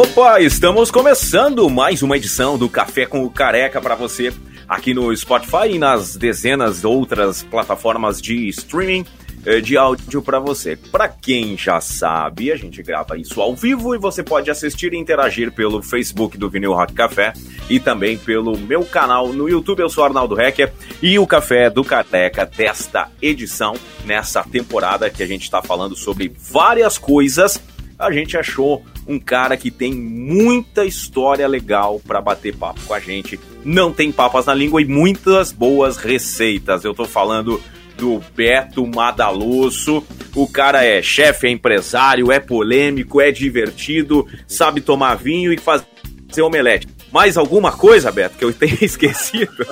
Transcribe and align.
Opa, 0.00 0.40
estamos 0.40 0.92
começando 0.92 1.68
mais 1.68 2.04
uma 2.04 2.16
edição 2.16 2.56
do 2.56 2.68
Café 2.68 3.04
com 3.04 3.24
o 3.24 3.30
Careca 3.30 3.80
para 3.80 3.96
você 3.96 4.32
aqui 4.68 4.94
no 4.94 5.14
Spotify 5.16 5.72
e 5.72 5.78
nas 5.78 6.14
dezenas 6.14 6.82
de 6.82 6.86
outras 6.86 7.42
plataformas 7.42 8.22
de 8.22 8.48
streaming 8.48 9.04
eh, 9.44 9.60
de 9.60 9.76
áudio 9.76 10.22
para 10.22 10.38
você. 10.38 10.76
Para 10.76 11.08
quem 11.08 11.58
já 11.58 11.80
sabe, 11.80 12.52
a 12.52 12.56
gente 12.56 12.80
grava 12.80 13.18
isso 13.18 13.40
ao 13.40 13.56
vivo 13.56 13.92
e 13.92 13.98
você 13.98 14.22
pode 14.22 14.48
assistir 14.52 14.92
e 14.92 14.96
interagir 14.96 15.50
pelo 15.50 15.82
Facebook 15.82 16.38
do 16.38 16.48
Vinil 16.48 16.74
Rock 16.74 16.92
Café 16.94 17.32
e 17.68 17.80
também 17.80 18.16
pelo 18.16 18.56
meu 18.56 18.84
canal 18.84 19.32
no 19.32 19.48
YouTube. 19.48 19.80
Eu 19.80 19.90
sou 19.90 20.04
Arnaldo 20.04 20.40
Hecker 20.40 20.72
e 21.02 21.18
o 21.18 21.26
Café 21.26 21.68
do 21.68 21.82
Careca 21.82 22.46
desta 22.46 23.10
edição, 23.20 23.74
nessa 24.04 24.44
temporada 24.44 25.10
que 25.10 25.24
a 25.24 25.26
gente 25.26 25.42
está 25.42 25.60
falando 25.60 25.96
sobre 25.96 26.32
várias 26.38 26.96
coisas, 26.96 27.60
a 27.98 28.12
gente 28.12 28.36
achou 28.36 28.84
um 29.06 29.18
cara 29.18 29.56
que 29.56 29.70
tem 29.70 29.92
muita 29.92 30.84
história 30.84 31.48
legal 31.48 32.00
para 32.06 32.20
bater 32.20 32.54
papo 32.54 32.80
com 32.86 32.94
a 32.94 33.00
gente. 33.00 33.40
Não 33.64 33.92
tem 33.92 34.12
papas 34.12 34.46
na 34.46 34.54
língua 34.54 34.80
e 34.80 34.84
muitas 34.84 35.50
boas 35.50 35.96
receitas. 35.96 36.84
Eu 36.84 36.94
tô 36.94 37.04
falando 37.04 37.60
do 37.96 38.22
Beto 38.36 38.86
Madaloso. 38.86 40.04
O 40.34 40.46
cara 40.46 40.84
é 40.84 41.02
chefe, 41.02 41.48
é 41.48 41.50
empresário, 41.50 42.30
é 42.30 42.38
polêmico, 42.38 43.20
é 43.20 43.32
divertido, 43.32 44.26
sabe 44.46 44.80
tomar 44.80 45.16
vinho 45.16 45.52
e 45.52 45.58
fazer 45.58 46.42
omelete. 46.42 46.86
Mais 47.10 47.38
alguma 47.38 47.72
coisa, 47.72 48.12
Beto, 48.12 48.36
que 48.36 48.44
eu 48.44 48.52
tenha 48.52 48.76
esquecido? 48.84 49.66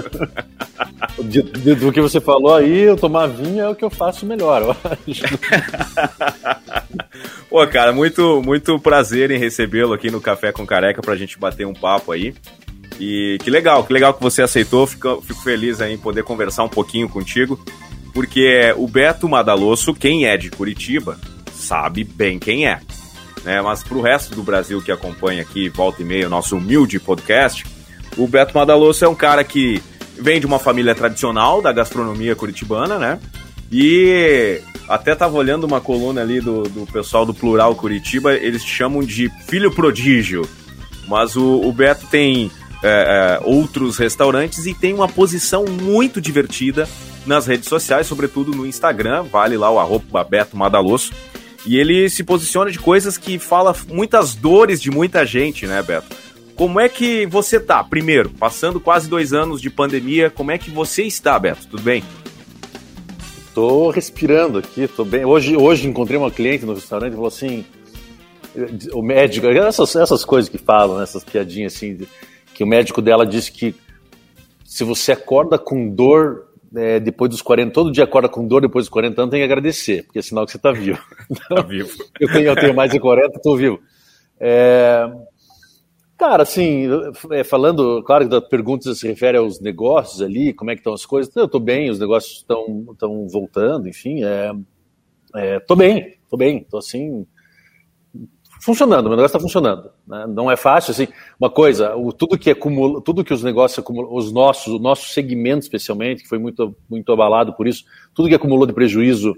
De, 1.23 1.43
de, 1.43 1.75
do 1.75 1.93
que 1.93 2.01
você 2.01 2.21
falou 2.21 2.55
aí, 2.55 2.81
eu 2.81 2.97
tomar 2.97 3.27
vinho 3.27 3.61
é 3.63 3.69
o 3.69 3.75
que 3.75 3.85
eu 3.85 3.91
faço 3.91 4.25
melhor, 4.27 4.63
eu 4.63 4.71
acho. 4.71 5.23
Pô, 7.49 7.67
cara, 7.67 7.93
muito, 7.93 8.43
muito 8.43 8.79
prazer 8.79 9.31
em 9.31 9.39
recebê-lo 9.39 9.93
aqui 9.93 10.11
no 10.11 10.21
Café 10.21 10.53
com 10.53 10.67
Careca 10.67 11.01
pra 11.01 11.17
gente 11.17 11.39
bater 11.39 11.67
um 11.67 11.75
papo 11.75 12.13
aí. 12.13 12.35
E 12.99 13.39
que 13.43 13.51
legal, 13.51 13.85
que 13.85 13.93
legal 13.93 14.15
que 14.15 14.23
você 14.23 14.43
aceitou. 14.43 14.87
Fico, 14.87 15.23
fico 15.23 15.43
feliz 15.43 15.81
em 15.81 15.99
poder 15.99 16.25
conversar 16.25 16.65
um 16.65 16.69
pouquinho 16.69 17.09
contigo. 17.09 17.59
Porque 18.13 18.73
o 18.77 18.89
Beto 18.89 19.29
Madaloso, 19.29 19.93
quem 19.93 20.27
é 20.27 20.37
de 20.37 20.51
Curitiba, 20.51 21.19
sabe 21.53 22.05
bem 22.05 22.39
quem 22.39 22.67
é. 22.67 22.81
Né? 23.45 23.61
Mas 23.61 23.83
pro 23.83 24.01
resto 24.01 24.35
do 24.35 24.43
Brasil 24.43 24.81
que 24.81 24.91
acompanha 24.91 25.43
aqui, 25.43 25.69
volta 25.69 26.03
e 26.03 26.05
meia, 26.05 26.27
o 26.27 26.31
nosso 26.31 26.57
humilde 26.57 26.99
podcast, 26.99 27.65
o 28.17 28.27
Beto 28.27 28.57
Madaloso 28.57 29.05
é 29.05 29.09
um 29.09 29.15
cara 29.15 29.45
que 29.45 29.83
vem 30.19 30.41
de 30.41 30.47
uma 30.47 30.59
família 30.59 30.95
tradicional 30.95 31.61
da 31.61 31.73
gastronomia 31.73 32.35
curitibana, 32.35 32.99
né? 32.99 33.21
E 33.71 34.61
até 34.89 35.15
tava 35.15 35.37
olhando 35.37 35.65
uma 35.65 35.81
coluna 35.81 36.21
ali 36.21 36.41
do, 36.41 36.63
do 36.65 36.87
pessoal 36.87 37.27
do 37.27 37.35
Plural 37.35 37.75
Curitiba, 37.75 38.35
eles 38.35 38.65
chamam 38.65 39.03
de 39.03 39.31
filho 39.47 39.71
prodígio. 39.71 40.49
Mas 41.09 41.37
o, 41.37 41.61
o 41.61 41.73
Beto 41.73 42.07
tem 42.07 42.51
é, 42.83 43.41
é, 43.41 43.41
outros 43.45 43.97
restaurantes 43.97 44.67
e 44.67 44.75
tem 44.75 44.93
uma 44.93 45.09
posição 45.09 45.65
muito 45.65 46.21
divertida 46.21 46.89
nas 47.25 47.47
redes 47.47 47.69
sociais, 47.69 48.07
sobretudo 48.07 48.53
no 48.53 48.67
Instagram, 48.67 49.25
vale 49.25 49.57
lá 49.57 49.71
o 49.71 49.79
arroba 49.79 50.23
Beto 50.23 50.57
Madaloso. 50.57 51.13
E 51.65 51.77
ele 51.77 52.09
se 52.09 52.23
posiciona 52.23 52.71
de 52.71 52.79
coisas 52.79 53.19
que 53.19 53.41
fala 53.41 53.75
muitas 53.89 54.37
dores 54.37 54.81
de 54.81 54.91
muita 54.91 55.27
gente, 55.27 55.67
né, 55.67 55.83
Beto? 55.83 56.15
Como 56.55 56.79
é 56.79 56.89
que 56.89 57.27
você 57.27 57.59
tá? 57.59 57.83
Primeiro, 57.83 58.31
passando 58.31 58.81
quase 58.81 59.09
dois 59.09 59.33
anos 59.33 59.61
de 59.61 59.69
pandemia, 59.69 60.31
como 60.31 60.53
é 60.53 60.59
que 60.59 60.71
você 60.71 61.03
está, 61.03 61.37
Beto? 61.39 61.67
Tudo 61.67 61.83
bem? 61.83 62.05
Tô 63.57 63.89
respirando 63.89 64.59
aqui, 64.59 64.87
tô 64.87 65.03
bem. 65.03 65.25
Hoje, 65.25 65.57
hoje 65.57 65.89
encontrei 65.89 66.19
uma 66.19 66.31
cliente 66.31 66.67
no 66.67 66.75
restaurante 66.75 67.13
e 67.13 67.15
falou 67.15 67.29
assim: 67.29 67.65
o 68.93 69.01
médico, 69.01 69.47
essas, 69.47 69.97
essas 69.97 70.27
coisas 70.27 70.51
que 70.51 70.59
falam, 70.59 71.01
essas 71.01 71.25
piadinhas 71.25 71.75
assim, 71.75 72.07
que 72.53 72.63
o 72.63 72.67
médico 72.67 73.01
dela 73.01 73.25
disse 73.25 73.51
que 73.51 73.75
se 74.63 74.85
você 74.85 75.13
acorda 75.13 75.59
com 75.59 75.89
dor 75.89 76.49
é, 76.77 77.01
depois 77.01 77.31
dos 77.31 77.41
40, 77.41 77.73
todo 77.73 77.91
dia 77.91 78.05
acorda 78.05 78.29
com 78.29 78.47
dor 78.47 78.61
depois 78.61 78.85
dos 78.85 78.91
40 78.91 79.23
anos, 79.23 79.31
tem 79.31 79.41
que 79.41 79.45
agradecer, 79.45 80.03
porque 80.03 80.19
é 80.19 80.23
sinal 80.23 80.45
que 80.45 80.53
você 80.53 80.59
está 80.59 80.71
vivo. 80.71 81.03
tá 81.49 81.63
vivo. 81.63 81.89
eu, 82.21 82.31
tenho, 82.31 82.49
eu 82.49 82.57
tenho 82.57 82.75
mais 82.75 82.91
de 82.91 83.01
40, 83.01 83.39
estou 83.39 83.57
vivo. 83.57 83.81
É, 84.39 85.11
Cara, 86.19 86.45
assim, 86.45 86.89
é, 87.31 87.45
falando, 87.45 88.03
claro 88.03 88.27
que 88.27 88.35
a 88.35 88.41
pergunta 88.41 88.95
se 88.95 89.07
refere 89.07 89.37
aos 89.37 89.61
negócios 89.61 90.23
ali, 90.23 90.55
como 90.55 90.71
é 90.71 90.75
que 90.75 90.81
estão 90.81 90.95
as 90.95 91.05
coisas. 91.05 91.35
Eu 91.37 91.45
estou 91.45 91.61
bem, 91.61 91.91
os 91.91 91.99
negócios 91.99 92.39
estão 92.39 93.29
voltando, 93.29 93.87
enfim. 93.87 94.25
É, 94.25 94.53
é, 95.35 95.61
tô 95.61 95.77
bem, 95.77 96.17
tô 96.31 96.37
bem, 96.39 96.65
tô 96.65 96.79
assim, 96.79 97.27
funcionando, 98.61 99.09
meu 99.09 99.17
negócio 99.17 99.37
está 99.37 99.41
funcionando. 99.41 99.91
Né? 100.07 100.27
Não 100.29 100.51
é 100.51 100.57
fácil, 100.57 100.93
assim, 100.93 101.07
uma 101.39 101.51
coisa, 101.51 101.95
o, 101.95 102.11
tudo 102.13 102.39
que 102.39 102.51
acumula, 102.51 103.03
tudo 103.03 103.23
que 103.23 103.35
os 103.35 103.43
negócios 103.43 103.79
acumulam, 103.79 104.15
os 104.15 104.33
nossos, 104.33 104.73
o 104.73 104.79
nosso 104.79 105.09
segmento 105.11 105.65
especialmente, 105.65 106.23
que 106.23 106.29
foi 106.29 106.39
muito, 106.39 106.75
muito 106.89 107.13
abalado 107.13 107.55
por 107.55 107.69
isso, 107.69 107.85
tudo 108.15 108.29
que 108.29 108.35
acumulou 108.35 108.67
de 108.67 108.73
prejuízo, 108.73 109.35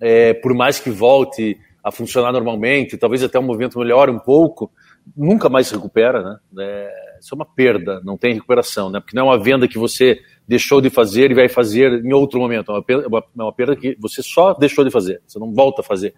é, 0.00 0.32
por 0.32 0.54
mais 0.54 0.78
que 0.78 0.90
volte 0.90 1.58
a 1.82 1.90
funcionar 1.90 2.32
normalmente, 2.32 2.96
talvez 2.96 3.22
até 3.22 3.38
o 3.38 3.42
movimento 3.42 3.78
melhore 3.78 4.10
um 4.10 4.18
pouco, 4.18 4.70
nunca 5.16 5.48
mais 5.48 5.66
se 5.66 5.74
recupera, 5.74 6.22
né? 6.22 6.38
É, 6.58 7.18
isso 7.20 7.34
é 7.34 7.36
uma 7.36 7.44
perda, 7.44 8.00
não 8.04 8.16
tem 8.16 8.34
recuperação, 8.34 8.90
né? 8.90 9.00
Porque 9.00 9.16
não 9.16 9.24
é 9.24 9.30
uma 9.30 9.42
venda 9.42 9.68
que 9.68 9.78
você 9.78 10.20
deixou 10.46 10.80
de 10.80 10.90
fazer 10.90 11.30
e 11.30 11.34
vai 11.34 11.48
fazer 11.48 12.04
em 12.04 12.12
outro 12.12 12.38
momento. 12.38 12.70
É 12.70 12.74
uma 12.74 12.82
perda, 12.82 13.04
é 13.06 13.42
uma 13.42 13.52
perda 13.52 13.76
que 13.76 13.96
você 14.00 14.22
só 14.22 14.54
deixou 14.54 14.84
de 14.84 14.90
fazer, 14.90 15.20
você 15.26 15.38
não 15.38 15.52
volta 15.52 15.80
a 15.80 15.84
fazer. 15.84 16.14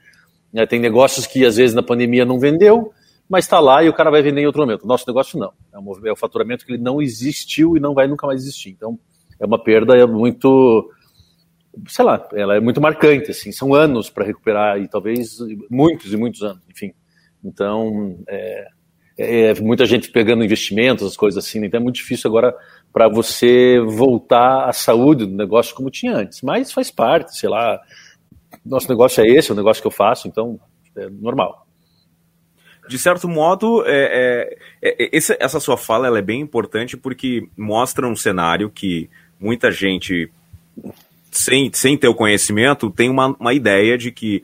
É, 0.54 0.66
tem 0.66 0.80
negócios 0.80 1.26
que 1.26 1.44
às 1.44 1.56
vezes 1.56 1.74
na 1.74 1.82
pandemia 1.82 2.24
não 2.24 2.38
vendeu, 2.38 2.92
mas 3.28 3.44
está 3.44 3.58
lá 3.60 3.82
e 3.82 3.88
o 3.88 3.94
cara 3.94 4.10
vai 4.10 4.22
vender 4.22 4.40
em 4.40 4.46
outro 4.46 4.62
momento. 4.62 4.86
Nosso 4.86 5.04
negócio 5.06 5.38
não. 5.38 5.52
É 5.72 5.78
um, 5.78 6.06
é 6.06 6.12
um 6.12 6.16
faturamento 6.16 6.64
que 6.64 6.72
ele 6.72 6.82
não 6.82 7.02
existiu 7.02 7.76
e 7.76 7.80
não 7.80 7.94
vai 7.94 8.06
nunca 8.06 8.26
mais 8.26 8.42
existir. 8.42 8.70
Então 8.70 8.98
é 9.38 9.46
uma 9.46 9.62
perda 9.62 9.96
é 9.96 10.06
muito 10.06 10.90
sei 11.88 12.04
lá, 12.04 12.26
ela 12.32 12.56
é 12.56 12.60
muito 12.60 12.80
marcante, 12.80 13.30
assim, 13.30 13.52
são 13.52 13.74
anos 13.74 14.08
para 14.08 14.24
recuperar 14.24 14.80
e 14.80 14.88
talvez 14.88 15.36
muitos 15.70 16.10
e 16.12 16.16
muitos 16.16 16.42
anos, 16.42 16.62
enfim. 16.70 16.94
Então, 17.44 18.18
é, 18.28 18.66
é, 19.18 19.54
muita 19.60 19.86
gente 19.86 20.10
pegando 20.10 20.44
investimentos, 20.44 21.06
as 21.06 21.16
coisas 21.16 21.44
assim, 21.44 21.64
então 21.64 21.80
é 21.80 21.82
muito 21.82 21.96
difícil 21.96 22.28
agora 22.28 22.54
para 22.92 23.08
você 23.08 23.80
voltar 23.80 24.68
à 24.68 24.72
saúde 24.72 25.24
do 25.24 25.34
negócio 25.34 25.74
como 25.74 25.90
tinha 25.90 26.14
antes. 26.14 26.42
Mas 26.42 26.72
faz 26.72 26.90
parte, 26.90 27.36
sei 27.36 27.48
lá, 27.48 27.80
nosso 28.64 28.88
negócio 28.88 29.24
é 29.24 29.26
esse, 29.26 29.50
é 29.50 29.54
o 29.54 29.56
negócio 29.56 29.82
que 29.82 29.86
eu 29.86 29.92
faço, 29.92 30.28
então 30.28 30.60
é 30.96 31.08
normal. 31.08 31.66
De 32.88 32.98
certo 32.98 33.28
modo, 33.28 33.84
é, 33.86 34.48
é, 34.82 34.88
é 34.90 35.08
esse, 35.12 35.36
essa 35.40 35.58
sua 35.58 35.76
fala 35.76 36.16
é 36.16 36.22
bem 36.22 36.40
importante 36.40 36.96
porque 36.96 37.48
mostra 37.56 38.06
um 38.06 38.14
cenário 38.14 38.70
que 38.70 39.10
muita 39.40 39.70
gente, 39.70 40.30
sem, 41.36 41.70
sem 41.72 41.96
ter 41.96 42.08
o 42.08 42.14
conhecimento, 42.14 42.90
tem 42.90 43.10
uma, 43.10 43.28
uma 43.38 43.52
ideia 43.52 43.96
de 43.98 44.10
que 44.10 44.42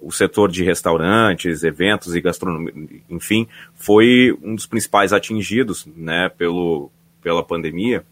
o 0.00 0.10
setor 0.10 0.50
de 0.50 0.64
restaurantes, 0.64 1.62
eventos 1.62 2.16
e 2.16 2.20
gastronomia, 2.20 2.72
enfim, 3.08 3.46
foi 3.74 4.36
um 4.42 4.54
dos 4.54 4.66
principais 4.66 5.12
atingidos 5.12 5.86
né, 5.96 6.28
pelo, 6.36 6.90
pela 7.22 7.42
pandemia. 7.42 8.04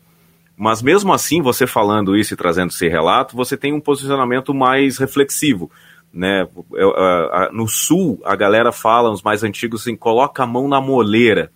Mas 0.56 0.80
mesmo 0.80 1.12
assim, 1.12 1.42
você 1.42 1.66
falando 1.66 2.16
isso 2.16 2.34
e 2.34 2.36
trazendo 2.36 2.70
esse 2.70 2.88
relato, 2.88 3.36
você 3.36 3.56
tem 3.56 3.72
um 3.72 3.80
posicionamento 3.80 4.54
mais 4.54 4.98
reflexivo. 4.98 5.70
Né? 6.12 6.46
No 7.52 7.66
sul, 7.68 8.20
a 8.24 8.34
galera 8.36 8.72
fala, 8.72 9.10
os 9.10 9.22
mais 9.22 9.42
antigos, 9.42 9.82
assim, 9.82 9.96
coloca 9.96 10.42
a 10.42 10.46
mão 10.46 10.68
na 10.68 10.80
moleira. 10.80 11.50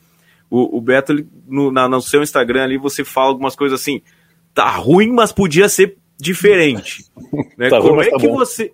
O, 0.51 0.79
o 0.79 0.81
Beto, 0.81 1.15
no, 1.47 1.71
na, 1.71 1.89
no 1.89 2.01
seu 2.01 2.23
Instagram 2.23 2.65
ali, 2.65 2.79
você 2.79 3.05
fala 3.05 3.29
algumas 3.29 3.57
coisas 3.57 3.81
assim, 3.81 4.03
tá 4.53 4.69
ruim, 4.71 5.11
mas 5.11 5.33
podia 5.33 5.69
ser 5.69 5.97
diferente. 6.19 7.05
né? 7.57 7.69
tá 7.69 7.81
Como 7.81 8.03
é 8.03 8.11
tá 8.11 8.17
que 8.19 8.29
bom. 8.29 8.35
você 8.35 8.73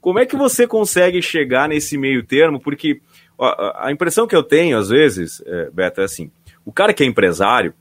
como 0.00 0.18
é 0.18 0.26
que 0.26 0.36
você 0.36 0.66
consegue 0.66 1.20
chegar 1.20 1.68
nesse 1.68 1.98
meio 1.98 2.24
termo? 2.24 2.60
Porque 2.60 3.00
ó, 3.36 3.72
a 3.76 3.90
impressão 3.90 4.26
que 4.26 4.36
eu 4.36 4.42
tenho, 4.42 4.78
às 4.78 4.88
vezes, 4.88 5.42
é, 5.44 5.70
Beto, 5.70 6.00
é 6.00 6.04
assim: 6.04 6.30
o 6.64 6.72
cara 6.72 6.92
que 6.92 7.02
é 7.02 7.06
empresário, 7.06 7.74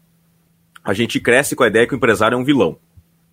a 0.84 0.94
gente 0.94 1.20
cresce 1.20 1.56
com 1.56 1.64
a 1.64 1.68
ideia 1.68 1.88
que 1.88 1.94
o 1.94 1.98
empresário 1.98 2.36
é 2.36 2.38
um 2.38 2.44
vilão. 2.44 2.78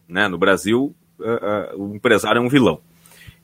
Né? 0.09 0.29
No 0.29 0.37
Brasil, 0.37 0.94
uh, 1.19 1.77
uh, 1.77 1.91
o 1.91 1.94
empresário 1.97 2.38
é 2.38 2.43
um 2.43 2.49
vilão. 2.49 2.81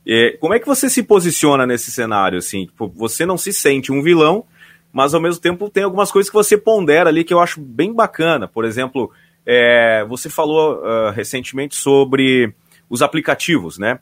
E, 0.04 0.36
como 0.40 0.54
é 0.54 0.58
que 0.58 0.66
você 0.66 0.90
se 0.90 1.02
posiciona 1.02 1.66
nesse 1.66 1.90
cenário? 1.90 2.38
Assim, 2.38 2.66
tipo, 2.66 2.88
você 2.88 3.24
não 3.24 3.38
se 3.38 3.52
sente 3.52 3.92
um 3.92 4.02
vilão, 4.02 4.44
mas 4.92 5.14
ao 5.14 5.20
mesmo 5.20 5.40
tempo 5.40 5.70
tem 5.70 5.84
algumas 5.84 6.10
coisas 6.10 6.28
que 6.28 6.36
você 6.36 6.56
pondera 6.56 7.08
ali 7.08 7.24
que 7.24 7.32
eu 7.32 7.40
acho 7.40 7.60
bem 7.60 7.92
bacana. 7.92 8.48
Por 8.48 8.64
exemplo, 8.64 9.10
é, 9.52 10.04
você 10.04 10.30
falou 10.30 10.76
uh, 10.76 11.10
recentemente 11.10 11.74
sobre 11.74 12.54
os 12.88 13.02
aplicativos, 13.02 13.78
né? 13.78 13.98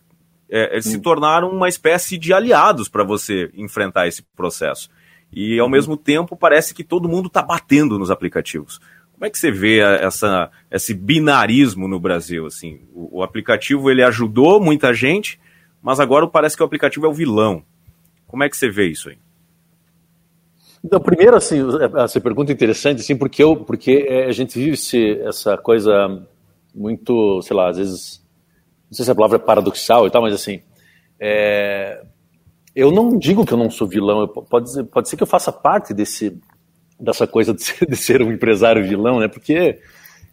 é, 0.50 0.72
eles 0.72 0.86
se 0.86 0.98
tornaram 0.98 1.50
uma 1.50 1.68
espécie 1.68 2.16
de 2.16 2.32
aliados 2.32 2.88
para 2.88 3.04
você 3.04 3.50
enfrentar 3.54 4.08
esse 4.08 4.22
processo. 4.34 4.88
E 5.30 5.58
ao 5.58 5.66
uhum. 5.66 5.72
mesmo 5.72 5.96
tempo 5.96 6.34
parece 6.34 6.74
que 6.74 6.82
todo 6.82 7.08
mundo 7.08 7.26
está 7.26 7.42
batendo 7.42 7.98
nos 7.98 8.10
aplicativos. 8.10 8.80
Como 9.12 9.26
é 9.26 9.30
que 9.30 9.38
você 9.38 9.50
vê 9.50 9.80
essa, 9.80 10.50
esse 10.70 10.94
binarismo 10.94 11.86
no 11.86 12.00
Brasil? 12.00 12.46
Assim, 12.46 12.80
o, 12.94 13.18
o 13.18 13.22
aplicativo 13.22 13.90
ele 13.90 14.02
ajudou 14.02 14.60
muita 14.60 14.94
gente, 14.94 15.38
mas 15.82 16.00
agora 16.00 16.26
parece 16.26 16.56
que 16.56 16.62
o 16.62 16.66
aplicativo 16.66 17.04
é 17.04 17.08
o 17.08 17.14
vilão. 17.14 17.62
Como 18.26 18.42
é 18.42 18.48
que 18.48 18.56
você 18.56 18.70
vê 18.70 18.86
isso 18.86 19.10
aí? 19.10 19.18
Então, 20.84 21.00
primeiro, 21.00 21.36
assim, 21.36 21.58
essa 21.96 22.20
pergunta 22.20 22.52
é 22.52 22.54
interessante, 22.54 23.00
assim, 23.00 23.16
porque, 23.16 23.42
eu, 23.42 23.56
porque 23.56 24.06
é, 24.08 24.26
a 24.26 24.32
gente 24.32 24.58
vive 24.58 24.76
-se 24.76 25.20
essa 25.22 25.56
coisa 25.56 26.22
muito, 26.74 27.42
sei 27.42 27.56
lá, 27.56 27.68
às 27.68 27.76
vezes, 27.76 28.24
não 28.90 28.96
sei 28.96 29.04
se 29.04 29.10
a 29.10 29.14
palavra 29.14 29.36
é 29.36 29.40
paradoxal 29.40 30.06
e 30.06 30.10
tal, 30.10 30.22
mas 30.22 30.34
assim, 30.34 30.60
é, 31.18 32.02
eu 32.74 32.92
não 32.92 33.18
digo 33.18 33.44
que 33.44 33.52
eu 33.52 33.58
não 33.58 33.70
sou 33.70 33.88
vilão, 33.88 34.20
eu, 34.20 34.28
pode, 34.28 34.84
pode 34.84 35.08
ser 35.08 35.16
que 35.16 35.22
eu 35.22 35.26
faça 35.26 35.50
parte 35.50 35.92
desse, 35.92 36.38
dessa 36.98 37.26
coisa 37.26 37.52
de 37.52 37.62
ser, 37.62 37.86
de 37.90 37.96
ser, 37.96 38.22
um 38.22 38.32
empresário 38.32 38.86
vilão, 38.86 39.18
né? 39.18 39.26
Porque 39.28 39.80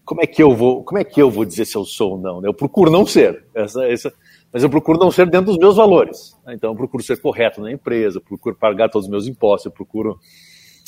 como 0.05 0.21
é 0.21 0.27
que 0.27 0.43
eu 0.43 0.55
vou, 0.55 0.83
como 0.83 0.99
é 0.99 1.03
que 1.03 1.19
eu 1.19 1.31
vou 1.31 1.43
dizer 1.43 1.65
se 1.65 1.75
eu 1.75 1.83
sou 1.83 2.11
ou 2.11 2.17
não? 2.19 2.41
Né? 2.41 2.47
Eu 2.47 2.53
procuro 2.53 2.91
não 2.91 3.05
ser, 3.05 3.43
essa, 3.53 3.85
essa, 3.87 4.13
mas 4.55 4.63
eu 4.63 4.69
procuro 4.69 4.97
não 4.97 5.11
ser 5.11 5.29
dentro 5.29 5.47
dos 5.47 5.57
meus 5.57 5.75
valores. 5.75 6.33
Né? 6.45 6.53
Então 6.53 6.71
eu 6.71 6.75
procuro 6.77 7.03
ser 7.03 7.19
correto 7.19 7.59
na 7.59 7.73
empresa, 7.73 8.21
procuro 8.21 8.55
pagar 8.55 8.87
todos 8.87 9.05
os 9.05 9.11
meus 9.11 9.27
impostos, 9.27 9.65
eu 9.65 9.71
procuro 9.71 10.17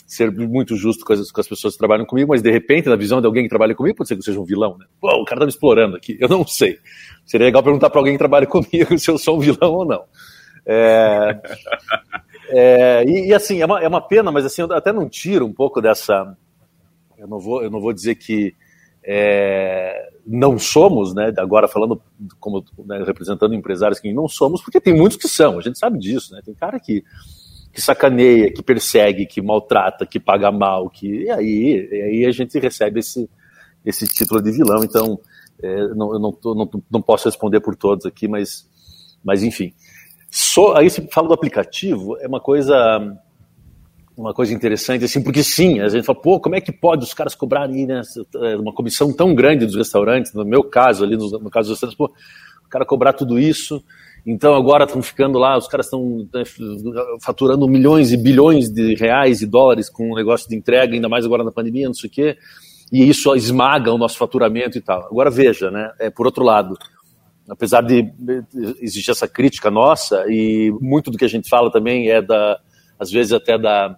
ser 0.07 0.31
muito 0.31 0.77
justo 0.77 1.03
com 1.03 1.11
as, 1.11 1.29
com 1.29 1.41
as, 1.41 1.49
pessoas 1.49 1.73
que 1.73 1.77
trabalham 1.77 2.05
comigo, 2.05 2.29
mas 2.29 2.41
de 2.41 2.49
repente, 2.49 2.87
na 2.87 2.95
visão 2.95 3.19
de 3.19 3.27
alguém 3.27 3.43
que 3.43 3.49
trabalha 3.49 3.75
comigo, 3.75 3.97
pode 3.97 4.07
ser 4.07 4.15
que 4.15 4.19
eu 4.19 4.23
seja 4.23 4.39
um 4.39 4.45
vilão, 4.45 4.77
né? 4.77 4.85
Pô, 5.01 5.09
o 5.21 5.25
cara 5.25 5.41
tá 5.41 5.45
me 5.45 5.51
explorando 5.51 5.97
aqui. 5.97 6.17
Eu 6.17 6.29
não 6.29 6.47
sei. 6.47 6.79
Seria 7.25 7.47
legal 7.47 7.61
perguntar 7.61 7.89
para 7.89 7.99
alguém 7.99 8.13
que 8.13 8.19
trabalha 8.19 8.47
comigo 8.47 8.97
se 8.97 9.11
eu 9.11 9.17
sou 9.17 9.35
um 9.35 9.41
vilão 9.41 9.73
ou 9.73 9.85
não. 9.85 10.05
É, 10.65 11.41
é, 12.47 13.03
e, 13.05 13.27
e, 13.27 13.33
assim, 13.33 13.59
é 13.59 13.65
uma, 13.65 13.81
é 13.81 13.87
uma 13.89 13.99
pena, 13.99 14.31
mas 14.31 14.45
assim, 14.45 14.61
eu 14.61 14.71
até 14.71 14.93
não 14.93 15.09
tiro 15.09 15.45
um 15.45 15.51
pouco 15.51 15.81
dessa. 15.81 16.37
Eu 17.17 17.27
não 17.27 17.37
vou, 17.37 17.61
eu 17.61 17.69
não 17.69 17.81
vou 17.81 17.91
dizer 17.91 18.15
que 18.15 18.55
é, 19.09 20.09
não 20.25 20.59
somos, 20.59 21.15
né? 21.15 21.33
Agora 21.37 21.65
falando 21.65 22.01
como 22.41 22.65
né, 22.85 23.01
representando 23.05 23.55
empresários 23.55 24.01
que 24.01 24.11
não 24.11 24.27
somos, 24.27 24.61
porque 24.61 24.81
tem 24.81 24.93
muitos 24.93 25.17
que 25.17 25.29
são, 25.29 25.57
a 25.57 25.61
gente 25.61 25.79
sabe 25.79 25.97
disso, 25.97 26.33
né? 26.33 26.41
Tem 26.43 26.53
cara 26.53 26.77
que, 26.77 27.05
que 27.71 27.81
sacaneia, 27.81 28.51
que 28.51 28.61
persegue, 28.61 29.25
que 29.25 29.41
maltrata, 29.41 30.05
que 30.05 30.19
paga 30.19 30.51
mal, 30.51 30.89
que 30.89 31.23
e 31.23 31.31
aí, 31.31 31.89
e 31.89 32.01
aí 32.01 32.25
a 32.25 32.31
gente 32.31 32.59
recebe 32.59 32.99
esse, 32.99 33.29
esse 33.85 34.05
título 34.05 34.41
de 34.41 34.51
vilão. 34.51 34.83
Então, 34.83 35.17
é, 35.63 35.87
não, 35.95 36.11
eu 36.11 36.19
não, 36.19 36.33
tô, 36.33 36.53
não, 36.53 36.69
não 36.91 37.01
posso 37.01 37.29
responder 37.29 37.61
por 37.61 37.77
todos 37.77 38.05
aqui, 38.05 38.27
mas, 38.27 38.69
mas 39.23 39.41
enfim. 39.41 39.73
So, 40.29 40.73
aí 40.73 40.89
você 40.89 41.01
fala 41.09 41.29
do 41.29 41.33
aplicativo, 41.33 42.17
é 42.19 42.27
uma 42.27 42.41
coisa 42.41 43.17
uma 44.17 44.33
coisa 44.33 44.51
interessante, 44.51 45.05
assim, 45.05 45.21
porque 45.21 45.43
sim, 45.43 45.79
a 45.79 45.87
gente 45.87 46.03
fala, 46.03 46.19
pô, 46.19 46.39
como 46.39 46.55
é 46.55 46.61
que 46.61 46.71
pode 46.71 47.03
os 47.03 47.13
caras 47.13 47.35
cobrarem 47.35 47.85
né, 47.85 48.01
uma 48.59 48.73
comissão 48.73 49.13
tão 49.13 49.35
grande 49.35 49.63
dos 49.63 49.75
restaurantes, 49.75 50.33
no 50.33 50.43
meu 50.43 50.63
caso, 50.63 51.03
ali 51.03 51.15
no, 51.15 51.29
no 51.29 51.51
caso 51.51 51.69
dos 51.69 51.79
restaurantes, 51.79 51.95
pô, 51.95 52.05
o 52.65 52.69
cara 52.69 52.83
cobrar 52.83 53.13
tudo 53.13 53.37
isso, 53.37 53.81
então 54.25 54.55
agora 54.55 54.85
estão 54.85 55.03
ficando 55.03 55.37
lá, 55.37 55.55
os 55.55 55.67
caras 55.67 55.85
estão 55.85 56.27
né, 56.33 56.43
faturando 57.21 57.67
milhões 57.67 58.11
e 58.11 58.17
bilhões 58.17 58.69
de 58.69 58.95
reais 58.95 59.43
e 59.43 59.45
dólares 59.45 59.87
com 59.87 60.11
o 60.11 60.15
negócio 60.15 60.49
de 60.49 60.55
entrega, 60.55 60.95
ainda 60.95 61.07
mais 61.07 61.23
agora 61.23 61.43
na 61.43 61.51
pandemia, 61.51 61.85
não 61.85 61.93
sei 61.93 62.09
o 62.09 62.11
quê, 62.11 62.37
e 62.91 63.07
isso 63.07 63.35
esmaga 63.35 63.93
o 63.93 63.99
nosso 63.99 64.17
faturamento 64.17 64.79
e 64.79 64.81
tal. 64.81 65.05
Agora 65.05 65.29
veja, 65.29 65.69
né, 65.69 65.91
é, 65.99 66.09
por 66.09 66.25
outro 66.25 66.43
lado, 66.43 66.75
apesar 67.47 67.81
de 67.81 68.11
existir 68.81 69.11
essa 69.11 69.27
crítica 69.27 69.69
nossa, 69.69 70.25
e 70.27 70.73
muito 70.81 71.11
do 71.11 71.19
que 71.19 71.25
a 71.25 71.29
gente 71.29 71.47
fala 71.47 71.71
também 71.71 72.09
é 72.09 72.19
da, 72.19 72.59
às 72.99 73.11
vezes 73.11 73.31
até 73.31 73.59
da, 73.59 73.95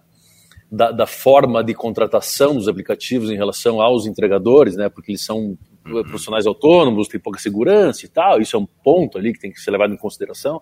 da, 0.71 0.91
da 0.91 1.07
forma 1.07 1.63
de 1.63 1.73
contratação 1.73 2.53
dos 2.55 2.67
aplicativos 2.67 3.31
em 3.31 3.35
relação 3.35 3.81
aos 3.81 4.05
entregadores, 4.05 4.75
né, 4.75 4.89
porque 4.89 5.11
eles 5.11 5.23
são 5.23 5.57
uhum. 5.85 6.03
profissionais 6.03 6.45
autônomos, 6.45 7.07
têm 7.07 7.19
pouca 7.19 7.39
segurança 7.39 8.05
e 8.05 8.09
tal, 8.09 8.39
isso 8.39 8.55
é 8.55 8.59
um 8.59 8.67
ponto 8.83 9.17
ali 9.17 9.33
que 9.33 9.39
tem 9.39 9.51
que 9.51 9.59
ser 9.59 9.71
levado 9.71 9.93
em 9.93 9.97
consideração. 9.97 10.61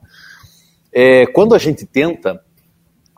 É, 0.94 1.26
quando 1.28 1.54
a 1.54 1.58
gente 1.58 1.86
tenta 1.86 2.42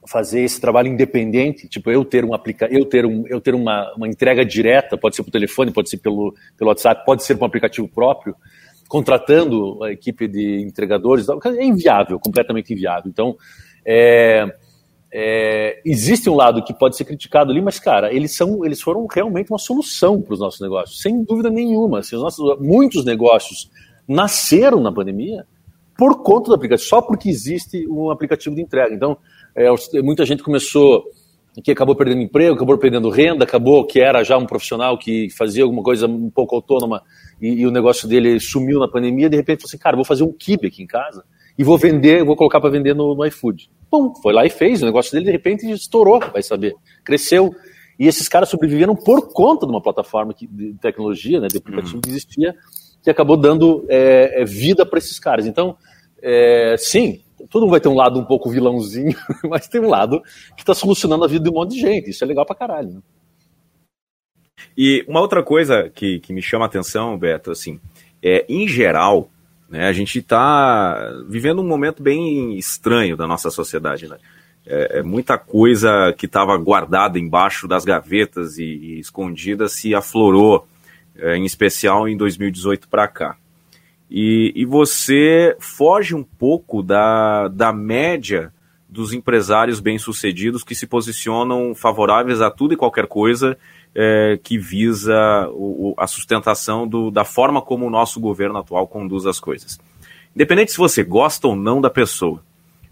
fazer 0.07 0.41
esse 0.41 0.59
trabalho 0.59 0.87
independente, 0.87 1.67
tipo 1.67 1.91
eu 1.91 2.03
ter 2.03 2.25
um 2.25 2.33
aplica 2.33 2.67
eu 2.71 2.83
ter 2.83 3.05
um 3.05 3.27
eu 3.27 3.39
ter 3.39 3.53
uma, 3.53 3.93
uma 3.95 4.07
entrega 4.07 4.43
direta, 4.43 4.97
pode 4.97 5.15
ser 5.15 5.23
por 5.23 5.29
telefone, 5.29 5.71
pode 5.71 5.87
ser 5.87 5.97
pelo, 5.97 6.33
pelo 6.57 6.69
WhatsApp, 6.69 7.05
pode 7.05 7.23
ser 7.23 7.35
por 7.35 7.43
um 7.43 7.47
aplicativo 7.47 7.87
próprio, 7.87 8.35
contratando 8.87 9.83
a 9.83 9.91
equipe 9.91 10.27
de 10.27 10.63
entregadores, 10.63 11.27
é 11.29 11.63
inviável, 11.63 12.19
completamente 12.19 12.73
inviável. 12.73 13.07
Então, 13.07 13.37
é, 13.85 14.51
é, 15.11 15.81
existe 15.83 16.29
um 16.29 16.35
lado 16.35 16.63
que 16.63 16.73
pode 16.73 16.95
ser 16.95 17.05
criticado 17.05 17.51
ali, 17.51 17.61
mas, 17.61 17.79
cara, 17.79 18.13
eles, 18.13 18.35
são, 18.35 18.63
eles 18.63 18.81
foram 18.81 19.07
realmente 19.07 19.51
uma 19.51 19.57
solução 19.57 20.21
para 20.21 20.33
os 20.33 20.39
nossos 20.39 20.59
negócios, 20.59 21.01
sem 21.01 21.23
dúvida 21.23 21.49
nenhuma. 21.49 21.99
Assim, 21.99 22.15
os 22.15 22.21
nossos, 22.21 22.59
muitos 22.59 23.03
negócios 23.03 23.69
nasceram 24.07 24.79
na 24.79 24.91
pandemia 24.91 25.45
por 25.97 26.21
conta 26.23 26.49
do 26.49 26.55
aplicativo, 26.55 26.87
só 26.87 27.01
porque 27.01 27.29
existe 27.29 27.87
um 27.87 28.09
aplicativo 28.09 28.55
de 28.55 28.61
entrega. 28.61 28.93
Então, 28.93 29.17
é, 29.55 29.67
muita 30.01 30.25
gente 30.25 30.43
começou 30.43 31.03
que 31.63 31.71
acabou 31.71 31.95
perdendo 31.95 32.21
emprego, 32.21 32.55
acabou 32.55 32.77
perdendo 32.77 33.09
renda, 33.09 33.43
acabou 33.43 33.85
que 33.85 33.99
era 33.99 34.23
já 34.23 34.37
um 34.37 34.45
profissional 34.45 34.97
que 34.97 35.29
fazia 35.31 35.63
alguma 35.63 35.83
coisa 35.83 36.07
um 36.07 36.29
pouco 36.29 36.55
autônoma 36.55 37.01
e, 37.41 37.61
e 37.61 37.67
o 37.67 37.71
negócio 37.71 38.07
dele 38.07 38.39
sumiu 38.39 38.79
na 38.79 38.87
pandemia, 38.87 39.29
de 39.29 39.35
repente 39.35 39.61
falou 39.61 39.69
assim, 39.69 39.77
cara, 39.77 39.95
vou 39.95 40.05
fazer 40.05 40.23
um 40.23 40.31
kibe 40.31 40.67
aqui 40.67 40.83
em 40.83 40.87
casa 40.87 41.25
e 41.57 41.63
vou 41.63 41.77
vender, 41.77 42.23
vou 42.23 42.35
colocar 42.35 42.61
para 42.61 42.69
vender 42.69 42.93
no, 42.93 43.15
no 43.15 43.25
iFood. 43.25 43.69
Pum, 43.89 44.13
foi 44.21 44.33
lá 44.33 44.45
e 44.45 44.49
fez, 44.49 44.81
o 44.81 44.85
negócio 44.85 45.11
dele 45.11 45.25
de 45.25 45.31
repente 45.31 45.69
estourou, 45.69 46.19
vai 46.19 46.43
saber, 46.43 46.75
cresceu. 47.03 47.53
E 47.97 48.07
esses 48.07 48.29
caras 48.29 48.49
sobreviveram 48.49 48.95
por 48.95 49.33
conta 49.33 49.65
de 49.65 49.71
uma 49.71 49.81
plataforma 49.81 50.33
que, 50.33 50.47
de 50.47 50.73
tecnologia, 50.75 51.39
né, 51.39 51.47
de 51.47 51.57
aplicativo 51.57 51.95
uhum. 51.95 52.01
que 52.01 52.09
existia, 52.09 52.55
que 53.03 53.09
acabou 53.09 53.35
dando 53.35 53.85
é, 53.89 54.41
é 54.41 54.45
vida 54.45 54.85
para 54.85 54.99
esses 54.99 55.19
caras. 55.19 55.45
Então, 55.45 55.75
é, 56.21 56.75
sim, 56.77 57.21
todo 57.49 57.63
mundo 57.63 57.71
vai 57.71 57.81
ter 57.81 57.89
um 57.89 57.95
lado 57.95 58.19
um 58.19 58.25
pouco 58.25 58.49
vilãozinho, 58.49 59.15
mas 59.49 59.67
tem 59.67 59.81
um 59.81 59.89
lado 59.89 60.21
que 60.55 60.61
está 60.61 60.73
solucionando 60.73 61.25
a 61.25 61.27
vida 61.27 61.43
de 61.43 61.49
um 61.49 61.53
monte 61.53 61.71
de 61.71 61.81
gente. 61.81 62.09
Isso 62.09 62.23
é 62.23 62.27
legal 62.27 62.45
pra 62.45 62.55
caralho. 62.55 62.89
Né? 62.89 63.01
E 64.77 65.03
uma 65.07 65.21
outra 65.21 65.43
coisa 65.43 65.89
que, 65.89 66.19
que 66.19 66.31
me 66.31 66.41
chama 66.41 66.65
a 66.65 66.67
atenção, 66.67 67.17
Beto, 67.17 67.51
assim, 67.51 67.79
é, 68.23 68.45
em 68.47 68.67
geral, 68.67 69.29
né, 69.69 69.87
a 69.87 69.93
gente 69.93 70.19
está 70.19 71.13
vivendo 71.27 71.61
um 71.61 71.67
momento 71.67 72.01
bem 72.01 72.57
estranho 72.57 73.15
da 73.15 73.27
nossa 73.27 73.51
sociedade, 73.51 74.07
né? 74.07 74.17
É, 74.65 74.99
é 74.99 75.03
muita 75.03 75.37
coisa 75.37 76.13
que 76.17 76.25
estava 76.25 76.55
guardada 76.57 77.17
embaixo 77.17 77.67
das 77.67 77.85
gavetas 77.85 78.57
e, 78.57 78.63
e 78.63 78.99
escondida 78.99 79.69
se 79.69 79.95
aflorou, 79.95 80.67
é, 81.15 81.35
em 81.37 81.45
especial 81.45 82.07
em 82.07 82.17
2018 82.17 82.87
para 82.87 83.07
cá. 83.07 83.37
E, 84.09 84.51
e 84.55 84.65
você 84.65 85.55
foge 85.59 86.15
um 86.15 86.23
pouco 86.23 86.81
da, 86.81 87.47
da 87.47 87.71
média 87.71 88.51
dos 88.89 89.13
empresários 89.13 89.79
bem-sucedidos 89.79 90.63
que 90.63 90.73
se 90.73 90.87
posicionam 90.87 91.75
favoráveis 91.75 92.41
a 92.41 92.49
tudo 92.49 92.73
e 92.73 92.77
qualquer 92.77 93.05
coisa 93.05 93.55
é, 93.95 94.39
que 94.41 94.57
visa 94.57 95.49
o, 95.51 95.93
a 95.97 96.07
sustentação 96.07 96.87
do, 96.87 97.09
da 97.09 97.25
forma 97.25 97.61
como 97.61 97.85
o 97.85 97.89
nosso 97.89 98.19
governo 98.19 98.57
atual 98.59 98.87
conduz 98.87 99.25
as 99.25 99.39
coisas. 99.39 99.79
Independente 100.35 100.71
se 100.71 100.77
você 100.77 101.03
gosta 101.03 101.47
ou 101.47 101.55
não 101.55 101.81
da 101.81 101.89
pessoa, 101.89 102.43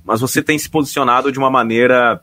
mas 0.03 0.21
você 0.21 0.41
tem 0.41 0.57
se 0.57 0.69
posicionado 0.69 1.31
de 1.31 1.39
uma 1.39 1.49
maneira 1.49 2.21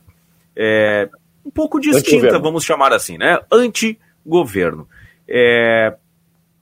é, 0.56 1.08
um 1.44 1.50
pouco 1.50 1.80
distinta, 1.80 2.38
vamos 2.38 2.64
chamar 2.64 2.92
assim, 2.92 3.18
né? 3.18 3.38
Anti-governo. 3.50 4.88
É, 5.28 5.94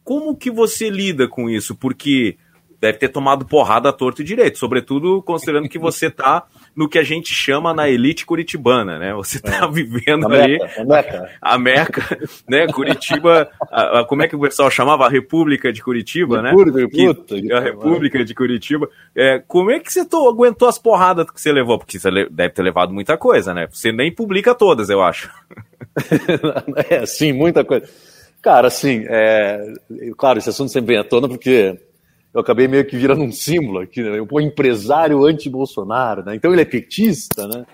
como 0.04 0.36
que 0.36 0.50
você 0.50 0.90
lida 0.90 1.28
com 1.28 1.48
isso? 1.48 1.74
Porque 1.74 2.36
deve 2.80 2.98
ter 2.98 3.08
tomado 3.08 3.46
porrada 3.46 3.88
à 3.88 3.92
torto 3.92 4.22
e 4.22 4.24
direito, 4.24 4.58
sobretudo 4.58 5.22
considerando 5.22 5.68
que 5.68 5.78
você 5.78 6.06
está 6.06 6.44
no 6.74 6.88
que 6.88 6.98
a 6.98 7.02
gente 7.02 7.32
chama 7.34 7.74
na 7.74 7.88
elite 7.88 8.24
curitibana, 8.24 8.98
né? 8.98 9.14
Você 9.14 9.36
está 9.36 9.66
é. 9.66 9.70
vivendo 9.70 10.26
a 10.26 10.42
ali 10.42 10.58
meca, 10.58 10.80
a, 10.80 10.84
meca. 10.84 11.30
a 11.40 11.58
meca, 11.58 12.18
né? 12.48 12.66
Curitiba, 12.68 13.50
a, 13.70 14.00
a, 14.00 14.04
como 14.04 14.22
é 14.22 14.28
que 14.28 14.36
o 14.36 14.40
pessoal 14.40 14.70
chamava? 14.70 15.06
A 15.06 15.08
República 15.08 15.72
de 15.72 15.82
Curitiba, 15.82 16.40
República, 16.40 16.80
né? 16.80 17.06
Puta, 17.06 17.40
que, 17.40 17.52
a 17.52 17.60
República 17.60 18.24
de 18.24 18.34
Curitiba. 18.34 18.88
É, 19.14 19.38
como 19.46 19.70
é 19.70 19.78
que 19.78 19.92
você 19.92 20.04
tô, 20.04 20.28
aguentou 20.28 20.68
as 20.68 20.78
porradas 20.78 21.30
que 21.30 21.40
você 21.40 21.52
levou? 21.52 21.78
Porque 21.78 21.98
você 21.98 22.10
deve 22.30 22.50
ter 22.50 22.62
levado 22.62 22.92
muita 22.92 23.16
coisa, 23.16 23.52
né? 23.52 23.68
Você 23.70 23.92
nem 23.92 24.12
publica 24.12 24.54
todas, 24.54 24.88
eu 24.88 25.02
acho. 25.02 25.30
é, 26.88 27.04
sim, 27.04 27.32
muita 27.32 27.64
coisa. 27.64 27.86
Cara, 28.40 28.68
assim, 28.68 29.04
é, 29.08 29.74
claro, 30.16 30.38
esse 30.38 30.48
assunto 30.48 30.72
sempre 30.72 30.94
vem 30.94 30.98
à 30.98 31.04
tona 31.04 31.28
porque 31.28 31.78
eu 32.34 32.40
acabei 32.40 32.66
meio 32.66 32.84
que 32.84 32.96
virando 32.96 33.22
um 33.22 33.32
símbolo 33.32 33.80
aqui, 33.80 34.02
né? 34.02 34.18
O 34.30 34.40
empresário 34.40 35.24
anti-Bolsonaro, 35.24 36.24
né? 36.24 36.34
Então 36.34 36.52
ele 36.52 36.62
é 36.62 36.66
petista, 36.66 37.46
né? 37.46 37.64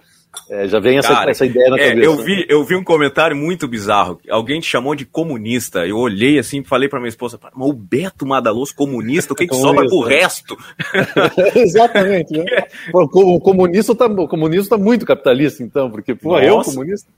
É, 0.50 0.69
já 0.69 0.79
vem 0.79 0.99
essa, 0.99 1.09
Cara, 1.09 1.31
essa 1.31 1.45
ideia 1.45 1.71
na 1.71 1.79
é, 1.79 1.88
cabeça. 1.88 2.07
Eu 2.07 2.17
vi, 2.17 2.47
eu 2.49 2.65
vi 2.65 2.77
um 2.77 2.85
comentário 2.85 3.37
muito 3.37 3.67
bizarro. 3.67 4.21
Alguém 4.31 4.61
te 4.61 4.67
chamou 4.67 4.95
de 4.95 5.05
comunista. 5.05 5.87
Eu 5.87 5.97
olhei 5.97 6.38
assim 6.38 6.61
e 6.61 6.65
falei 6.65 6.88
para 6.88 6.99
minha 6.99 7.09
esposa: 7.09 7.38
mas 7.55 7.69
o 7.69 7.73
Beto 7.73 8.27
Madaloso 8.27 8.75
comunista, 8.75 9.33
o 9.33 9.37
que, 9.37 9.47
que 9.47 9.55
sobra 9.55 9.87
pro 9.87 10.00
resto? 10.00 10.57
Exatamente. 11.57 12.37
Né? 12.37 12.45
O 12.93 13.41
comunista 13.41 13.95
tá, 13.95 14.07
o 14.07 14.29
comunista 14.29 14.77
tá 14.77 14.83
muito 14.83 15.05
capitalista, 15.05 15.62
então, 15.62 15.91
porque, 15.91 16.15
pô, 16.15 16.33
Nossa. 16.33 16.45
eu 16.45 16.62
comunista. 16.62 17.11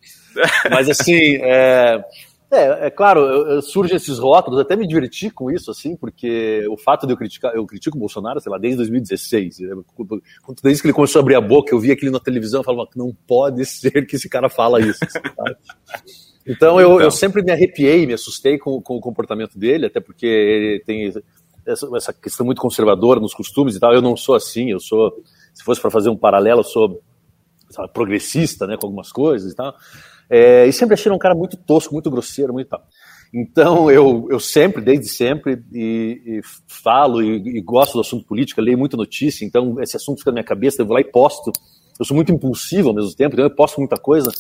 Mas 0.71 0.89
assim, 0.89 1.39
é, 1.43 2.03
É, 2.51 2.87
é 2.87 2.91
claro, 2.91 3.63
surgem 3.63 3.97
esses 3.97 4.19
rótulos, 4.19 4.59
até 4.59 4.75
me 4.75 4.87
diverti 4.87 5.31
com 5.31 5.51
isso, 5.53 5.71
assim, 5.71 5.95
porque 5.95 6.67
o 6.69 6.77
fato 6.77 7.07
de 7.07 7.13
eu 7.13 7.17
criticar, 7.17 7.55
eu 7.55 7.65
critico 7.65 7.97
o 7.97 8.01
Bolsonaro, 8.01 8.41
sei 8.41 8.51
lá, 8.51 8.59
desde 8.59 8.79
2016. 8.79 9.59
Desde 10.61 10.83
que 10.83 10.89
ele 10.89 10.95
começou 10.95 11.21
a 11.21 11.23
abrir 11.23 11.37
a 11.37 11.41
boca, 11.41 11.73
eu 11.73 11.79
vi 11.79 11.93
aquilo 11.93 12.11
na 12.11 12.19
televisão 12.19 12.63
e 12.63 12.65
falava, 12.65 12.89
não 12.97 13.17
pode 13.27 13.65
ser 13.65 14.05
que 14.05 14.17
esse 14.17 14.29
cara 14.29 14.49
fala 14.49 14.81
isso. 14.81 14.99
Então 16.47 16.81
eu, 16.81 16.95
então 16.95 17.01
eu, 17.01 17.11
sempre 17.11 17.43
me 17.43 17.53
arrepiei, 17.53 18.07
me 18.07 18.15
assustei 18.15 18.59
com, 18.59 18.81
com, 18.81 18.97
o 18.97 19.01
comportamento 19.01 19.59
dele, 19.59 19.87
até 19.87 20.01
porque 20.01 20.27
ele 20.27 20.81
tem 20.81 21.13
essa, 21.67 21.97
essa, 21.97 22.13
questão 22.13 22.45
muito 22.45 22.61
conservadora 22.61 23.21
nos 23.21 23.35
costumes 23.35 23.77
e 23.77 23.81
tal. 23.81 23.93
Eu 23.93 24.03
não 24.03 24.17
sou 24.17 24.35
assim, 24.35 24.71
eu 24.71 24.81
sou, 24.81 25.23
se 25.55 25.63
fosse 25.63 25.81
para 25.81 25.91
fazer 25.91 26.09
um 26.09 26.17
paralelo, 26.17 26.61
eu 26.61 26.65
sou 26.65 27.01
progressista, 27.93 28.67
né, 28.67 28.77
com 28.77 28.87
algumas 28.87 29.13
coisas 29.13 29.53
e 29.53 29.55
tal. 29.55 29.75
É, 30.31 30.67
e 30.67 30.73
sempre 30.73 30.95
achei 30.95 31.11
um 31.11 31.19
cara 31.19 31.35
muito 31.35 31.57
tosco, 31.57 31.93
muito 31.93 32.11
grosseiro, 32.11 32.53
muito 32.53 32.69
tal. 32.69 32.83
Então 33.33 33.91
eu, 33.91 34.27
eu 34.31 34.41
sempre, 34.41 34.83
desde 34.83 35.09
sempre, 35.09 35.63
e, 35.73 36.21
e 36.25 36.41
falo 36.67 37.23
e, 37.23 37.59
e, 37.59 37.61
gosto 37.61 37.95
do 37.95 38.01
assunto 38.01 38.27
político, 38.27 38.61
leio 38.61 38.79
muita 38.79 38.97
notícia, 38.97 39.45
então 39.45 39.81
esse 39.81 39.97
assunto 39.97 40.19
fica 40.19 40.31
na 40.31 40.37
minha 40.37 40.45
cabeça, 40.45 40.83
eu 40.83 40.87
vou 40.87 40.95
lá 40.95 41.01
e 41.01 41.05
posto. 41.05 41.53
Eu 41.99 42.05
sou 42.05 42.15
muito 42.15 42.33
impulsivo 42.33 42.89
ao 42.89 42.95
mesmo 42.95 43.15
tempo, 43.15 43.35
então 43.35 43.45
eu 43.45 43.51
posto 43.51 43.79
muita 43.79 43.97
coisa, 43.97 44.33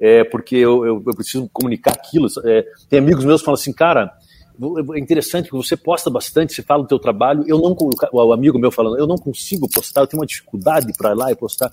é, 0.00 0.22
porque 0.24 0.56
eu, 0.56 0.86
eu, 0.86 1.02
eu, 1.06 1.14
preciso 1.14 1.48
comunicar 1.52 1.92
aquilo. 1.92 2.28
É, 2.44 2.64
tem 2.88 2.98
amigos 2.98 3.24
meus 3.24 3.40
que 3.40 3.46
falam 3.46 3.58
assim, 3.58 3.72
cara, 3.72 4.12
é 4.94 4.98
interessante 4.98 5.48
porque 5.48 5.66
você 5.66 5.76
posta 5.76 6.08
bastante, 6.08 6.52
você 6.52 6.62
fala 6.62 6.82
do 6.82 6.88
teu 6.88 6.98
trabalho. 6.98 7.44
Eu 7.46 7.58
não, 7.58 7.76
o 8.12 8.32
amigo 8.32 8.58
meu 8.58 8.70
falando, 8.70 8.98
eu 8.98 9.06
não 9.06 9.16
consigo 9.16 9.68
postar, 9.68 10.02
eu 10.02 10.06
tenho 10.06 10.20
uma 10.20 10.26
dificuldade 10.26 10.92
para 10.96 11.10
ir 11.10 11.16
lá 11.16 11.32
e 11.32 11.36
postar. 11.36 11.70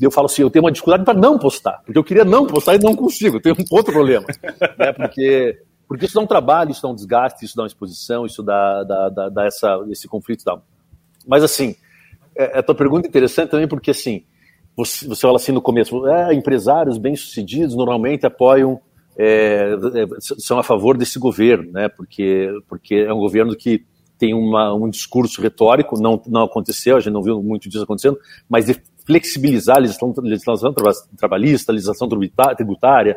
Eu 0.00 0.10
falo 0.10 0.26
assim, 0.26 0.42
eu 0.42 0.50
tenho 0.50 0.64
uma 0.64 0.72
dificuldade 0.72 1.04
para 1.04 1.18
não 1.18 1.38
postar, 1.38 1.80
porque 1.84 1.98
eu 1.98 2.04
queria 2.04 2.24
não 2.24 2.46
postar 2.46 2.74
e 2.74 2.78
não 2.78 2.96
consigo, 2.96 3.40
tenho 3.40 3.54
um 3.54 3.64
outro 3.70 3.92
problema. 3.92 4.26
né, 4.78 4.92
porque, 4.92 5.58
porque 5.86 6.06
isso 6.06 6.14
dá 6.14 6.20
um 6.20 6.26
trabalho, 6.26 6.70
isso 6.70 6.82
dá 6.82 6.88
um 6.88 6.94
desgaste, 6.94 7.44
isso 7.44 7.56
dá 7.56 7.62
uma 7.62 7.68
exposição, 7.68 8.26
isso 8.26 8.42
dá, 8.42 8.82
dá, 8.84 9.08
dá, 9.08 9.28
dá 9.28 9.46
essa, 9.46 9.84
esse 9.90 10.08
conflito 10.08 10.44
tal. 10.44 10.64
Mas 11.26 11.42
assim, 11.42 11.76
é, 12.36 12.58
a 12.58 12.62
tua 12.62 12.74
pergunta 12.74 13.06
é 13.06 13.08
interessante 13.08 13.50
também 13.50 13.68
porque 13.68 13.92
assim, 13.92 14.24
você, 14.76 15.06
você 15.06 15.20
fala 15.20 15.36
assim 15.36 15.52
no 15.52 15.62
começo, 15.62 16.06
é, 16.06 16.34
empresários 16.34 16.98
bem-sucedidos 16.98 17.76
normalmente 17.76 18.26
apoiam, 18.26 18.80
é, 19.16 19.74
é, 19.94 20.06
são 20.20 20.58
a 20.58 20.62
favor 20.62 20.96
desse 20.96 21.18
governo, 21.18 21.70
né? 21.70 21.88
Porque, 21.88 22.50
porque 22.68 22.96
é 22.96 23.12
um 23.12 23.18
governo 23.18 23.54
que 23.54 23.84
tem 24.18 24.34
uma, 24.34 24.74
um 24.74 24.88
discurso 24.88 25.40
retórico, 25.40 26.00
não, 26.00 26.20
não 26.26 26.42
aconteceu, 26.42 26.96
a 26.96 27.00
gente 27.00 27.12
não 27.12 27.22
viu 27.22 27.42
muito 27.42 27.68
disso 27.68 27.84
acontecendo, 27.84 28.18
mas 28.48 28.66
de 28.66 28.80
flexibilizar 29.06 29.76
a 29.76 29.80
legislação, 29.80 30.14
legislação 30.22 30.74
trabalhista, 31.16 31.72
legislação 31.72 32.08
tributária, 32.56 33.16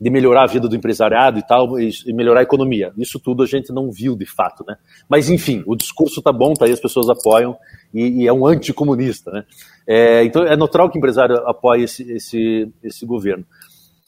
de 0.00 0.10
melhorar 0.10 0.44
a 0.44 0.46
vida 0.46 0.68
do 0.68 0.76
empresariado 0.76 1.38
e 1.38 1.42
tal, 1.42 1.78
e 1.78 2.12
melhorar 2.12 2.40
a 2.40 2.42
economia. 2.42 2.92
Isso 2.98 3.18
tudo 3.18 3.42
a 3.42 3.46
gente 3.46 3.72
não 3.72 3.90
viu 3.90 4.16
de 4.16 4.26
fato, 4.26 4.64
né? 4.66 4.76
Mas 5.08 5.30
enfim, 5.30 5.62
o 5.66 5.76
discurso 5.76 6.20
tá 6.20 6.32
bom, 6.32 6.52
tá 6.52 6.66
aí, 6.66 6.72
as 6.72 6.80
pessoas 6.80 7.08
apoiam, 7.08 7.56
e, 7.92 8.22
e 8.22 8.26
é 8.26 8.32
um 8.32 8.46
anticomunista, 8.46 9.30
né? 9.30 9.44
É, 9.86 10.24
então 10.24 10.44
é 10.44 10.56
natural 10.56 10.90
que 10.90 10.98
o 10.98 11.00
empresário 11.00 11.36
apoie 11.46 11.84
esse, 11.84 12.02
esse, 12.12 12.68
esse 12.82 13.06
governo. 13.06 13.44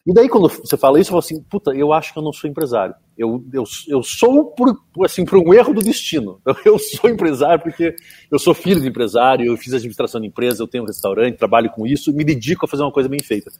E 0.06 0.14
daí, 0.14 0.28
quando 0.28 0.48
você 0.48 0.76
fala 0.76 1.00
isso, 1.00 1.08
eu 1.08 1.12
falo 1.12 1.18
assim, 1.18 1.42
puta, 1.42 1.72
eu 1.72 1.92
acho 1.92 2.12
que 2.12 2.18
eu 2.18 2.22
não 2.22 2.32
sou 2.32 2.48
empresário. 2.48 2.94
Eu, 3.18 3.44
eu, 3.52 3.64
eu 3.88 4.02
sou 4.04 4.52
por, 4.52 4.78
assim, 5.04 5.24
por 5.24 5.36
um 5.36 5.52
erro 5.52 5.74
do 5.74 5.82
destino. 5.82 6.40
Eu 6.64 6.78
sou 6.78 7.10
empresário 7.10 7.62
porque 7.62 7.94
eu 8.30 8.38
sou 8.38 8.54
filho 8.54 8.80
de 8.80 8.88
empresário, 8.88 9.46
eu 9.46 9.56
fiz 9.56 9.72
administração 9.72 10.20
de 10.20 10.26
empresa, 10.26 10.62
eu 10.62 10.68
tenho 10.68 10.84
um 10.84 10.86
restaurante, 10.86 11.36
trabalho 11.36 11.70
com 11.70 11.86
isso, 11.86 12.12
me 12.12 12.24
dedico 12.24 12.64
a 12.64 12.68
fazer 12.68 12.82
uma 12.82 12.92
coisa 12.92 13.08
bem 13.08 13.20
feita. 13.20 13.50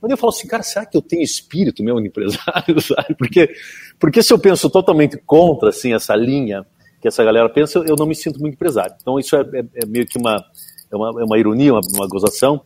Mas 0.00 0.10
eu 0.10 0.16
falo 0.16 0.32
assim, 0.32 0.46
cara, 0.46 0.62
será 0.62 0.86
que 0.86 0.96
eu 0.96 1.02
tenho 1.02 1.22
espírito 1.22 1.82
mesmo 1.82 2.00
de 2.00 2.08
empresário? 2.08 2.80
Sabe? 2.80 3.14
Porque, 3.16 3.50
porque 3.98 4.22
se 4.22 4.32
eu 4.32 4.38
penso 4.38 4.68
totalmente 4.70 5.16
contra 5.18 5.70
assim, 5.70 5.92
essa 5.92 6.14
linha 6.14 6.66
que 7.00 7.08
essa 7.08 7.24
galera 7.24 7.48
pensa, 7.48 7.78
eu 7.80 7.96
não 7.96 8.06
me 8.06 8.14
sinto 8.14 8.38
muito 8.40 8.54
empresário. 8.54 8.94
Então 9.00 9.18
isso 9.18 9.34
é, 9.34 9.40
é, 9.40 9.64
é 9.82 9.86
meio 9.86 10.06
que 10.06 10.18
uma, 10.18 10.44
é 10.92 10.96
uma, 10.96 11.20
é 11.20 11.24
uma 11.24 11.38
ironia, 11.38 11.72
uma, 11.72 11.80
uma 11.94 12.08
gozação. 12.08 12.62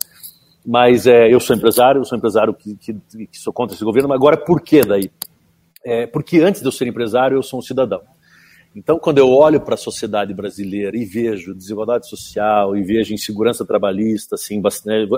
Mas 0.65 1.05
é, 1.05 1.31
eu 1.31 1.39
sou 1.39 1.55
empresário, 1.55 1.99
eu 1.99 2.05
sou 2.05 2.17
empresário 2.17 2.53
que, 2.53 2.75
que, 2.75 2.93
que, 3.27 3.37
sou 3.37 3.53
contra 3.53 3.75
esse 3.75 3.85
governo, 3.85 4.09
mas 4.09 4.15
agora 4.15 4.35
por 4.35 4.61
que 4.61 4.81
daí? 4.81 5.11
É, 5.83 6.07
porque 6.07 6.39
antes 6.39 6.61
de 6.61 6.67
eu 6.67 6.71
ser 6.71 6.87
empresário, 6.87 7.37
eu 7.37 7.43
sou 7.43 7.59
um 7.59 7.61
cidadão. 7.61 8.01
Então, 8.75 8.99
quando 8.99 9.19
eu 9.19 9.29
olho 9.29 9.61
para 9.61 9.75
a 9.75 9.77
sociedade 9.77 10.33
brasileira 10.33 10.97
e 10.97 11.05
vejo 11.05 11.55
desigualdade 11.55 12.09
social, 12.09 12.75
e 12.75 12.83
vejo 12.83 13.13
insegurança 13.13 13.65
trabalhista, 13.65 14.35
assim, 14.35 14.61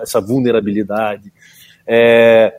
essa 0.02 0.22
vulnerabilidade, 0.22 1.34
é, 1.88 2.56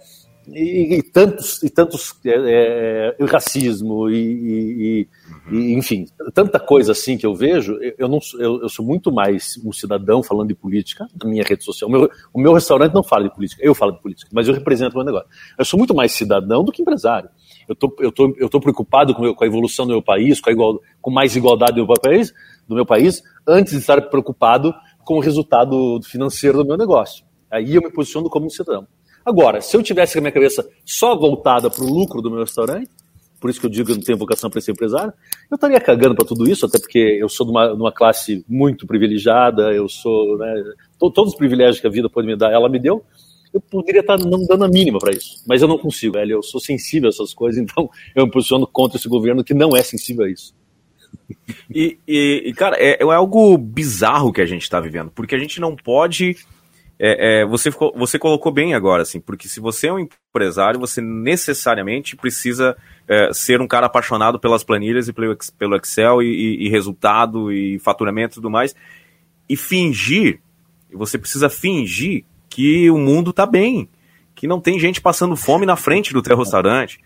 e, 0.55 0.99
e, 0.99 1.03
tantos, 1.03 1.63
e 1.63 1.71
tantos 1.71 2.15
é, 2.25 3.15
é, 3.19 3.25
racismo 3.25 4.09
e, 4.09 4.17
e, 4.17 5.09
e, 5.51 5.73
enfim, 5.75 6.07
tanta 6.33 6.59
coisa 6.59 6.93
assim 6.93 7.17
que 7.17 7.27
eu 7.27 7.35
vejo, 7.35 7.79
eu, 7.99 8.09
não, 8.09 8.19
eu, 8.39 8.63
eu, 8.63 8.69
sou 8.69 8.85
muito 8.85 9.13
mais 9.13 9.61
um 9.65 9.73
cidadão 9.73 10.23
falando 10.23 10.49
de 10.49 10.55
política 10.55 11.07
na 11.23 11.29
minha 11.29 11.45
rede 11.45 11.65
social. 11.65 11.89
O 11.89 11.93
meu, 11.93 12.11
o 12.33 12.41
meu 12.41 12.53
restaurante 12.53 12.95
não 12.95 13.03
fala 13.03 13.25
de 13.25 13.35
política, 13.35 13.63
eu 13.65 13.75
falo 13.75 13.93
de 13.93 14.01
política, 14.01 14.31
mas 14.33 14.49
eu 14.49 14.55
represento 14.55 14.95
o 14.95 14.99
meu 14.99 15.05
negócio. 15.05 15.29
Eu 15.59 15.65
sou 15.65 15.79
muito 15.79 15.95
mais 15.95 16.13
cidadão 16.13 16.65
do 16.65 16.73
que 16.73 16.83
empresário. 16.83 17.29
Eu 17.69 17.75
tô, 17.75 17.95
eu 18.01 18.11
tô, 18.11 18.35
eu 18.39 18.49
tô 18.49 18.61
preocupado 18.61 19.15
com, 19.15 19.35
com 19.35 19.45
a 19.45 19.47
evolução 19.47 19.87
do 19.87 19.93
meu 19.93 20.03
país, 20.03 20.41
com, 20.41 20.51
a 20.51 20.53
igual, 20.53 20.81
com 21.01 21.11
mais 21.11 21.37
igualdade 21.37 21.73
do 21.73 21.87
meu 21.87 21.97
país, 22.01 22.33
do 22.67 22.75
meu 22.75 22.87
país, 22.87 23.23
antes 23.47 23.73
de 23.73 23.79
estar 23.79 24.01
preocupado 24.03 24.75
com 25.05 25.15
o 25.17 25.21
resultado 25.21 26.01
financeiro 26.03 26.59
do 26.59 26.67
meu 26.67 26.77
negócio. 26.77 27.25
Aí 27.51 27.75
eu 27.75 27.83
me 27.83 27.91
posiciono 27.91 28.29
como 28.29 28.47
um 28.47 28.51
cidadão. 28.51 28.87
Agora, 29.29 29.61
se 29.61 29.77
eu 29.77 29.83
tivesse 29.83 30.17
a 30.17 30.23
minha 30.23 30.33
cabeça 30.33 30.67
só 30.87 31.15
voltada 31.15 31.69
para 31.69 31.85
o 31.85 31.87
lucro 31.87 32.23
do 32.23 32.31
meu 32.31 32.41
restaurante, 32.41 32.89
por 33.39 33.51
isso 33.51 33.61
que 33.61 33.67
eu 33.67 33.71
digo 33.71 33.85
que 33.85 33.93
eu 33.93 33.97
não 33.97 34.03
tenho 34.03 34.17
vocação 34.17 34.49
para 34.49 34.59
ser 34.63 34.73
empresário, 34.73 35.13
eu 35.51 35.55
estaria 35.55 35.79
cagando 35.79 36.15
para 36.15 36.25
tudo 36.25 36.49
isso, 36.49 36.65
até 36.65 36.79
porque 36.79 36.99
eu 37.21 37.29
sou 37.29 37.45
de 37.45 37.53
uma, 37.53 37.67
de 37.69 37.79
uma 37.79 37.93
classe 37.93 38.43
muito 38.49 38.87
privilegiada, 38.87 39.71
eu 39.71 39.87
sou. 39.87 40.39
Né, 40.39 40.65
to, 40.99 41.11
todos 41.11 41.35
os 41.35 41.39
privilégios 41.39 41.79
que 41.79 41.87
a 41.87 41.91
vida 41.91 42.09
pode 42.09 42.27
me 42.27 42.35
dar, 42.37 42.51
ela 42.51 42.71
me 42.71 42.79
deu. 42.79 43.05
Eu 43.53 43.61
poderia 43.61 44.01
estar 44.01 44.17
não 44.17 44.47
dando 44.47 44.65
a 44.65 44.69
mínima 44.69 44.99
para 44.99 45.13
isso, 45.13 45.45
mas 45.47 45.61
eu 45.61 45.69
não 45.69 45.77
consigo, 45.77 46.15
velho. 46.15 46.37
Eu 46.37 46.43
sou 46.43 46.59
sensível 46.59 47.09
a 47.09 47.11
essas 47.11 47.35
coisas, 47.35 47.61
então 47.63 47.91
eu 48.15 48.25
me 48.25 48.33
posiciono 48.33 48.67
contra 48.67 48.97
esse 48.97 49.11
governo 49.11 49.45
que 49.45 49.53
não 49.53 49.77
é 49.77 49.83
sensível 49.83 50.25
a 50.25 50.31
isso. 50.31 50.55
E, 51.71 51.99
e 52.09 52.55
cara, 52.55 52.77
é, 52.79 53.03
é 53.03 53.05
algo 53.05 53.59
bizarro 53.59 54.33
que 54.33 54.41
a 54.41 54.47
gente 54.47 54.63
está 54.63 54.81
vivendo, 54.81 55.11
porque 55.11 55.35
a 55.35 55.39
gente 55.39 55.61
não 55.61 55.77
pode 55.77 56.35
é, 56.99 57.41
é, 57.41 57.47
você, 57.47 57.71
ficou, 57.71 57.93
você 57.97 58.19
colocou 58.19 58.51
bem 58.51 58.75
agora, 58.75 59.03
assim, 59.03 59.21
porque 59.21 59.49
se 59.49 59.61
você 59.61 59.87
é 59.87 59.93
um 59.93 60.01
empresário, 60.01 60.81
você 60.81 61.01
necessariamente 61.01 62.17
precisa 62.17 62.77
é, 63.07 63.33
ser 63.33 63.61
um 63.61 63.69
cara 63.69 63.87
apaixonado 63.87 64.39
pelas 64.41 64.65
planilhas 64.65 65.07
e 65.07 65.13
pelo, 65.13 65.37
pelo 65.57 65.77
Excel 65.77 66.23
e, 66.23 66.67
e, 66.67 66.69
resultado 66.69 67.53
e 67.53 67.79
faturamento 67.79 68.35
e 68.35 68.37
tudo 68.37 68.51
mais, 68.51 68.75
e 69.49 69.57
fingir, 69.57 70.41
você 70.93 71.17
precisa 71.17 71.49
fingir 71.49 72.25
que 72.49 72.91
o 72.91 72.99
mundo 72.99 73.33
tá 73.33 73.47
bem, 73.47 73.89
que 74.35 74.49
não 74.49 74.61
tem 74.61 74.79
gente 74.79 75.01
passando 75.01 75.37
fome 75.37 75.65
na 75.65 75.77
frente 75.77 76.13
do 76.13 76.23
teu 76.23 76.37
restaurante, 76.37 76.99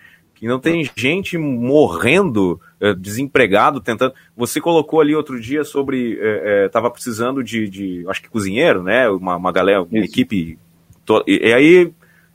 que 0.43 0.49
não 0.49 0.59
tem 0.59 0.91
gente 0.97 1.39
morrendo, 1.39 2.61
é, 2.81 2.93
desempregado, 2.93 3.81
tentando. 3.81 4.13
Você 4.37 4.61
colocou 4.61 5.01
ali 5.01 5.15
outro 5.15 5.41
dia 5.41 5.63
sobre. 5.63 6.19
Estava 6.67 6.89
é, 6.89 6.91
é, 6.91 6.93
precisando 6.93 7.45
de, 7.45 7.69
de, 7.69 8.05
Acho 8.09 8.21
que 8.21 8.29
cozinheiro, 8.29 8.83
né? 8.83 9.09
Uma, 9.09 9.37
uma 9.37 9.53
galera, 9.53 9.85
uma 9.85 9.99
Isso. 10.01 10.09
equipe. 10.09 10.59
To... 11.07 11.23
E, 11.29 11.49
e, 11.49 11.53
aí 11.53 11.93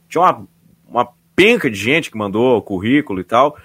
tinha 0.08 0.22
uma, 0.22 0.48
uma 0.88 1.10
penca 1.36 1.70
de 1.70 1.76
gente 1.78 2.10
que 2.10 2.18
mandou 2.18 2.62
currículo 2.62 3.20
e 3.20 3.26
tal. 3.26 3.58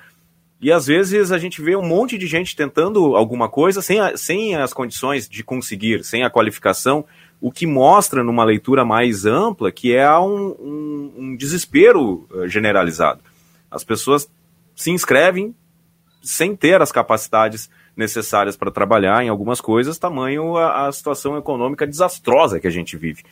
E 0.61 0.73
às 0.73 0.89
vezes 0.89 1.31
a 1.31 1.39
gente 1.39 1.63
vê 1.63 1.77
um 1.77 1.87
monte 1.87 2.19
de 2.19 2.27
gente 2.27 2.57
tentando 2.57 3.15
alguma 3.15 3.49
coisa 3.49 3.81
sem, 3.81 4.01
a, 4.01 4.17
sem 4.17 4.57
as 4.57 4.73
condições 4.73 5.29
de 5.29 5.45
conseguir, 5.45 6.03
sem 6.03 6.25
a 6.25 6.31
qualificação, 6.31 7.05
o 7.41 7.53
que 7.53 7.65
mostra 7.65 8.25
numa 8.25 8.43
leitura 8.43 8.85
mais 8.85 9.25
ampla 9.25 9.71
que 9.71 9.95
é 9.95 10.11
um, 10.19 10.49
um, 10.59 11.13
um 11.17 11.37
desespero 11.37 12.27
generalizado. 12.49 13.21
As 13.73 13.83
pessoas 13.83 14.31
se 14.75 14.91
inscrevem 14.91 15.55
sem 16.23 16.55
ter 16.55 16.81
as 16.81 16.93
capacidades 16.93 17.69
necessárias 17.97 18.57
para 18.57 18.71
trabalhar 18.71 19.25
em 19.25 19.29
algumas 19.29 19.61
coisas, 19.61 19.99
tamanho 19.99 20.57
a, 20.57 20.87
a, 20.87 20.93
situação 20.93 21.37
econômica 21.37 21.87
desastrosa 21.87 22.61
que 22.61 22.67
a 22.67 22.71
gente 22.71 22.97
vive. 22.97 23.25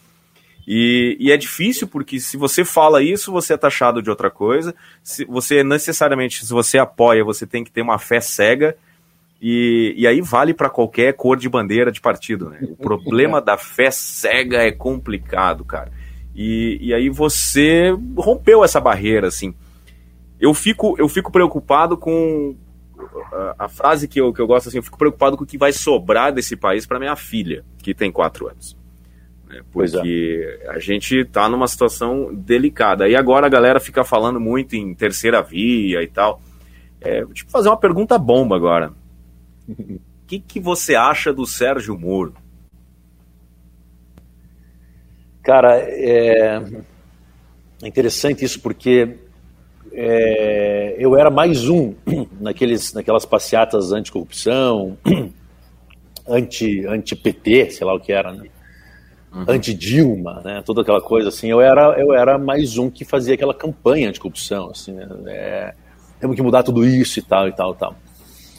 E, 0.67 1.17
e, 1.19 1.33
é 1.33 1.37
difícil 1.37 1.89
porque 1.89 2.21
se 2.21 2.37
você 2.37 2.65
fala 2.65 3.03
isso, 3.03 3.33
você 3.33 3.55
é 3.55 3.57
taxado 3.57 4.03
de 4.03 4.11
outra 4.11 4.31
coisa. 4.31 4.75
Se 5.03 5.25
você 5.25 5.65
necessariamente, 5.65 6.45
se 6.45 6.53
você 6.53 6.79
apoia, 6.79 7.25
você 7.25 7.47
tem 7.47 7.65
que 7.65 7.71
ter 7.71 7.81
uma 7.81 7.99
fé 7.99 8.21
cega. 8.21 8.77
E, 9.41 9.95
e 9.97 10.07
aí 10.07 10.21
vale 10.21 10.53
para 10.53 10.69
qualquer 10.69 11.15
cor 11.15 11.39
de 11.39 11.49
bandeira 11.49 11.91
de 11.91 12.01
partido. 12.01 12.51
Né? 12.51 12.59
O 12.63 12.77
problema 12.77 13.41
da 13.43 13.57
fé 13.57 13.91
cega 13.91 14.59
é 14.59 14.71
complicado, 14.71 15.65
cara. 15.65 15.91
E, 16.37 16.79
e 16.81 16.95
aí 16.95 17.09
você 17.09 17.97
rompeu 18.17 18.63
essa 18.63 18.81
barreira, 18.81 19.29
assim 19.29 19.55
eu 20.41 20.55
fico, 20.55 20.97
eu 20.99 21.09
fico 21.09 21.31
preocupado 21.31 21.97
com 21.97 22.57
a, 23.33 23.65
a, 23.65 23.69
frase 23.69 24.09
que 24.09 24.21
eu, 24.21 24.33
que 24.33 24.41
eu 24.41 24.47
gosto 24.47 24.69
assim, 24.69 24.79
eu 24.79 24.83
fico 24.83 24.99
preocupado 24.99 25.37
com 25.37 25.45
o 25.45 25.47
que 25.47 25.59
vai 25.59 25.73
sobrar 25.73 26.33
desse 26.33 26.57
país 26.57 26.87
para 26.87 26.99
minha 26.99 27.15
filha, 27.15 27.65
que 27.79 27.95
tem 27.95 28.11
quatro 28.11 28.49
anos. 28.49 28.77
Né? 29.47 29.59
É. 29.59 29.63
Porque 29.71 30.59
é. 30.63 30.71
a 30.71 30.79
gente 30.79 31.17
está 31.19 31.49
numa 31.49 31.69
situação 31.69 32.35
delicada. 32.35 33.09
E 33.09 33.15
agora 33.15 33.47
a 33.47 33.51
galera 33.51 33.79
fica 33.79 34.03
falando 34.03 34.41
muito 34.41 34.75
em 34.75 34.95
terceira 34.95 35.43
via 35.43 36.03
e 36.03 36.09
tal. 36.09 36.41
É, 37.01 37.25
vou 37.25 37.35
te 37.35 37.45
fazer 37.45 37.69
uma 37.69 37.79
pergunta 37.79 38.19
bomba 38.19 38.57
agora. 38.57 38.93
O 39.69 40.01
que, 40.27 40.39
que 40.39 40.61
você 40.61 40.95
acha 40.95 41.33
do 41.33 41.45
Sérgio 41.45 41.99
Moro? 41.99 42.35
Cara, 45.43 45.79
é, 45.79 46.63
é 47.83 47.89
interessante 47.89 48.45
isso 48.45 48.61
porque 48.61 49.17
é, 49.93 50.97
eu 50.99 51.17
era 51.17 51.31
mais 51.31 51.69
um 51.69 51.95
naqueles, 52.41 52.93
naquelas 52.93 53.25
passeatas 53.25 53.93
anticorrupção, 53.93 54.97
anti-PT, 56.29 57.63
anti 57.65 57.73
sei 57.73 57.87
lá 57.87 57.95
o 57.95 58.01
que 58.01 58.13
era, 58.13 58.33
né? 58.33 58.49
Uhum. 59.33 59.45
Anti-Dilma, 59.47 60.41
né? 60.45 60.63
Toda 60.65 60.83
aquela 60.83 61.01
coisa 61.01 61.29
assim. 61.29 61.49
Eu 61.49 61.61
era, 61.61 61.99
eu 62.01 62.13
era 62.13 62.37
mais 62.37 62.77
um 62.79 62.91
que 62.91 63.05
fazia 63.05 63.35
aquela 63.35 63.55
campanha 63.55 64.09
anticorrupção, 64.09 64.71
assim, 64.71 64.93
né? 64.93 65.09
É, 65.27 65.75
temos 66.19 66.37
que 66.37 66.43
mudar 66.43 66.63
tudo 66.63 66.85
isso 66.85 67.19
e 67.19 67.23
tal, 67.23 67.49
e 67.49 67.53
tal, 67.53 67.73
e 67.73 67.77
tal. 67.77 67.97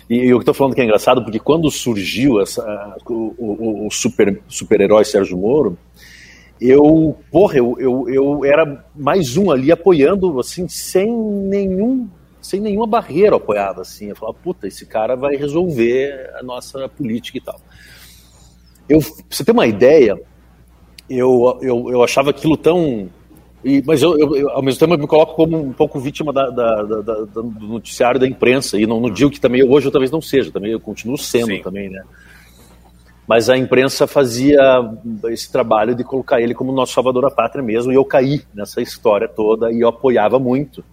E, 0.10 0.28
eu 0.28 0.40
estou 0.40 0.54
falando 0.54 0.74
que 0.74 0.82
é 0.82 0.84
engraçado 0.84 1.24
porque 1.24 1.40
quando 1.40 1.70
surgiu 1.70 2.42
essa, 2.42 2.64
o, 3.06 3.36
o, 3.38 3.88
o 3.88 3.92
super, 3.92 4.42
super-herói 4.48 5.06
Sérgio 5.06 5.38
Moro, 5.38 5.78
eu, 6.62 7.18
porra, 7.32 7.58
eu, 7.58 7.75
eu, 7.80 8.08
eu 8.08 8.46
era 8.46 8.86
mais 8.96 9.36
um 9.36 9.50
ali 9.50 9.72
apoiando, 9.72 10.39
assim, 10.39 10.68
sem 10.68 11.12
nenhum 11.12 12.08
sem 12.39 12.60
nenhuma 12.60 12.88
barreira 12.88 13.36
apoiada, 13.36 13.82
assim. 13.82 14.08
Eu 14.10 14.15
falava, 14.15 14.38
puta, 14.44 14.68
esse 14.68 14.86
cara 14.86 15.15
vai 15.15 15.36
resolver 15.36 16.32
a 16.39 16.44
nossa 16.44 16.89
política 16.89 17.38
e 17.38 17.41
tal. 17.41 17.60
Eu, 18.89 19.00
pra 19.00 19.25
você 19.30 19.44
ter 19.44 19.51
uma 19.51 19.68
ideia, 19.68 20.20
eu, 21.10 21.60
eu, 21.62 21.89
eu 21.91 22.03
achava 22.03 22.32
aquilo 22.32 22.58
tão. 22.58 23.10
E, 23.63 23.84
mas 23.86 24.01
eu, 24.01 24.18
eu, 24.18 24.50
ao 24.50 24.63
mesmo 24.63 24.80
tempo, 24.80 24.94
eu 24.96 24.98
me 24.98 25.08
coloco 25.08 25.36
como 25.36 25.60
um 25.62 25.72
pouco 25.72 26.00
vítima 26.00 26.34
da, 26.34 26.50
da, 26.50 26.84
da, 26.84 27.13
do 27.24 27.44
noticiário 27.44 28.20
da 28.20 28.27
imprensa. 28.27 28.80
E 28.80 28.88
não, 28.88 29.00
não 29.00 29.12
digo 29.12 29.30
que 29.30 29.39
também 29.39 29.63
hoje 29.63 29.88
eu 29.88 29.91
talvez 29.91 30.10
não 30.10 30.22
seja, 30.22 30.51
também 30.51 30.72
eu 30.72 30.80
continuo 30.80 31.18
sendo 31.18 31.48
Sim. 31.48 31.62
também, 31.62 31.89
né? 31.89 32.03
Mas 33.32 33.50
a 33.50 33.58
imprensa 33.58 34.06
fazia 34.06 34.60
esse 35.30 35.50
trabalho 35.50 35.96
de 35.96 36.04
colocar 36.04 36.42
ele 36.42 36.54
como 36.54 36.70
nosso 36.74 36.92
salvador 36.92 37.22
da 37.22 37.32
pátria 37.32 37.64
mesmo, 37.64 37.90
e 37.90 37.96
eu 37.96 38.04
caí 38.04 38.42
nessa 38.54 38.82
história 38.82 39.26
toda 39.26 39.72
e 39.72 39.80
eu 39.80 39.88
apoiava 39.88 40.38
muito. 40.38 40.84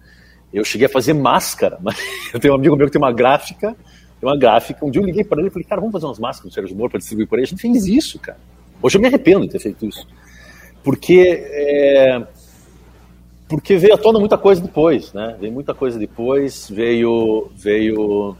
Eu 0.53 0.63
cheguei 0.63 0.87
a 0.87 0.89
fazer 0.89 1.11
máscara, 1.11 1.77
mas 1.83 1.97
eu 2.33 2.39
tenho 2.39 2.53
um 2.53 2.55
amigo 2.55 2.77
meu 2.77 2.87
que 2.87 2.93
tem 2.93 3.01
uma 3.01 3.11
gráfica, 3.11 3.75
tem 4.21 4.29
uma 4.29 4.37
gráfica. 4.37 4.85
Um 4.85 4.89
dia 4.89 5.01
eu 5.01 5.05
liguei 5.05 5.25
para 5.25 5.39
ele 5.41 5.49
e 5.49 5.51
falei, 5.51 5.67
cara, 5.67 5.81
vamos 5.81 5.91
fazer 5.91 6.05
umas 6.05 6.17
máscaras 6.17 6.49
do 6.49 6.55
Sérgio 6.55 6.77
Moro 6.77 6.89
para 6.89 6.99
distribuir 6.99 7.27
por 7.27 7.39
aí. 7.39 7.43
A 7.43 7.45
gente 7.45 7.61
fez 7.61 7.85
isso, 7.85 8.17
cara. 8.19 8.39
Hoje 8.81 8.95
eu 8.95 9.01
me 9.01 9.07
arrependo 9.07 9.41
de 9.41 9.51
ter 9.51 9.59
feito 9.59 9.85
isso. 9.85 10.07
Porque, 10.81 11.45
é... 11.51 12.25
porque 13.49 13.75
veio 13.75 13.95
à 13.95 13.97
tona 13.97 14.17
muita 14.17 14.37
coisa 14.37 14.61
depois, 14.61 15.11
né? 15.11 15.35
Veio 15.41 15.51
muita 15.51 15.73
coisa 15.73 15.99
depois, 15.99 16.69
veio, 16.69 17.51
veio 17.53 18.37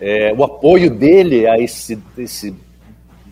é, 0.00 0.32
o 0.32 0.42
apoio 0.42 0.90
dele 0.90 1.46
a 1.46 1.58
esse, 1.58 2.02
esse 2.16 2.56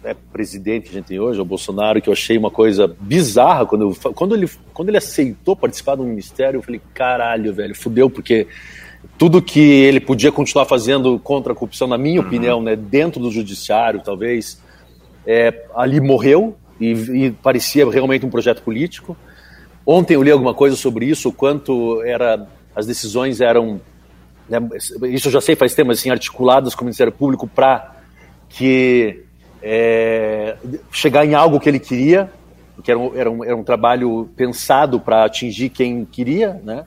é, 0.03 0.15
presidente 0.33 0.85
que 0.85 0.91
a 0.91 0.93
gente 0.95 1.07
tem 1.07 1.21
hoje, 1.21 1.41
o 1.41 1.45
Bolsonaro, 1.45 2.01
que 2.01 2.09
eu 2.09 2.13
achei 2.13 2.37
uma 2.39 2.51
coisa 2.51 2.95
bizarra 3.01 3.67
quando, 3.67 3.83
eu, 3.83 4.13
quando, 4.13 4.35
ele, 4.35 4.49
quando 4.73 4.89
ele 4.89 4.99
aceitou 4.99 5.55
participar 5.55 5.97
do 5.97 6.05
ministério, 6.05 6.59
eu 6.59 6.63
falei, 6.63 6.81
caralho, 6.95 7.53
velho, 7.53 7.75
fudeu, 7.75 8.09
porque 8.09 8.47
tudo 9.19 9.43
que 9.43 9.61
ele 9.61 10.01
podia 10.01 10.33
continuar 10.33 10.65
fazendo 10.65 11.19
contra 11.19 11.53
a 11.53 11.57
corrupção, 11.57 11.87
na 11.87 11.99
minha 11.99 12.21
uhum. 12.21 12.27
opinião, 12.27 12.63
né, 12.63 12.77
dentro 12.77 13.21
do 13.21 13.31
judiciário, 13.31 14.01
talvez, 14.03 14.61
é, 15.27 15.67
ali 15.75 16.01
morreu 16.01 16.57
e, 16.81 16.93
e, 16.93 17.31
parecia 17.31 17.89
realmente 17.91 18.25
um 18.25 18.31
projeto 18.31 18.63
político. 18.63 19.17
Ontem 19.85 20.15
eu 20.15 20.23
li 20.23 20.31
alguma 20.31 20.55
coisa 20.55 20.77
sobre 20.77 21.07
isso, 21.07 21.29
o 21.29 21.33
quanto 21.33 22.03
era, 22.03 22.47
as 22.75 22.87
decisões 22.87 23.41
eram, 23.41 23.81
né, 24.49 24.59
isso 25.09 25.29
eu 25.29 25.33
já 25.33 25.41
sei 25.41 25.55
faz 25.55 25.75
tempo, 25.75 25.91
assim, 25.91 26.11
articuladas 26.11 26.75
com 26.75 26.83
o 26.83 26.85
Ministério 26.87 27.13
Público 27.13 27.47
para 27.47 27.97
que 28.49 29.25
é, 29.63 30.57
chegar 30.91 31.25
em 31.25 31.35
algo 31.35 31.61
que 31.61 31.69
ele 31.69 31.79
queria, 31.79 32.31
que 32.83 32.91
era 32.91 32.99
um, 32.99 33.17
era 33.17 33.31
um, 33.31 33.45
era 33.45 33.57
um 33.57 33.63
trabalho 33.63 34.29
pensado 34.37 34.99
para 34.99 35.25
atingir 35.25 35.69
quem 35.69 36.05
queria, 36.05 36.61
né? 36.65 36.85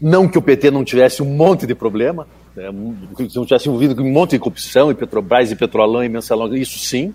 Não 0.00 0.28
que 0.28 0.38
o 0.38 0.42
PT 0.42 0.70
não 0.70 0.84
tivesse 0.84 1.22
um 1.22 1.26
monte 1.26 1.66
de 1.66 1.74
problema, 1.74 2.26
né? 2.56 2.70
que 3.16 3.36
não 3.36 3.44
tivesse 3.44 3.68
envolvido 3.68 3.94
com 3.94 4.02
um 4.02 4.12
monte 4.12 4.32
de 4.32 4.38
corrupção, 4.38 4.90
e 4.90 4.94
Petrobras, 4.94 5.50
e 5.50 5.56
Petrolão, 5.56 6.02
e 6.02 6.08
Mensalão, 6.08 6.54
isso 6.54 6.78
sim. 6.78 7.14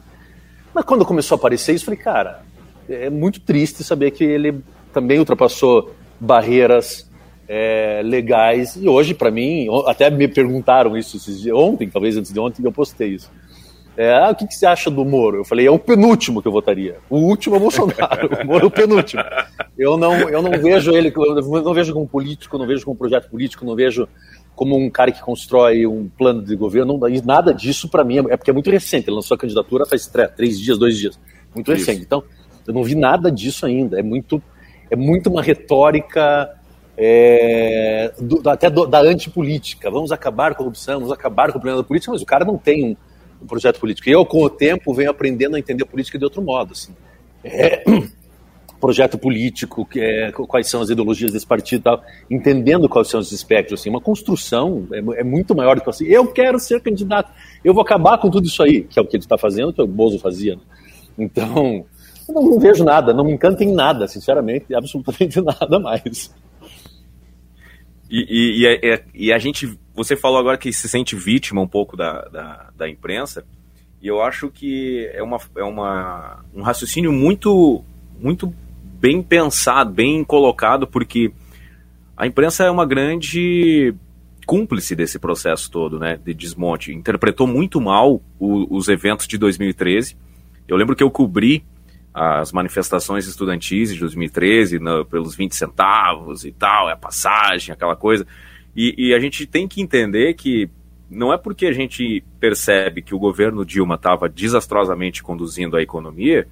Mas 0.73 0.85
quando 0.85 1.05
começou 1.05 1.35
a 1.35 1.39
aparecer 1.39 1.73
isso, 1.73 1.85
falei, 1.85 1.99
cara, 1.99 2.43
é 2.87 3.09
muito 3.09 3.39
triste 3.39 3.83
saber 3.83 4.11
que 4.11 4.23
ele 4.23 4.61
também 4.93 5.17
ultrapassou 5.17 5.95
barreiras 6.19 7.09
é, 7.47 8.01
legais. 8.03 8.75
E 8.75 8.87
hoje, 8.87 9.13
para 9.13 9.31
mim, 9.31 9.67
até 9.87 10.09
me 10.09 10.27
perguntaram 10.27 10.97
isso 10.97 11.17
ontem, 11.53 11.89
talvez 11.89 12.17
antes 12.17 12.31
de 12.31 12.39
ontem, 12.39 12.63
eu 12.63 12.71
postei 12.71 13.09
isso. 13.09 13.31
É, 13.97 14.13
ah, 14.13 14.31
o 14.31 14.35
que, 14.35 14.45
que, 14.47 14.55
você 14.55 14.65
acha 14.65 14.91
do 14.91 15.05
Moro? 15.05 15.37
Eu 15.37 15.45
falei, 15.45 15.67
é 15.67 15.71
o 15.71 15.79
penúltimo 15.79 16.41
que 16.41 16.47
eu 16.47 16.51
votaria. 16.51 16.97
O 17.09 17.17
último 17.17 17.55
é 17.55 17.57
o 17.57 17.61
Bolsonaro, 17.61 18.29
o 18.43 18.45
Moro 18.45 18.65
é 18.65 18.67
o 18.67 18.71
penúltimo. 18.71 19.23
Eu 19.77 19.97
não, 19.97 20.13
eu 20.29 20.41
não 20.41 20.51
vejo 20.51 20.91
ele, 20.91 21.13
não 21.15 21.73
vejo 21.73 21.93
como 21.93 22.07
político, 22.07 22.57
não 22.57 22.67
vejo 22.67 22.83
como 22.83 22.97
projeto 22.97 23.29
político, 23.29 23.65
não 23.65 23.75
vejo 23.75 24.07
como 24.53 24.77
um 24.77 24.89
cara 24.89 25.11
que 25.11 25.21
constrói 25.21 25.85
um 25.85 26.09
plano 26.09 26.43
de 26.43 26.55
governo. 26.55 26.97
Não, 26.97 27.09
nada 27.23 27.53
disso 27.53 27.87
para 27.87 28.03
mim, 28.03 28.19
é 28.29 28.37
porque 28.37 28.49
é 28.49 28.53
muito 28.53 28.69
recente. 28.69 29.07
Ele 29.07 29.15
lançou 29.15 29.35
a 29.35 29.37
candidatura 29.37 29.85
faz 29.85 30.07
três, 30.07 30.31
três 30.35 30.59
dias, 30.59 30.77
dois 30.77 30.97
dias. 30.97 31.19
Muito 31.53 31.71
Isso. 31.71 31.85
recente. 31.85 32.05
Então, 32.05 32.23
eu 32.67 32.73
não 32.73 32.83
vi 32.83 32.95
nada 32.95 33.31
disso 33.31 33.65
ainda. 33.65 33.99
É 33.99 34.03
muito, 34.03 34.41
é 34.89 34.95
muito 34.95 35.29
uma 35.29 35.41
retórica 35.41 36.53
é, 36.97 38.13
do, 38.19 38.49
até 38.49 38.69
do, 38.69 38.85
da 38.85 38.99
antipolítica. 39.01 39.91
Vamos 39.91 40.11
acabar 40.11 40.51
com 40.51 40.55
a 40.55 40.57
corrupção, 40.57 40.99
vamos 40.99 41.13
acabar 41.13 41.51
com 41.51 41.57
o 41.57 41.61
problema 41.61 41.81
da 41.81 41.87
política, 41.87 42.11
mas 42.11 42.21
o 42.21 42.25
cara 42.25 42.43
não 42.43 42.57
tem 42.57 42.85
um 42.91 42.95
um 43.45 43.47
projeto 43.47 43.79
político. 43.79 44.09
E 44.09 44.11
eu, 44.11 44.25
com 44.25 44.43
o 44.43 44.49
tempo, 44.49 44.93
venho 44.93 45.11
aprendendo 45.11 45.55
a 45.55 45.59
entender 45.59 45.83
a 45.83 45.87
política 45.87 46.17
de 46.17 46.23
outro 46.23 46.41
modo. 46.41 46.73
Assim. 46.73 46.93
É, 47.43 47.83
projeto 48.79 49.17
político, 49.17 49.85
que 49.85 49.99
é, 49.99 50.31
quais 50.31 50.67
são 50.67 50.81
as 50.81 50.89
ideologias 50.89 51.31
desse 51.31 51.45
partido 51.45 51.83
tal, 51.83 52.03
entendendo 52.29 52.89
quais 52.89 53.07
são 53.07 53.19
os 53.19 53.31
espectros. 53.31 53.79
Assim, 53.79 53.89
uma 53.89 54.01
construção 54.01 54.87
é, 54.91 55.19
é 55.19 55.23
muito 55.23 55.55
maior 55.55 55.75
do 55.75 55.81
que 55.81 55.89
assim, 55.89 56.05
eu 56.05 56.27
quero 56.27 56.59
ser 56.59 56.81
candidato, 56.81 57.31
eu 57.63 57.73
vou 57.73 57.81
acabar 57.81 58.17
com 58.17 58.29
tudo 58.29 58.45
isso 58.45 58.61
aí, 58.61 58.81
que 58.81 58.99
é 58.99 59.01
o 59.01 59.05
que 59.05 59.15
ele 59.15 59.23
está 59.23 59.37
fazendo, 59.37 59.73
que 59.73 59.81
o 59.81 59.87
Bozo 59.87 60.19
fazia. 60.19 60.55
Né? 60.55 60.61
Então, 61.17 61.85
não, 62.29 62.43
não, 62.43 62.59
vejo 62.59 62.83
nada, 62.83 63.13
não 63.13 63.23
me 63.23 63.31
encanta 63.31 63.63
em 63.63 63.73
nada, 63.73 64.07
sinceramente, 64.07 64.73
absolutamente 64.75 65.39
nada 65.41 65.79
mais. 65.79 66.33
E, 68.09 68.19
e, 68.19 68.61
e, 68.61 68.67
a, 68.67 69.01
e, 69.15 69.33
a, 69.33 69.39
gente, 69.39 69.79
você 69.95 70.15
falou 70.15 70.37
agora 70.37 70.57
que 70.57 70.71
se 70.73 70.89
sente 70.89 71.15
vítima 71.15 71.61
um 71.61 71.67
pouco 71.67 71.95
da, 71.95 72.21
da, 72.25 72.69
da 72.75 72.89
imprensa, 72.89 73.45
e 74.01 74.07
eu 74.07 74.21
acho 74.21 74.49
que 74.49 75.09
é, 75.13 75.23
uma, 75.23 75.39
é 75.55 75.63
uma, 75.63 76.45
um 76.53 76.61
raciocínio 76.61 77.11
muito, 77.11 77.83
muito 78.19 78.53
bem 78.83 79.23
pensado, 79.23 79.91
bem 79.91 80.23
colocado, 80.23 80.85
porque 80.85 81.31
a 82.15 82.27
imprensa 82.27 82.63
é 82.63 82.69
uma 82.69 82.85
grande 82.85 83.95
cúmplice 84.45 84.95
desse 84.95 85.17
processo 85.17 85.71
todo, 85.71 85.97
né, 85.97 86.19
de 86.23 86.33
desmonte. 86.33 86.93
Interpretou 86.93 87.47
muito 87.47 87.81
mal 87.81 88.21
o, 88.39 88.77
os 88.77 88.87
eventos 88.89 89.27
de 89.27 89.37
2013. 89.37 90.15
Eu 90.67 90.77
lembro 90.77 90.95
que 90.95 91.03
eu 91.03 91.09
cobri 91.09 91.65
as 92.13 92.51
manifestações 92.51 93.27
estudantis 93.27 93.93
de 93.93 93.99
2013 93.99 94.79
no, 94.79 95.03
pelos 95.05 95.35
20 95.35 95.53
centavos 95.53 96.45
e 96.45 96.51
tal, 96.51 96.89
é 96.89 96.93
a 96.93 96.97
passagem, 96.97 97.73
aquela 97.73 97.95
coisa. 97.95 98.25
E, 98.75 99.09
e, 99.09 99.13
a 99.13 99.19
gente 99.19 99.45
tem 99.45 99.67
que 99.67 99.81
entender 99.81 100.33
que 100.33 100.69
não 101.09 101.31
é 101.31 101.37
porque 101.37 101.65
a 101.65 101.71
gente 101.71 102.23
percebe 102.39 103.01
que 103.01 103.15
o 103.15 103.19
governo 103.19 103.65
Dilma 103.65 103.95
estava 103.95 104.27
desastrosamente 104.27 105.23
conduzindo 105.23 105.77
a 105.77 105.81
economia 105.81 106.47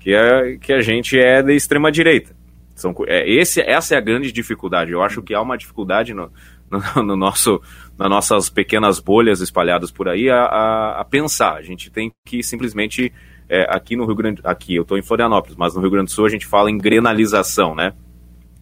que 0.00 0.14
a, 0.14 0.56
que 0.58 0.72
a 0.72 0.80
gente 0.80 1.18
é 1.18 1.42
da 1.42 1.52
extrema 1.52 1.92
direita. 1.92 2.34
São, 2.74 2.94
é, 3.06 3.30
esse, 3.30 3.60
essa 3.60 3.94
é 3.94 3.98
a 3.98 4.00
grande 4.00 4.32
dificuldade. 4.32 4.90
Eu 4.90 5.02
acho 5.02 5.22
que 5.22 5.34
há 5.34 5.40
uma 5.40 5.56
dificuldade 5.56 6.14
no, 6.14 6.32
no, 6.70 6.80
no 7.04 7.16
nosso, 7.16 7.60
nas 7.96 8.08
nossas 8.08 8.48
pequenas 8.48 8.98
bolhas 8.98 9.40
espalhadas 9.40 9.90
por 9.90 10.08
aí 10.08 10.30
a, 10.30 10.44
a, 10.44 11.00
a 11.00 11.04
pensar. 11.04 11.54
A 11.54 11.62
gente 11.62 11.90
tem 11.90 12.10
que 12.24 12.42
simplesmente 12.42 13.12
é, 13.48 13.66
aqui 13.68 13.96
no 13.96 14.06
Rio 14.06 14.14
Grande, 14.14 14.40
aqui 14.44 14.74
eu 14.74 14.82
estou 14.82 14.96
em 14.96 15.02
Florianópolis, 15.02 15.56
mas 15.56 15.74
no 15.74 15.80
Rio 15.80 15.90
Grande 15.90 16.06
do 16.06 16.12
Sul 16.12 16.24
a 16.24 16.30
gente 16.30 16.46
fala 16.46 16.70
em 16.70 16.78
grenalização, 16.78 17.74
né? 17.74 17.92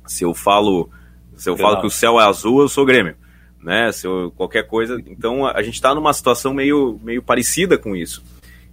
Se 0.07 0.25
eu 0.25 0.35
falo, 0.35 0.91
se 1.39 1.49
eu 1.49 1.57
falo 1.57 1.81
que 1.81 1.87
o 1.87 1.91
céu 1.91 2.21
é 2.21 2.25
azul, 2.25 2.61
eu 2.61 2.69
sou 2.69 2.85
Grêmio, 2.85 3.15
né? 3.63 3.91
Se 3.93 4.07
eu, 4.07 4.33
qualquer 4.37 4.67
coisa, 4.67 5.01
então 5.07 5.47
a, 5.47 5.63
gente 5.63 5.75
está 5.75 5.95
numa 5.95 6.13
situação 6.13 6.53
meio, 6.53 7.01
meio 7.03 7.23
parecida 7.23 7.79
com 7.79 7.97
isso 7.97 8.23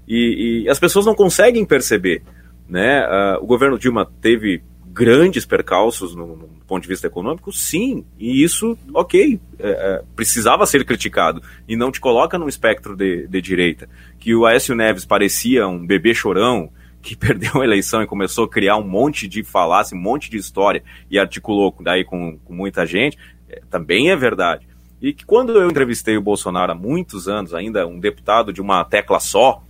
e, 0.07 0.63
e 0.65 0.69
as 0.69 0.79
pessoas 0.79 1.05
não 1.05 1.15
conseguem 1.15 1.65
perceber, 1.65 2.23
né? 2.67 3.05
Uh, 3.07 3.43
o 3.43 3.47
governo 3.47 3.77
Dilma 3.77 4.09
teve 4.21 4.61
grandes 4.95 5.45
percalços 5.45 6.15
no, 6.15 6.37
no, 6.37 6.47
ponto 6.65 6.83
de 6.83 6.87
vista 6.87 7.05
econômico, 7.05 7.51
sim, 7.51 8.05
e 8.17 8.41
isso, 8.41 8.77
ok, 8.93 9.39
é, 9.59 9.69
é, 9.69 10.03
precisava 10.15 10.65
ser 10.65 10.85
criticado, 10.85 11.43
e 11.67 11.75
não 11.75 11.91
te 11.91 11.99
coloca 11.99 12.39
num 12.39 12.47
espectro 12.47 12.95
de, 12.95 13.27
de 13.27 13.41
direita. 13.41 13.89
Que 14.17 14.33
o 14.33 14.45
Aécio 14.45 14.73
Neves 14.73 15.05
parecia 15.05 15.67
um 15.67 15.85
bebê 15.85 16.13
chorão, 16.13 16.71
que 17.05 17.15
perdeu 17.15 17.61
a 17.61 17.63
eleição 17.63 18.01
e 18.01 18.07
começou 18.07 18.45
a 18.45 18.49
criar 18.49 18.77
um 18.77 18.87
monte 18.87 19.27
de 19.27 19.43
falácia, 19.43 19.95
um 19.95 20.01
monte 20.01 20.29
de 20.29 20.37
história 20.37 20.83
e 21.09 21.19
articulou 21.19 21.73
daí 21.79 22.03
com, 22.03 22.37
com 22.39 22.53
muita 22.53 22.85
gente, 22.85 23.17
é, 23.47 23.61
também 23.69 24.09
é 24.09 24.15
verdade. 24.15 24.67
E 25.01 25.13
que 25.13 25.25
quando 25.25 25.53
eu 25.53 25.69
entrevistei 25.69 26.17
o 26.17 26.21
Bolsonaro 26.21 26.71
há 26.71 26.75
muitos 26.75 27.27
anos, 27.27 27.53
ainda 27.53 27.85
um 27.85 27.99
deputado 27.99 28.51
de 28.51 28.61
uma 28.61 28.83
tecla 28.83 29.19
só, 29.19 29.61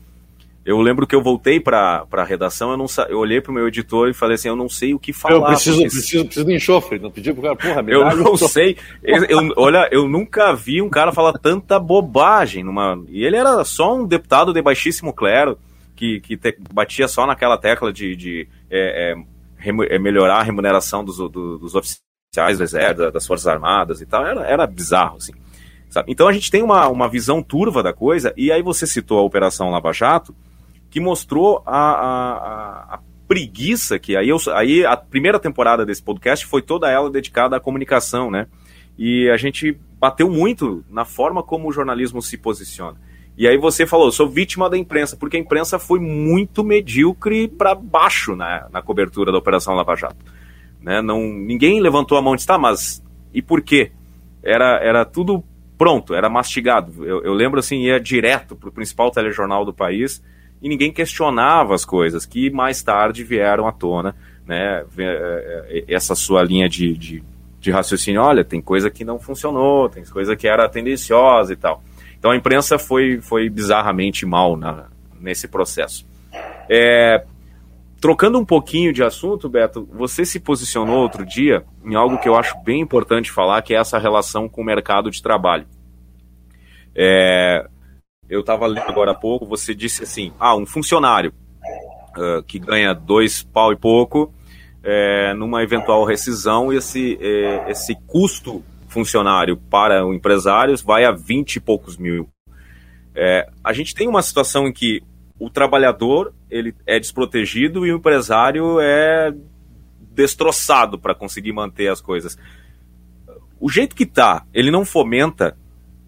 eu 0.66 0.80
lembro 0.82 1.06
que 1.06 1.14
eu 1.14 1.22
voltei 1.22 1.60
para 1.60 2.08
a 2.12 2.24
redação, 2.24 2.72
eu, 2.72 2.78
não, 2.78 2.86
eu 3.08 3.20
olhei 3.20 3.40
para 3.40 3.52
o 3.52 3.54
meu 3.54 3.68
editor 3.68 4.10
e 4.10 4.14
falei 4.14 4.34
assim, 4.34 4.48
eu 4.48 4.56
não 4.56 4.68
sei 4.68 4.96
o 4.96 5.00
que 5.00 5.14
falar. 5.14 5.36
Eu 5.36 5.44
preciso, 5.44 5.78
porque... 5.78 5.90
preciso, 5.90 6.26
preciso 6.26 6.46
de 6.46 6.56
enxofre, 6.56 7.00
não 7.00 7.12
pedi 7.12 7.32
para 7.32 7.40
o 7.40 7.44
cara, 7.44 7.56
porra, 7.56 7.84
me 7.84 7.94
Eu 7.94 8.16
não 8.16 8.36
sei, 8.36 8.76
eu, 9.04 9.24
eu, 9.26 9.54
olha, 9.58 9.88
eu 9.92 10.08
nunca 10.08 10.54
vi 10.56 10.82
um 10.82 10.90
cara 10.90 11.12
falar 11.12 11.34
tanta 11.34 11.78
bobagem. 11.78 12.64
Numa... 12.64 13.00
E 13.10 13.24
ele 13.24 13.36
era 13.36 13.64
só 13.64 13.96
um 13.96 14.08
deputado 14.08 14.52
de 14.52 14.62
baixíssimo 14.62 15.14
clero, 15.14 15.60
que, 15.96 16.20
que 16.20 16.38
te, 16.38 16.58
batia 16.74 17.08
só 17.08 17.26
naquela 17.26 17.58
tecla 17.58 17.92
de, 17.92 18.16
de 18.16 18.48
é, 18.70 19.14
é, 19.14 19.70
é 19.90 20.00
melhorar 20.00 20.40
a 20.40 20.44
remuneração 20.44 21.04
dos, 21.04 21.18
do, 21.18 21.58
dos 21.58 21.76
oficiais 21.76 22.58
do 22.58 22.64
exército, 22.64 23.12
das 23.12 23.26
forças 23.26 23.48
armadas 23.48 24.02
e 24.02 24.06
tal, 24.06 24.26
era, 24.26 24.42
era 24.46 24.68
bizarro, 24.68 25.18
assim. 25.18 25.34
Sabe? 25.90 26.12
Então 26.12 26.28
a 26.28 26.34
gente 26.34 26.52
tem 26.52 26.62
uma, 26.62 26.88
uma 26.90 27.08
visão 27.08 27.42
turva 27.42 27.82
da 27.82 27.94
coisa, 27.94 28.34
e 28.36 28.52
aí 28.52 28.62
você 28.62 28.86
citou 28.86 29.20
a 29.20 29.24
Operação 29.24 29.70
Lava 29.70 29.94
Jato, 29.94 30.36
que 30.90 31.00
mostrou 31.00 31.64
a, 31.66 31.78
a, 31.78 32.96
a 32.96 33.00
preguiça 33.28 33.98
que 33.98 34.16
aí, 34.16 34.30
eu, 34.30 34.38
aí 34.54 34.86
a 34.86 34.96
primeira 34.96 35.40
temporada 35.40 35.86
desse 35.86 36.04
podcast 36.04 36.46
foi 36.46 36.62
toda 36.62 36.90
ela 36.90 37.10
dedicada 37.10 37.56
à 37.56 37.60
comunicação, 37.60 38.30
né? 38.30 38.48
E 38.98 39.30
a 39.30 39.38
gente 39.38 39.78
bateu 40.00 40.30
muito 40.30 40.84
na 40.90 41.04
forma 41.04 41.42
como 41.42 41.68
o 41.68 41.72
jornalismo 41.72 42.22
se 42.22 42.38
posiciona. 42.38 42.98
E 43.38 43.48
aí 43.48 43.58
você 43.58 43.86
falou, 43.86 44.12
sou 44.12 44.30
vítima 44.30 44.70
da 44.70 44.78
imprensa, 44.78 45.18
porque 45.18 45.36
a 45.36 45.40
imprensa 45.40 45.78
foi 45.78 46.00
muito 46.00 46.64
medíocre 46.64 47.48
para 47.48 47.76
baixo 47.76 48.36
na, 48.36 48.68
na 48.72 48.82
cobertura 48.82 49.32
da 49.32 49.38
Operação 49.38 49.76
Lava 49.76 49.96
Jato. 49.96 50.24
Né? 50.82 51.02
Não, 51.02 51.22
ninguém 51.22 51.82
levantou 51.82 52.18
a 52.18 52.22
mão 52.22 52.34
e 52.34 52.38
disse, 52.38 52.48
tá, 52.48 52.58
mas 52.58 53.04
e 53.34 53.42
por 53.42 53.62
quê? 53.62 53.92
Era, 54.42 54.80
era 54.82 55.04
tudo 55.04 55.44
pronto, 55.78 56.14
era 56.14 56.30
mastigado. 56.30 57.06
Eu, 57.06 57.24
eu 57.24 57.34
lembro 57.34 57.60
assim, 57.60 57.82
ia 57.82 58.00
direto 58.00 58.56
para 58.56 58.70
o 58.70 58.72
principal 58.72 59.12
telejornal 59.12 59.66
do 59.66 59.74
país, 59.74 60.24
e 60.62 60.70
ninguém 60.70 60.92
questionava 60.92 61.76
as 61.76 61.84
coisas 61.84 62.26
que 62.26 62.50
mais 62.50 62.82
tarde 62.82 63.24
vieram 63.24 63.68
à 63.68 63.72
tona, 63.72 64.16
né? 64.46 64.86
É, 64.98 65.84
é, 65.88 65.94
essa 65.94 66.16
sua 66.16 66.44
linha 66.44 66.70
de, 66.70 66.94
de, 66.98 67.24
de 67.60 67.72
raciocínio, 67.72 68.22
olha, 68.22 68.44
tem 68.44 68.62
coisa 68.62 68.90
que 68.90 69.04
não 69.04 69.20
funcionou, 69.20 69.90
tem 69.90 70.06
coisa 70.06 70.36
que 70.36 70.48
era 70.48 70.70
tendenciosa 70.70 71.52
e 71.52 71.56
tal. 71.56 71.84
Então 72.26 72.34
a 72.34 72.36
imprensa 72.36 72.80
foi, 72.80 73.22
foi 73.22 73.48
bizarramente 73.52 74.26
mal 74.26 74.58
na, 74.58 74.88
nesse 75.20 75.48
processo. 75.48 76.08
É, 76.68 77.24
trocando 78.02 78.40
um 78.40 78.44
pouquinho 78.44 78.92
de 78.92 79.04
assunto, 79.04 79.48
Beto, 79.48 79.88
você 79.94 80.26
se 80.26 80.40
posicionou 80.40 81.04
outro 81.04 81.24
dia 81.24 81.64
em 81.86 81.94
algo 81.94 82.18
que 82.18 82.28
eu 82.28 82.36
acho 82.36 82.58
bem 82.64 82.82
importante 82.82 83.32
falar, 83.32 83.62
que 83.62 83.76
é 83.76 83.78
essa 83.78 84.00
relação 84.00 84.50
com 84.50 84.64
o 84.64 84.66
mercado 84.66 85.12
de 85.12 85.22
trabalho. 85.22 85.68
É, 86.96 87.68
eu 88.28 88.40
estava 88.40 88.66
lendo 88.66 88.90
agora 88.90 89.12
há 89.12 89.16
pouco, 89.16 89.46
você 89.46 89.76
disse 89.76 90.02
assim: 90.02 90.34
ah, 90.40 90.56
um 90.56 90.66
funcionário 90.66 91.32
uh, 92.18 92.42
que 92.42 92.58
ganha 92.58 92.92
dois 92.92 93.44
pau 93.44 93.72
e 93.72 93.76
pouco, 93.76 94.34
é, 94.82 95.32
numa 95.36 95.62
eventual 95.62 96.04
rescisão, 96.04 96.74
esse, 96.74 97.20
é, 97.22 97.70
esse 97.70 97.94
custo 98.08 98.64
funcionário 98.96 99.58
para 99.58 100.06
o 100.06 100.14
empresário 100.14 100.74
vai 100.78 101.04
a 101.04 101.12
20 101.12 101.58
e 101.58 101.60
poucos 101.60 101.98
mil. 101.98 102.30
É, 103.14 103.46
a 103.62 103.74
gente 103.74 103.94
tem 103.94 104.08
uma 104.08 104.22
situação 104.22 104.68
em 104.68 104.72
que 104.72 105.04
o 105.38 105.50
trabalhador 105.50 106.34
ele 106.50 106.74
é 106.88 106.98
desprotegido 106.98 107.86
e 107.86 107.92
o 107.92 107.98
empresário 107.98 108.80
é 108.80 109.36
destroçado 110.12 110.98
para 110.98 111.14
conseguir 111.14 111.52
manter 111.52 111.90
as 111.90 112.00
coisas. 112.00 112.38
O 113.60 113.70
jeito 113.70 113.98
que 113.98 114.06
tá, 114.06 114.46
ele 114.54 114.72
não 114.72 114.86
fomenta 114.86 115.58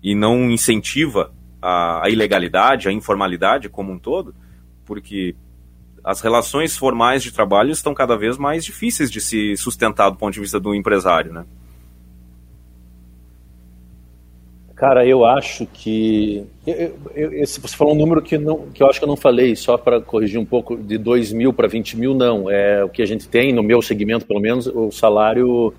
e 0.02 0.16
não 0.16 0.50
incentiva 0.50 1.34
a, 1.62 2.06
a 2.06 2.10
ilegalidade, 2.10 2.88
a 2.88 2.94
informalidade 2.94 3.68
como 3.68 3.92
um 3.92 4.00
todo, 4.00 4.34
porque 4.86 5.36
as 6.06 6.22
relações 6.22 6.78
formais 6.78 7.22
de 7.22 7.34
trabalho 7.34 7.72
estão 7.72 7.94
cada 7.94 8.16
vez 8.16 8.38
mais 8.38 8.64
difíceis 8.64 9.12
de 9.12 9.20
se 9.20 9.58
sustentar 9.58 10.10
do 10.10 10.16
ponto 10.16 10.34
de 10.34 10.40
vista 10.40 10.58
do 10.58 10.74
empresário, 10.74 11.34
né? 11.34 11.46
Cara, 14.78 15.06
eu 15.06 15.26
acho 15.26 15.66
que. 15.66 16.46
Eu, 16.66 16.96
eu, 17.16 17.34
esse, 17.34 17.60
você 17.60 17.76
falou 17.76 17.94
um 17.94 17.98
número 17.98 18.22
que, 18.22 18.38
não, 18.38 18.68
que 18.68 18.82
eu 18.82 18.88
acho 18.88 19.00
que 19.00 19.04
eu 19.04 19.10
não 19.10 19.18
falei, 19.18 19.56
só 19.56 19.76
para 19.76 20.00
corrigir 20.00 20.40
um 20.40 20.46
pouco, 20.46 20.78
de 20.78 20.98
2 20.98 21.34
mil 21.34 21.52
para 21.52 21.68
20 21.68 21.98
mil, 21.98 22.14
não. 22.14 22.50
É 22.50 22.84
o 22.84 22.90
que 22.90 23.02
a 23.02 23.06
gente 23.06 23.28
tem, 23.28 23.52
no 23.52 23.64
meu 23.64 23.82
segmento 23.82 24.26
pelo 24.26 24.40
menos, 24.40 24.68
o 24.68 24.92
salário 24.92 25.74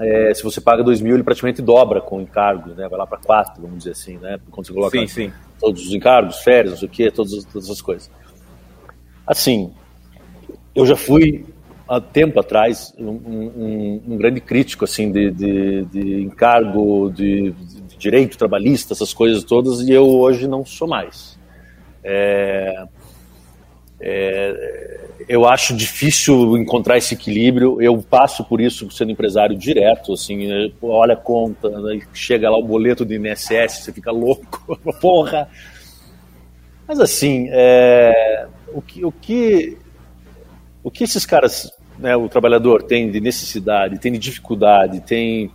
é, 0.00 0.32
se 0.32 0.42
você 0.42 0.62
paga 0.62 0.82
2 0.82 1.02
mil, 1.02 1.14
ele 1.14 1.22
praticamente 1.22 1.60
dobra 1.60 2.00
com 2.00 2.22
encargos, 2.22 2.74
né? 2.74 2.88
Vai 2.88 2.98
lá 2.98 3.06
para 3.06 3.18
4, 3.18 3.60
vamos 3.60 3.78
dizer 3.78 3.90
assim, 3.90 4.16
né? 4.16 4.40
Quando 4.50 4.66
você 4.66 4.72
coloca 4.72 4.98
sim, 4.98 5.06
sim. 5.06 5.32
todos 5.60 5.86
os 5.86 5.92
encargos, 5.92 6.38
férias, 6.38 6.72
não 6.72 6.78
sei 6.78 6.88
o 6.88 6.90
quê, 6.90 7.10
todas, 7.10 7.44
todas 7.44 7.68
essas 7.68 7.82
coisas. 7.82 8.10
Assim, 9.26 9.74
eu 10.74 10.86
já 10.86 10.96
fui 10.96 11.44
há 11.86 12.00
tempo 12.00 12.40
atrás 12.40 12.94
um, 12.98 13.10
um, 13.10 14.02
um 14.08 14.16
grande 14.16 14.40
crítico 14.40 14.84
assim 14.84 15.12
de, 15.12 15.30
de, 15.32 15.84
de 15.84 16.22
encargo, 16.22 17.10
de, 17.10 17.50
de, 17.50 17.79
direito 18.00 18.38
trabalhista, 18.38 18.94
essas 18.94 19.12
coisas 19.12 19.44
todas, 19.44 19.80
e 19.82 19.92
eu 19.92 20.08
hoje 20.08 20.48
não 20.48 20.64
sou 20.64 20.88
mais. 20.88 21.38
É, 22.02 22.84
é, 24.00 25.00
eu 25.28 25.46
acho 25.46 25.76
difícil 25.76 26.56
encontrar 26.56 26.96
esse 26.96 27.14
equilíbrio. 27.14 27.80
Eu 27.80 27.98
passo 27.98 28.42
por 28.42 28.60
isso 28.60 28.90
sendo 28.90 29.12
empresário 29.12 29.56
direto, 29.56 30.14
assim, 30.14 30.48
né? 30.48 30.72
olha 30.80 31.12
a 31.12 31.16
conta, 31.16 31.68
né? 31.68 32.00
chega 32.14 32.50
lá 32.50 32.56
o 32.56 32.64
boleto 32.64 33.04
do 33.04 33.14
INSS, 33.14 33.82
você 33.82 33.92
fica 33.92 34.10
louco, 34.10 34.78
porra. 35.00 35.48
Mas 36.88 36.98
assim, 36.98 37.48
é, 37.50 38.46
o, 38.72 38.80
que, 38.80 39.04
o, 39.04 39.12
que, 39.12 39.76
o 40.82 40.90
que 40.90 41.04
esses 41.04 41.26
caras, 41.26 41.70
né, 41.98 42.16
o 42.16 42.28
trabalhador 42.28 42.82
tem 42.82 43.10
de 43.10 43.20
necessidade, 43.20 44.00
tem 44.00 44.10
de 44.10 44.18
dificuldade, 44.18 45.00
tem 45.00 45.52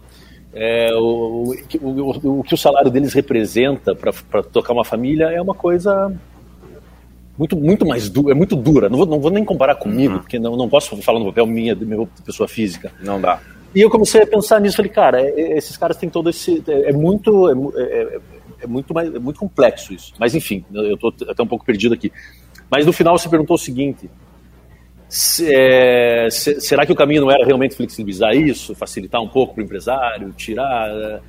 é, 0.56 0.90
o, 0.96 1.54
o, 1.82 1.90
o, 1.90 2.40
o, 2.40 2.44
que 2.44 2.54
o 2.54 2.58
salário 2.58 2.90
deles 2.90 3.14
representa 3.14 3.94
para 3.94 4.42
tocar 4.42 4.72
uma 4.72 4.86
família 4.86 5.26
é 5.26 5.42
uma 5.42 5.54
coisa 5.54 6.12
muito, 7.38 7.58
muito 7.58 7.86
mais 7.86 8.10
dura, 8.10 8.32
é 8.32 8.34
muito 8.34 8.56
dura. 8.56 8.88
Não 8.88 8.98
vou, 8.98 9.06
não 9.06 9.20
vou 9.20 9.30
nem 9.30 9.44
comparar 9.44 9.76
comigo, 9.76 10.14
uhum. 10.14 10.20
porque 10.20 10.40
não, 10.40 10.56
não 10.56 10.70
posso 10.70 10.96
falar 11.02 11.20
no 11.20 11.26
papel 11.26 11.46
minha, 11.46 11.76
de 11.76 11.86
minha 11.86 12.08
pessoa 12.26 12.48
física. 12.48 12.92
Não 13.02 13.20
dá. 13.20 13.42
E 13.76 13.82
eu 13.82 13.90
comecei 13.90 14.22
a 14.22 14.28
pensar 14.28 14.62
nisso, 14.62 14.78
falei, 14.78 14.92
cara, 14.92 15.22
é, 15.22 15.30
é, 15.30 15.58
esses 15.58 15.76
caras 15.76 15.98
têm 15.98 16.10
todo 16.10 16.30
esse. 16.30 16.64
É, 16.66 16.92
é 16.92 16.94
muito. 16.94 17.50
É, 17.78 17.82
é, 17.82 18.20
é, 18.62 18.68
muito 18.68 18.94
mais, 18.94 19.14
é 19.14 19.20
muito 19.20 19.38
complexo 19.38 19.94
isso. 19.94 20.14
Mas 20.18 20.34
enfim, 20.34 20.64
eu 20.74 20.96
estou 20.96 21.14
até 21.28 21.44
um 21.44 21.48
pouco 21.48 21.66
perdido 21.66 21.94
aqui. 21.94 22.12
Mas 22.72 22.86
no 22.86 22.94
final 22.94 23.18
você 23.18 23.28
perguntou 23.28 23.56
o 23.56 23.60
seguinte: 23.60 24.10
se, 25.08 25.48
é, 25.54 26.30
se, 26.30 26.60
será 26.62 26.86
que 26.86 26.92
o 26.92 26.96
caminho 26.96 27.22
não 27.22 27.32
era 27.32 27.46
realmente 27.46 27.76
flexibilizar 27.76 28.36
isso, 28.36 28.76
facilitar 28.76 29.22
um 29.22 29.28
pouco 29.28 29.54
para 29.54 29.62
o 29.62 29.64
empresário, 29.64 30.32
tirar. 30.34 31.22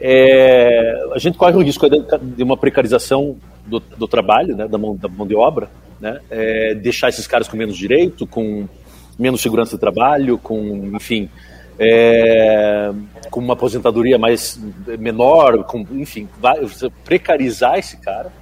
É, 0.00 1.08
a 1.12 1.18
gente 1.18 1.36
corre 1.36 1.56
o 1.56 1.62
risco 1.62 1.88
de 1.88 2.42
uma 2.42 2.56
precarização 2.56 3.36
do, 3.66 3.80
do 3.80 4.08
trabalho, 4.08 4.56
né, 4.56 4.68
da, 4.68 4.78
mão, 4.78 4.96
da 4.96 5.08
mão 5.08 5.26
de 5.26 5.34
obra, 5.34 5.68
né, 6.00 6.20
é, 6.30 6.74
deixar 6.74 7.08
esses 7.08 7.26
caras 7.26 7.48
com 7.48 7.56
menos 7.56 7.76
direito, 7.76 8.26
com 8.26 8.68
menos 9.18 9.40
segurança 9.40 9.76
de 9.76 9.80
trabalho, 9.80 10.38
com, 10.38 10.90
enfim, 10.94 11.28
é, 11.78 12.92
com 13.30 13.40
uma 13.40 13.54
aposentadoria 13.54 14.18
mais 14.18 14.60
menor, 14.98 15.64
com, 15.64 15.84
enfim, 15.92 16.28
vai, 16.40 16.58
precarizar 17.04 17.78
esse 17.78 17.96
cara, 17.96 18.32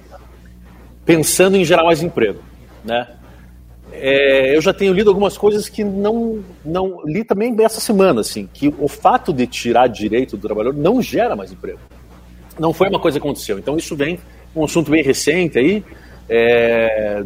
pensando 1.03 1.57
em 1.57 1.65
gerar 1.65 1.83
mais 1.83 2.03
emprego, 2.03 2.39
né? 2.83 3.07
É, 3.99 4.55
eu 4.55 4.61
já 4.61 4.73
tenho 4.73 4.93
lido 4.93 5.09
algumas 5.09 5.37
coisas 5.37 5.67
que 5.67 5.83
não, 5.83 6.43
não 6.63 7.01
li 7.05 7.23
também 7.23 7.55
essa 7.59 7.79
semana, 7.79 8.21
assim, 8.21 8.47
que 8.53 8.73
o 8.79 8.87
fato 8.87 9.33
de 9.33 9.47
tirar 9.47 9.87
direito 9.87 10.37
do 10.37 10.47
trabalhador 10.47 10.77
não 10.77 11.01
gera 11.01 11.35
mais 11.35 11.51
emprego. 11.51 11.79
Não 12.59 12.73
foi 12.73 12.89
uma 12.89 12.99
coisa 12.99 13.19
que 13.19 13.25
aconteceu. 13.25 13.57
Então 13.59 13.77
isso 13.77 13.95
vem 13.95 14.19
um 14.55 14.63
assunto 14.63 14.89
bem 14.89 15.03
recente 15.03 15.59
aí, 15.59 15.83
é, 16.29 17.23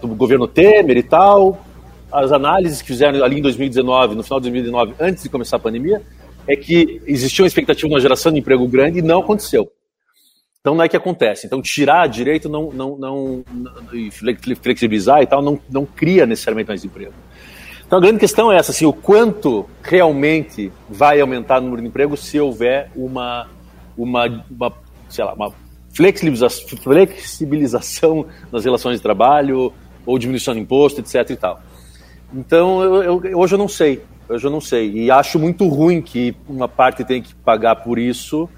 do, 0.00 0.08
governo 0.08 0.46
Temer 0.48 0.96
e 0.96 1.02
tal. 1.02 1.64
As 2.10 2.32
análises 2.32 2.80
que 2.80 2.88
fizeram 2.88 3.22
ali 3.24 3.38
em 3.38 3.42
2019, 3.42 4.14
no 4.14 4.22
final 4.22 4.40
de 4.40 4.44
2019, 4.44 4.94
antes 4.98 5.22
de 5.22 5.28
começar 5.28 5.56
a 5.56 5.60
pandemia, 5.60 6.02
é 6.46 6.56
que 6.56 7.02
existia 7.06 7.42
uma 7.42 7.48
expectativa 7.48 7.88
de 7.88 7.94
uma 7.94 8.00
geração 8.00 8.32
de 8.32 8.38
emprego 8.38 8.66
grande 8.68 9.00
e 9.00 9.02
não 9.02 9.20
aconteceu. 9.20 9.70
Então 10.60 10.74
não 10.74 10.82
é 10.82 10.88
que 10.88 10.96
acontece. 10.96 11.46
Então 11.46 11.62
tirar 11.62 12.08
direito 12.08 12.48
não, 12.48 12.72
não, 12.72 12.96
não, 12.96 13.44
não 13.52 13.72
flexibilizar 14.62 15.22
e 15.22 15.26
tal 15.26 15.40
não, 15.40 15.60
não 15.70 15.86
cria 15.86 16.26
necessariamente 16.26 16.68
mais 16.68 16.84
emprego. 16.84 17.12
Então 17.86 17.98
a 17.98 18.02
grande 18.02 18.18
questão 18.18 18.50
é 18.50 18.56
essa, 18.56 18.72
assim, 18.72 18.84
o 18.84 18.92
quanto 18.92 19.64
realmente 19.80 20.72
vai 20.88 21.20
aumentar 21.20 21.58
o 21.58 21.60
número 21.60 21.82
de 21.82 21.88
empregos 21.88 22.20
se 22.20 22.40
houver 22.40 22.90
uma, 22.96 23.48
uma, 23.96 24.44
uma 24.50 24.72
sei 25.08 25.24
lá, 25.24 25.34
uma 25.34 25.52
flexibilização, 25.94 26.66
flexibilização 26.78 28.26
nas 28.50 28.64
relações 28.64 28.96
de 28.96 29.02
trabalho, 29.02 29.72
ou 30.04 30.18
diminuição 30.18 30.52
de 30.52 30.60
imposto, 30.60 31.00
etc. 31.00 31.30
e 31.30 31.36
tal. 31.36 31.60
Então, 32.34 32.82
eu, 32.82 33.24
eu, 33.24 33.38
hoje 33.38 33.54
eu 33.54 33.58
não 33.58 33.68
sei. 33.68 34.02
Hoje 34.28 34.46
eu 34.46 34.50
não 34.50 34.60
sei. 34.60 34.92
E 34.92 35.10
acho 35.10 35.38
muito 35.38 35.66
ruim 35.68 36.02
que 36.02 36.36
uma 36.48 36.68
parte 36.68 37.04
tem 37.04 37.22
que 37.22 37.34
pagar 37.36 37.76
por 37.76 37.98
isso 37.98 38.48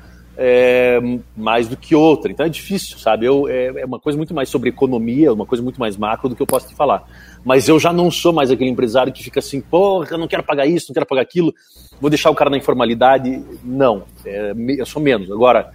é, 0.40 1.00
mais 1.36 1.66
do 1.66 1.76
que 1.76 1.96
outra. 1.96 2.30
Então 2.30 2.46
é 2.46 2.48
difícil, 2.48 2.96
sabe? 2.96 3.26
Eu, 3.26 3.48
é, 3.48 3.80
é, 3.80 3.84
uma 3.84 3.98
coisa 3.98 4.16
muito 4.16 4.32
mais 4.32 4.48
sobre 4.48 4.70
economia, 4.70 5.32
uma 5.32 5.44
coisa 5.44 5.62
muito 5.62 5.80
mais 5.80 5.96
macro 5.96 6.28
do 6.28 6.36
que 6.36 6.40
eu 6.40 6.46
posso 6.46 6.68
te 6.68 6.76
falar. 6.76 7.02
Mas 7.44 7.68
eu 7.68 7.78
já 7.80 7.92
não 7.92 8.08
sou 8.08 8.32
mais 8.32 8.48
aquele 8.48 8.70
empresário 8.70 9.12
que 9.12 9.22
fica 9.22 9.40
assim, 9.40 9.60
porra, 9.60 10.16
não 10.16 10.28
quero 10.28 10.44
pagar 10.44 10.64
isso, 10.64 10.86
não 10.90 10.94
quero 10.94 11.06
pagar 11.06 11.22
aquilo, 11.22 11.52
vou 12.00 12.08
deixar 12.08 12.30
o 12.30 12.36
cara 12.36 12.48
na 12.48 12.56
informalidade. 12.56 13.42
Não, 13.64 14.04
é, 14.24 14.52
eu 14.78 14.86
sou 14.86 15.02
menos. 15.02 15.28
Agora, 15.28 15.72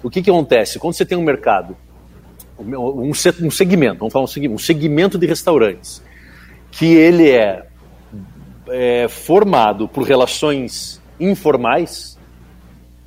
o 0.00 0.08
que, 0.08 0.22
que 0.22 0.30
acontece? 0.30 0.78
Quando 0.78 0.94
você 0.94 1.04
tem 1.04 1.18
um 1.18 1.24
mercado, 1.24 1.76
um, 2.56 3.10
um 3.10 3.50
segmento, 3.50 3.98
vamos 3.98 4.12
falar 4.12 4.24
um 4.24 4.28
segmento, 4.28 4.54
um 4.54 4.64
segmento 4.64 5.18
de 5.18 5.26
restaurantes, 5.26 6.00
que 6.70 6.86
ele 6.86 7.30
é, 7.30 7.66
é 8.68 9.08
formado 9.08 9.88
por 9.88 10.04
relações 10.04 11.02
informais, 11.18 12.16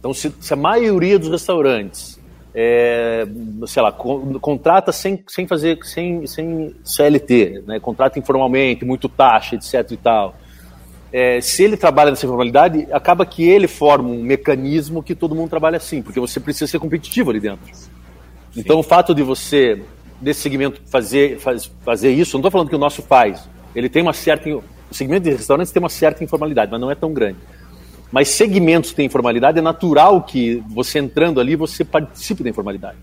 então 0.08 0.13
se, 0.13 0.34
se, 0.39 0.54
a 0.54 0.56
maioria 0.56 1.20
dos 1.20 1.28
restaurantes, 1.28 2.17
é, 2.56 3.28
sei 3.67 3.84
lá, 3.84 3.91
contrata 3.91 4.93
sem, 4.93 5.22
sem 5.28 5.46
fazer, 5.46 5.80
sem, 5.84 6.26
sem 6.26 6.74
CLT, 6.82 7.63
né, 7.67 7.78
contrata 7.78 8.17
informalmente, 8.17 8.86
muito 8.86 9.10
taxa, 9.10 9.56
etc 9.56 9.91
e 9.91 9.98
tal, 9.98 10.34
é, 11.12 11.41
se 11.41 11.62
ele 11.62 11.76
trabalha 11.76 12.10
nessa 12.10 12.26
informalidade, 12.26 12.88
acaba 12.89 13.26
que 13.26 13.43
ele 13.43 13.67
forma 13.67 14.08
um 14.08 14.24
mecanismo 14.24 15.04
que 15.04 15.13
todo 15.13 15.36
mundo 15.36 15.50
trabalha 15.50 15.76
assim, 15.76 16.02
porque 16.02 16.22
você 16.22 16.39
precisa 16.39 16.67
ser 16.67 16.80
competitivo 16.80 17.30
ali 17.30 17.41
dentro. 17.41 17.67
Sim. 17.74 17.89
Então, 18.56 18.80
o 18.80 18.84
fato 18.84 19.13
de 19.13 19.24
você, 19.24 19.82
desse 20.22 20.39
segmento, 20.39 20.82
fazer, 20.86 21.38
faz, 21.38 21.70
fazer 21.84 22.12
isso, 22.13 22.38
não 22.38 22.39
estou 22.39 22.52
falando 22.52 22.70
que 22.70 22.76
o 22.76 22.80
nosso 22.80 23.02
faz, 23.02 23.48
ele 23.76 23.89
tem 23.89 24.02
uma 24.02 24.13
certa. 24.13 24.50
O 24.50 24.63
segmento 24.93 25.26
de 25.26 25.32
restaurantes 25.32 25.74
tem 25.74 25.82
uma 25.82 25.89
certa 25.89 26.24
informalidade, 26.24 26.72
mas 26.72 26.80
não 26.80 26.89
é 26.89 26.96
tão 26.96 27.12
grande. 27.12 27.38
Mas 28.12 28.30
segmentos 28.30 28.93
têm 28.93 29.06
informalidade, 29.06 29.60
é 29.60 29.62
natural 29.62 30.22
que 30.22 30.63
você 30.70 31.00
entrando 31.00 31.39
ali, 31.39 31.56
você 31.56 31.84
participe 31.84 32.43
da 32.43 32.50
informalidade. 32.50 32.98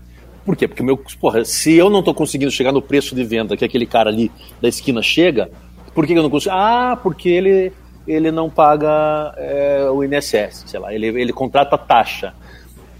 Por 0.45 0.55
quê? 0.55 0.67
Porque 0.67 0.83
meu, 0.83 0.97
porra, 1.19 1.43
se 1.43 1.73
eu 1.73 1.89
não 1.89 1.99
estou 1.99 2.13
conseguindo 2.13 2.51
chegar 2.51 2.71
no 2.71 2.81
preço 2.81 3.15
de 3.15 3.23
venda 3.23 3.57
que 3.57 3.65
aquele 3.65 3.85
cara 3.85 4.09
ali 4.09 4.31
da 4.61 4.67
esquina 4.67 5.01
chega, 5.01 5.49
por 5.93 6.05
que 6.05 6.13
eu 6.13 6.21
não 6.21 6.29
consigo? 6.29 6.53
Ah, 6.55 6.99
porque 7.01 7.29
ele 7.29 7.71
ele 8.07 8.29
não 8.29 8.51
paga 8.51 9.33
é, 9.35 9.89
o 9.89 10.03
INSS, 10.03 10.65
sei 10.67 10.79
lá, 10.79 10.93
ele, 10.93 11.07
ele 11.07 11.33
contrata 11.33 11.75
taxa. 11.75 12.35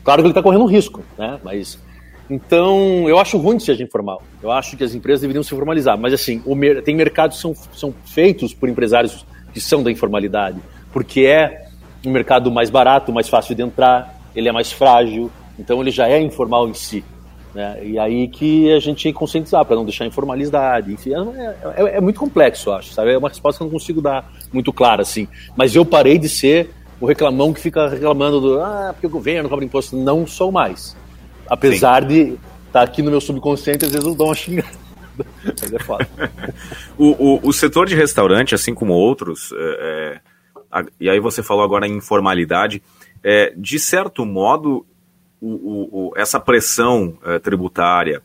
Claro 0.03 0.21
que 0.21 0.27
ele 0.27 0.31
está 0.31 0.41
correndo 0.41 0.65
risco, 0.65 1.03
né? 1.15 1.39
Mas 1.43 1.79
então 2.27 3.07
eu 3.07 3.19
acho 3.19 3.37
ruim 3.37 3.57
que 3.57 3.63
seja 3.63 3.83
informal. 3.83 4.23
Eu 4.41 4.51
acho 4.51 4.75
que 4.75 4.83
as 4.83 4.95
empresas 4.95 5.21
deveriam 5.21 5.43
se 5.43 5.51
formalizar. 5.51 5.97
Mas 5.97 6.13
assim, 6.13 6.41
mer 6.47 6.81
tem 6.81 6.95
mercados 6.95 7.37
que 7.37 7.41
são, 7.41 7.55
são 7.73 7.93
feitos 8.05 8.53
por 8.53 8.67
empresários 8.67 9.25
que 9.53 9.61
são 9.61 9.83
da 9.83 9.91
informalidade, 9.91 10.59
porque 10.91 11.21
é 11.21 11.64
um 12.05 12.11
mercado 12.11 12.51
mais 12.51 12.69
barato, 12.69 13.11
mais 13.11 13.27
fácil 13.27 13.55
de 13.55 13.61
entrar, 13.61 14.19
ele 14.35 14.49
é 14.49 14.51
mais 14.51 14.71
frágil, 14.71 15.31
então 15.57 15.81
ele 15.81 15.91
já 15.91 16.07
é 16.07 16.19
informal 16.21 16.67
em 16.67 16.73
si. 16.73 17.03
Né? 17.55 17.79
E 17.83 17.97
aí 17.97 18.27
que 18.27 18.69
a 18.73 18.79
gente 18.79 19.03
tem 19.03 19.13
que 19.13 19.17
conscientizar 19.17 19.63
para 19.63 19.77
não 19.77 19.85
deixar 19.85 20.05
informalidade. 20.05 20.91
Enfim, 20.91 21.13
é, 21.13 21.55
é, 21.77 21.97
é, 21.97 22.01
muito 22.01 22.19
complexo, 22.19 22.69
acho. 22.73 22.91
Sabe? 22.91 23.13
É 23.13 23.17
uma 23.17 23.29
resposta 23.29 23.57
que 23.57 23.63
eu 23.63 23.67
não 23.67 23.71
consigo 23.71 24.01
dar 24.01 24.29
muito 24.51 24.73
clara, 24.73 25.01
assim. 25.01 25.25
Mas 25.55 25.73
eu 25.73 25.85
parei 25.85 26.17
de 26.17 26.27
ser 26.27 26.69
o 26.99 27.05
reclamão 27.05 27.53
que 27.53 27.61
fica 27.61 27.87
reclamando 27.87 28.41
do 28.41 28.61
ah, 28.61 28.89
porque 28.91 29.07
o 29.07 29.09
governo 29.09 29.47
cobra 29.47 29.63
imposto. 29.63 29.95
Não 29.95 30.27
sou 30.27 30.51
mais. 30.51 30.97
Apesar 31.49 32.01
Sim. 32.01 32.07
de 32.09 32.21
estar 32.21 32.39
tá 32.73 32.81
aqui 32.81 33.01
no 33.01 33.09
meu 33.09 33.21
subconsciente, 33.21 33.85
às 33.85 33.91
vezes 33.91 34.05
eu 34.05 34.13
dou 34.13 34.27
uma 34.27 34.35
xingada. 34.35 34.85
Mas 35.45 35.73
é 35.73 35.79
foda. 35.79 36.09
o, 36.97 37.37
o, 37.37 37.39
o, 37.47 37.53
setor 37.53 37.87
de 37.87 37.95
restaurante, 37.95 38.53
assim 38.53 38.73
como 38.73 38.91
outros, 38.91 39.53
é, 39.53 39.77
é, 39.79 40.19
e 40.99 41.09
aí 41.09 41.19
você 41.19 41.43
falou 41.43 41.63
agora 41.63 41.87
em 41.87 41.95
informalidade, 41.95 42.81
é, 43.23 43.53
de 43.55 43.79
certo 43.79 44.25
modo, 44.25 44.85
o, 45.41 46.09
o, 46.09 46.13
essa 46.15 46.39
pressão 46.39 47.17
é, 47.23 47.39
tributária 47.39 48.21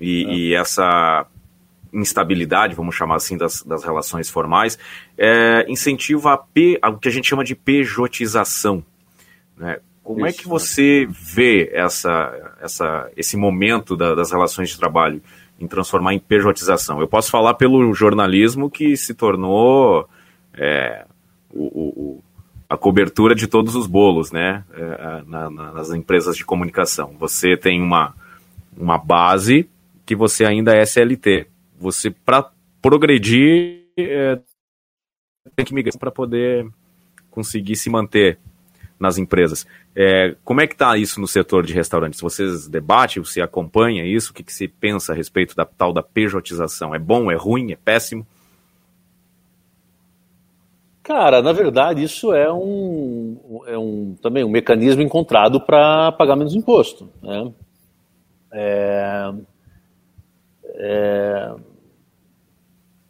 e, 0.00 0.24
é. 0.24 0.34
e, 0.34 0.54
essa 0.54 1.26
instabilidade, 1.92 2.74
vamos 2.74 2.94
chamar 2.94 3.16
assim, 3.16 3.36
das, 3.36 3.62
das 3.62 3.84
relações 3.84 4.30
formais, 4.30 4.78
é, 5.16 5.64
incentiva 5.68 6.32
a, 6.32 6.38
P, 6.38 6.78
a, 6.80 6.90
o 6.90 6.98
que 6.98 7.08
a 7.08 7.12
gente 7.12 7.28
chama 7.28 7.44
de 7.44 7.54
pejotização. 7.54 8.84
Né? 9.56 9.78
Como 10.02 10.26
Isso, 10.26 10.40
é 10.40 10.42
que 10.42 10.48
você 10.48 11.06
né? 11.06 11.14
vê 11.14 11.70
essa, 11.72 12.56
essa, 12.60 13.10
esse 13.16 13.36
momento 13.36 13.96
da, 13.96 14.14
das 14.14 14.32
relações 14.32 14.70
de 14.70 14.78
trabalho 14.78 15.22
em 15.60 15.66
transformar 15.66 16.14
em 16.14 16.18
pejotização? 16.18 17.00
Eu 17.00 17.06
posso 17.06 17.30
falar 17.30 17.54
pelo 17.54 17.92
jornalismo 17.94 18.70
que 18.70 18.96
se 18.96 19.14
tornou 19.14 20.08
é, 20.54 21.04
o, 21.52 21.64
o, 21.64 22.24
a 22.68 22.76
cobertura 22.76 23.34
de 23.34 23.46
todos 23.46 23.74
os 23.74 23.86
bolos, 23.86 24.32
né, 24.32 24.64
é, 24.72 25.22
na, 25.26 25.50
na, 25.50 25.72
nas 25.72 25.90
empresas 25.90 26.36
de 26.36 26.44
comunicação. 26.44 27.14
Você 27.18 27.56
tem 27.56 27.80
uma, 27.82 28.14
uma 28.76 28.98
base 28.98 29.68
que 30.06 30.16
você 30.16 30.44
ainda 30.44 30.74
é 30.74 30.82
SLT. 30.82 31.46
Você, 31.78 32.10
para 32.10 32.50
progredir, 32.80 33.82
é, 33.96 34.38
tem 35.54 35.66
que 35.66 35.74
migrar 35.74 35.98
para 35.98 36.10
poder 36.10 36.66
conseguir 37.30 37.76
se 37.76 37.90
manter 37.90 38.38
nas 38.98 39.18
empresas. 39.18 39.66
É, 39.94 40.36
como 40.44 40.60
é 40.60 40.66
que 40.66 40.74
está 40.74 40.96
isso 40.96 41.20
no 41.20 41.26
setor 41.26 41.66
de 41.66 41.74
restaurantes? 41.74 42.20
Vocês 42.20 42.68
debatem, 42.68 43.22
você 43.22 43.40
acompanha 43.40 44.06
isso? 44.06 44.30
O 44.30 44.34
que, 44.34 44.44
que 44.44 44.52
se 44.52 44.68
pensa 44.68 45.12
a 45.12 45.16
respeito 45.16 45.56
da 45.56 45.64
tal 45.64 45.92
da 45.92 46.02
pejotização? 46.02 46.94
É 46.94 46.98
bom, 46.98 47.30
é 47.30 47.34
ruim, 47.34 47.72
é 47.72 47.76
péssimo? 47.76 48.26
Cara, 51.02 51.42
na 51.42 51.52
verdade, 51.52 52.02
isso 52.02 52.32
é 52.32 52.52
um, 52.52 53.60
é 53.66 53.76
um 53.76 54.14
também 54.22 54.44
um 54.44 54.48
mecanismo 54.48 55.02
encontrado 55.02 55.60
para 55.60 56.12
pagar 56.12 56.36
menos 56.36 56.54
imposto. 56.54 57.08
Né? 57.20 57.52
É, 58.52 59.32
é, 60.76 61.54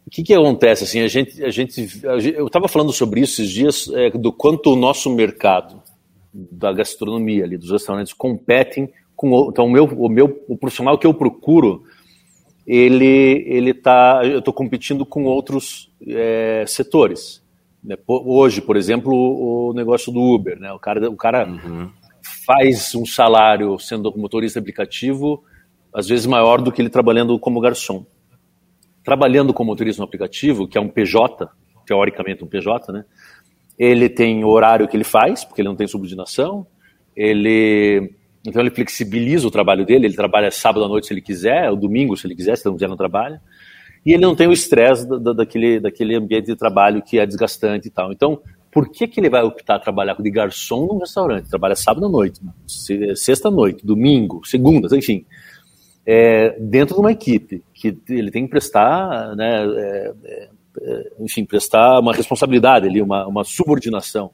o 0.07 0.09
que, 0.09 0.23
que 0.23 0.33
acontece? 0.33 0.85
Assim, 0.85 1.01
a 1.01 1.07
gente, 1.07 1.43
a 1.43 1.51
gente, 1.51 2.07
a 2.07 2.19
gente 2.19 2.35
eu 2.35 2.47
estava 2.47 2.67
falando 2.67 2.91
sobre 2.91 3.21
isso 3.21 3.41
esses 3.41 3.51
dias, 3.51 3.87
é, 3.93 4.09
do 4.09 4.33
quanto 4.33 4.73
o 4.73 4.75
nosso 4.75 5.09
mercado 5.11 5.79
da 6.33 6.73
gastronomia, 6.73 7.43
ali, 7.43 7.57
dos 7.57 7.69
restaurantes, 7.69 8.11
competem 8.11 8.91
com 9.15 9.49
então, 9.49 9.65
o 9.65 9.69
meu, 9.69 9.85
o 9.85 10.09
meu 10.09 10.43
o 10.47 10.57
profissional 10.57 10.97
que 10.97 11.05
eu 11.05 11.13
procuro, 11.13 11.83
ele, 12.65 13.43
ele 13.47 13.71
tá, 13.71 14.21
eu 14.23 14.39
estou 14.39 14.53
competindo 14.53 15.05
com 15.05 15.25
outros 15.25 15.91
é, 16.07 16.65
setores. 16.67 17.42
Né? 17.83 17.97
Hoje, 18.07 18.61
por 18.61 18.77
exemplo, 18.77 19.13
o 19.13 19.73
negócio 19.73 20.11
do 20.11 20.21
Uber, 20.21 20.57
né? 20.57 20.71
O 20.71 20.79
cara, 20.79 21.09
o 21.09 21.17
cara 21.17 21.47
uhum. 21.47 21.89
faz 22.45 22.95
um 22.95 23.05
salário 23.05 23.77
sendo 23.77 24.15
motorista 24.17 24.59
aplicativo, 24.59 25.43
às 25.93 26.07
vezes 26.07 26.25
maior 26.25 26.61
do 26.61 26.71
que 26.71 26.81
ele 26.81 26.89
trabalhando 26.89 27.37
como 27.37 27.59
garçom. 27.59 28.05
Trabalhando 29.03 29.53
como 29.53 29.71
motorista 29.71 30.01
no 30.01 30.05
aplicativo, 30.05 30.67
que 30.67 30.77
é 30.77 30.81
um 30.81 30.87
PJ, 30.87 31.49
teoricamente 31.85 32.43
um 32.43 32.47
PJ, 32.47 32.91
né? 32.93 33.03
Ele 33.77 34.07
tem 34.07 34.43
o 34.45 34.47
horário 34.47 34.87
que 34.87 34.95
ele 34.95 35.03
faz, 35.03 35.43
porque 35.43 35.61
ele 35.61 35.67
não 35.67 35.75
tem 35.75 35.87
subordinação. 35.87 36.65
Ele 37.15 38.15
então 38.45 38.61
ele 38.61 38.71
flexibiliza 38.71 39.47
o 39.47 39.51
trabalho 39.51 39.85
dele, 39.85 40.05
ele 40.05 40.15
trabalha 40.15 40.51
sábado 40.51 40.83
à 40.83 40.87
noite 40.87 41.07
se 41.07 41.13
ele 41.13 41.21
quiser, 41.21 41.69
ou 41.69 41.77
domingo 41.77 42.15
se 42.15 42.27
ele 42.27 42.35
quiser, 42.35 42.57
se 42.57 42.65
não 42.65 42.73
quiser 42.73 42.89
não 42.89 42.97
trabalha 42.97 43.41
e 44.05 44.13
ele 44.13 44.21
não 44.21 44.35
tem 44.35 44.47
o 44.47 44.53
estresse 44.53 45.07
da, 45.07 45.17
da, 45.17 45.33
daquele, 45.33 45.79
daquele 45.79 46.15
ambiente 46.15 46.47
de 46.47 46.55
trabalho 46.55 47.01
que 47.01 47.19
é 47.19 47.25
desgastante 47.25 47.87
e 47.87 47.91
tal. 47.91 48.11
Então, 48.11 48.41
por 48.71 48.89
que, 48.89 49.07
que 49.07 49.19
ele 49.19 49.29
vai 49.29 49.43
optar 49.43 49.79
trabalhar 49.79 50.15
de 50.19 50.31
garçom 50.31 50.87
num 50.87 50.97
restaurante? 50.97 51.47
Trabalha 51.47 51.75
sábado 51.75 52.07
à 52.07 52.09
noite, 52.09 52.41
sexta 53.15 53.47
à 53.47 53.51
noite, 53.51 53.85
domingo, 53.85 54.41
segunda, 54.45 54.95
enfim. 54.97 55.25
É, 56.05 56.59
dentro 56.59 56.95
de 56.95 56.99
uma 56.99 57.11
equipe 57.11 57.63
que 57.73 57.97
ele 58.09 58.31
tem 58.31 58.45
que 58.45 58.49
prestar, 58.49 59.35
né, 59.35 59.63
é, 59.63 60.13
é, 60.81 61.11
enfim, 61.19 61.45
prestar 61.45 61.99
uma 61.99 62.13
responsabilidade 62.13 62.87
ali, 62.87 63.01
uma, 63.01 63.27
uma 63.27 63.43
subordinação, 63.43 64.31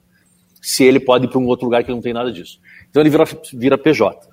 se 0.61 0.83
ele 0.83 0.99
pode 0.99 1.25
ir 1.25 1.29
para 1.29 1.39
um 1.39 1.45
outro 1.45 1.65
lugar 1.65 1.83
que 1.83 1.91
não 1.91 2.01
tem 2.01 2.13
nada 2.13 2.31
disso. 2.31 2.59
Então 2.89 3.01
ele 3.01 3.09
vira, 3.09 3.25
vira 3.53 3.77
PJ. 3.77 4.27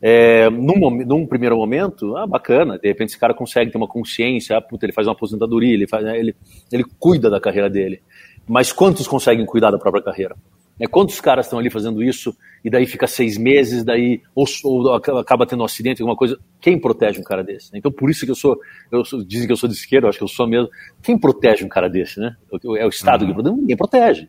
É, 0.00 0.50
num, 0.50 0.90
num, 1.04 1.26
primeiro 1.26 1.56
momento, 1.56 2.16
ah, 2.16 2.26
bacana, 2.26 2.78
de 2.78 2.86
repente 2.86 3.10
esse 3.10 3.18
cara 3.18 3.32
consegue 3.32 3.70
ter 3.70 3.78
uma 3.78 3.88
consciência, 3.88 4.56
ah, 4.56 4.60
puta, 4.60 4.84
ele 4.84 4.92
faz 4.92 5.06
uma 5.06 5.14
aposentadoria, 5.14 5.72
ele, 5.72 5.86
faz, 5.86 6.04
né, 6.04 6.18
ele, 6.18 6.34
ele 6.70 6.84
cuida 6.98 7.30
da 7.30 7.40
carreira 7.40 7.70
dele. 7.70 8.02
Mas 8.46 8.72
quantos 8.72 9.08
conseguem 9.08 9.44
cuidar 9.46 9.70
da 9.70 9.78
própria 9.78 10.02
carreira? 10.02 10.36
É, 10.78 10.86
quantos 10.86 11.20
caras 11.20 11.46
estão 11.46 11.58
ali 11.58 11.70
fazendo 11.70 12.02
isso 12.02 12.36
e 12.62 12.68
daí 12.68 12.84
fica 12.84 13.06
seis 13.06 13.38
meses, 13.38 13.82
daí 13.82 14.20
ou, 14.34 14.44
ou, 14.64 14.94
acaba 14.94 15.46
tendo 15.46 15.62
um 15.62 15.64
acidente, 15.64 16.02
alguma 16.02 16.16
coisa? 16.16 16.38
Quem 16.60 16.78
protege 16.78 17.18
um 17.18 17.24
cara 17.24 17.42
desse? 17.42 17.70
Então 17.74 17.90
por 17.90 18.10
isso 18.10 18.26
que 18.26 18.30
eu 18.30 18.34
sou, 18.34 18.58
eu 18.92 19.02
sou, 19.02 19.24
dizem 19.24 19.46
que 19.46 19.52
eu 19.52 19.56
sou 19.56 19.68
de 19.68 19.74
esquerda, 19.74 20.06
eu 20.06 20.10
acho 20.10 20.18
que 20.18 20.24
eu 20.24 20.28
sou 20.28 20.46
mesmo. 20.46 20.68
Quem 21.02 21.18
protege 21.18 21.64
um 21.64 21.68
cara 21.68 21.88
desse, 21.88 22.20
né? 22.20 22.36
É 22.78 22.84
o 22.84 22.90
Estado 22.90 23.22
uhum. 23.22 23.28
que 23.28 23.34
protege, 23.34 23.56
ninguém 23.56 23.76
protege. 23.76 24.28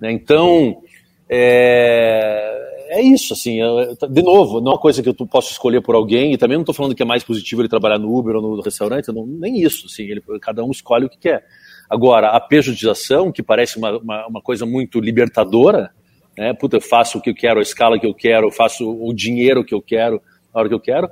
Né? 0.00 0.10
Então, 0.10 0.82
é, 1.28 2.73
é 2.88 3.02
isso, 3.02 3.32
assim, 3.32 3.60
é, 3.60 3.94
de 4.08 4.22
novo, 4.22 4.60
não 4.60 4.72
é 4.72 4.74
uma 4.74 4.80
coisa 4.80 5.02
que 5.02 5.08
eu 5.08 5.14
posso 5.26 5.50
escolher 5.50 5.80
por 5.80 5.94
alguém, 5.94 6.32
e 6.32 6.38
também 6.38 6.56
não 6.56 6.62
estou 6.62 6.74
falando 6.74 6.94
que 6.94 7.02
é 7.02 7.06
mais 7.06 7.24
positivo 7.24 7.62
ele 7.62 7.68
trabalhar 7.68 7.98
no 7.98 8.14
Uber 8.14 8.36
ou 8.36 8.42
no 8.56 8.62
restaurante, 8.62 9.12
não, 9.12 9.26
nem 9.26 9.60
isso, 9.60 9.86
assim, 9.86 10.04
ele, 10.04 10.22
cada 10.40 10.64
um 10.64 10.70
escolhe 10.70 11.06
o 11.06 11.08
que 11.08 11.18
quer. 11.18 11.44
Agora, 11.88 12.28
a 12.30 12.40
pejotização, 12.40 13.30
que 13.30 13.42
parece 13.42 13.76
uma, 13.76 13.98
uma, 13.98 14.26
uma, 14.26 14.40
coisa 14.40 14.64
muito 14.64 15.00
libertadora, 15.00 15.90
né, 16.36 16.52
puta, 16.52 16.76
eu 16.76 16.80
faço 16.80 17.18
o 17.18 17.20
que 17.20 17.30
eu 17.30 17.34
quero, 17.34 17.58
a 17.58 17.62
escala 17.62 17.98
que 17.98 18.06
eu 18.06 18.14
quero, 18.14 18.46
eu 18.46 18.52
faço 18.52 18.90
o 18.90 19.12
dinheiro 19.14 19.64
que 19.64 19.74
eu 19.74 19.82
quero, 19.82 20.20
a 20.52 20.58
hora 20.58 20.68
que 20.68 20.74
eu 20.74 20.80
quero, 20.80 21.08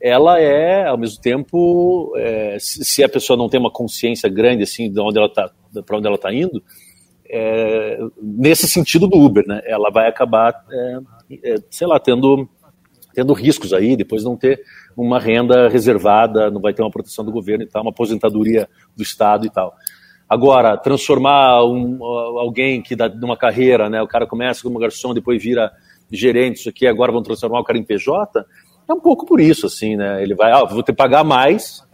ela 0.00 0.40
é, 0.40 0.86
ao 0.86 0.98
mesmo 0.98 1.20
tempo, 1.20 2.12
é, 2.16 2.56
se 2.60 3.02
a 3.02 3.08
pessoa 3.08 3.36
não 3.36 3.48
tem 3.48 3.58
uma 3.58 3.70
consciência 3.70 4.28
grande, 4.28 4.62
assim, 4.62 4.90
de 4.90 5.00
onde 5.00 5.18
ela 5.18 5.28
tá, 5.28 5.50
para 5.84 5.96
onde 5.96 6.06
ela 6.06 6.16
está 6.16 6.32
indo, 6.32 6.62
é, 7.28 7.98
nesse 8.20 8.68
sentido 8.68 9.06
do 9.06 9.18
Uber, 9.18 9.44
né? 9.46 9.60
Ela 9.64 9.90
vai 9.90 10.08
acabar, 10.08 10.64
é, 10.70 10.76
é, 10.76 10.98
sei 11.70 11.86
lá, 11.86 11.98
tendo, 11.98 12.48
tendo 13.14 13.32
riscos 13.32 13.72
aí, 13.72 13.96
depois 13.96 14.24
não 14.24 14.36
ter 14.36 14.60
uma 14.96 15.18
renda 15.18 15.68
reservada, 15.68 16.50
não 16.50 16.60
vai 16.60 16.72
ter 16.72 16.82
uma 16.82 16.90
proteção 16.90 17.24
do 17.24 17.32
governo 17.32 17.64
e 17.64 17.66
tal, 17.66 17.82
uma 17.82 17.90
aposentadoria 17.90 18.68
do 18.96 19.02
Estado 19.02 19.46
e 19.46 19.50
tal. 19.50 19.74
Agora, 20.28 20.76
transformar 20.76 21.64
um, 21.64 22.02
alguém 22.04 22.82
que 22.82 22.96
dá 22.96 23.08
numa 23.08 23.36
carreira, 23.36 23.88
né? 23.88 24.02
O 24.02 24.08
cara 24.08 24.26
começa 24.26 24.62
como 24.62 24.78
garçom, 24.78 25.14
depois 25.14 25.40
vira 25.42 25.70
gerente, 26.10 26.56
isso 26.56 26.68
aqui, 26.68 26.86
agora 26.86 27.12
vão 27.12 27.22
transformar 27.22 27.60
o 27.60 27.64
cara 27.64 27.78
em 27.78 27.84
PJ, 27.84 28.44
é 28.88 28.92
um 28.92 29.00
pouco 29.00 29.26
por 29.26 29.40
isso, 29.40 29.66
assim, 29.66 29.96
né? 29.96 30.22
Ele 30.22 30.34
vai, 30.34 30.52
ah, 30.52 30.64
vou 30.64 30.82
ter 30.82 30.92
que 30.92 30.96
pagar 30.96 31.24
mais, 31.24 31.86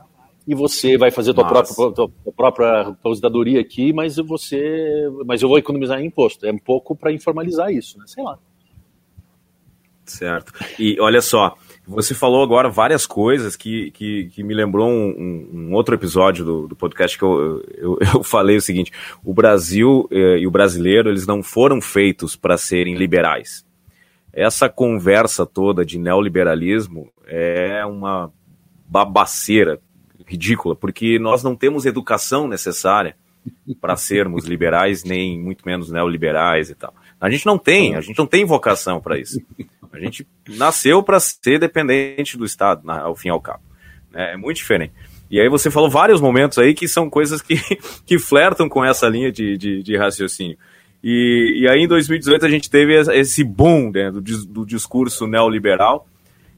e 0.47 0.55
você 0.55 0.99
vai 0.99 1.11
fazer 1.11 1.35
tua 1.35 1.47
própria, 1.47 1.75
tua, 1.92 2.11
própria 2.37 2.81
aposentadoria 2.88 3.61
aqui, 3.61 3.92
mas 3.92 4.16
você, 4.16 5.09
mas 5.25 5.40
eu 5.40 5.49
vou 5.49 5.59
economizar 5.59 6.01
em 6.01 6.07
imposto. 6.07 6.47
É 6.47 6.53
um 6.53 6.59
pouco 6.59 6.97
para 6.97 7.12
informalizar 7.12 7.71
isso, 7.71 7.99
né? 7.99 8.05
Sei 8.07 8.23
lá. 8.23 8.38
Certo. 10.12 10.53
E 10.79 10.98
olha 11.01 11.20
só, 11.22 11.57
você 11.87 12.14
falou 12.14 12.42
agora 12.42 12.68
várias 12.68 13.07
coisas 13.07 13.57
que, 13.57 13.90
que, 13.92 14.27
que 14.27 14.42
me 14.42 14.55
lembrou 14.55 14.88
um, 14.88 15.48
um, 15.53 15.72
outro 15.72 15.94
episódio 15.94 16.44
do, 16.44 16.68
do 16.68 16.77
podcast 16.77 17.18
que 17.18 17.25
eu, 17.25 17.64
eu, 17.77 17.98
eu, 18.14 18.22
falei 18.22 18.57
o 18.57 18.61
seguinte: 18.61 18.92
o 19.25 19.35
Brasil 19.35 20.09
eh, 20.11 20.38
e 20.38 20.46
o 20.46 20.51
brasileiro 20.51 21.09
eles 21.09 21.27
não 21.27 21.42
foram 21.42 21.81
feitos 21.81 22.37
para 22.37 22.57
serem 22.57 22.94
liberais. 22.94 23.64
Essa 24.33 24.68
conversa 24.68 25.44
toda 25.44 25.85
de 25.85 25.98
neoliberalismo 25.98 27.11
é 27.27 27.85
uma 27.85 28.33
babaceira 28.87 29.81
ridícula, 30.27 30.77
porque 30.77 31.18
nós 31.18 31.42
não 31.42 31.57
temos 31.57 31.85
educação 31.85 32.46
necessária 32.46 33.16
para 33.81 33.96
sermos 33.96 34.44
liberais, 34.44 35.05
nem 35.05 35.38
muito 35.38 35.66
menos 35.66 35.90
neoliberais 35.90 36.70
e 36.70 36.75
tal. 36.75 36.94
A 37.20 37.29
gente 37.29 37.44
não 37.44 37.59
tem, 37.59 37.94
a 37.96 38.01
gente 38.01 38.18
não 38.18 38.27
tem 38.27 38.44
vocação 38.44 39.01
para 39.01 39.18
isso. 39.18 39.40
A 39.93 39.99
gente 39.99 40.27
nasceu 40.49 41.03
para 41.03 41.21
ser 41.21 41.59
dependente 41.59 42.37
do 42.37 42.45
Estado, 42.45 42.91
ao 42.91 43.15
fim 43.15 43.29
e 43.29 43.31
ao 43.31 43.41
cabo. 43.41 43.63
É, 44.15 44.33
é 44.33 44.37
muito 44.37 44.57
diferente. 44.57 44.93
E 45.31 45.41
aí 45.41 45.49
você 45.49 45.71
falou 45.71 45.89
vários 45.89 46.21
momentos 46.21 46.59
aí 46.59 46.75
que 46.75 46.87
são 46.87 47.09
coisas 47.09 47.41
que, 47.41 47.57
que 48.05 48.19
flertam 48.19 48.69
com 48.69 48.85
essa 48.85 49.09
linha 49.09 49.31
de, 49.33 49.57
de, 49.57 49.83
de 49.83 49.97
raciocínio. 49.97 50.59
E, 51.03 51.63
e, 51.63 51.69
aí 51.69 51.81
em 51.81 51.89
2018 51.89 52.47
a 52.47 52.49
gente 52.49 52.71
teve 52.71 52.95
esse 52.95 53.43
boom 53.43 53.91
né, 53.91 54.11
do, 54.11 54.21
do 54.21 54.65
discurso 54.65 55.27
neoliberal, 55.27 56.07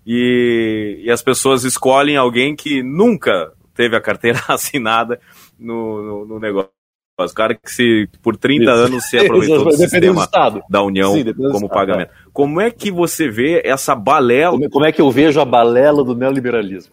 e, 0.07 1.01
e 1.03 1.11
as 1.11 1.23
pessoas 1.23 1.65
escolhem 1.65 2.17
alguém 2.17 2.55
que 2.55 2.83
nunca 2.83 3.53
teve 3.75 3.97
a 3.97 4.01
carteira 4.01 4.41
assinada 4.49 5.19
no, 5.59 6.03
no, 6.03 6.27
no 6.27 6.41
negócio. 6.41 6.71
Os 7.17 7.33
caras 7.33 7.57
que 7.63 7.71
se, 7.71 8.09
por 8.21 8.37
30 8.37 8.71
anos 8.71 9.05
se 9.05 9.17
aproveitou 9.21 9.65
do 9.65 9.73
sistema 9.73 10.27
do 10.27 10.63
da 10.69 10.83
União 10.83 11.13
Sim, 11.13 11.33
como 11.33 11.69
pagamento. 11.69 12.11
É. 12.11 12.25
Como 12.33 12.61
é 12.61 12.73
que 12.73 12.91
você 12.91 13.29
vê 13.29 13.63
essa 13.65 13.95
balela? 13.95 14.53
Como, 14.53 14.71
como, 14.71 14.85
é 14.85 14.91
que 14.91 15.01
eu 15.01 15.11
vejo 15.11 15.41
a 15.41 15.45
balela 15.45 16.03
do 16.03 16.17
neoliberalismo? 16.17 16.93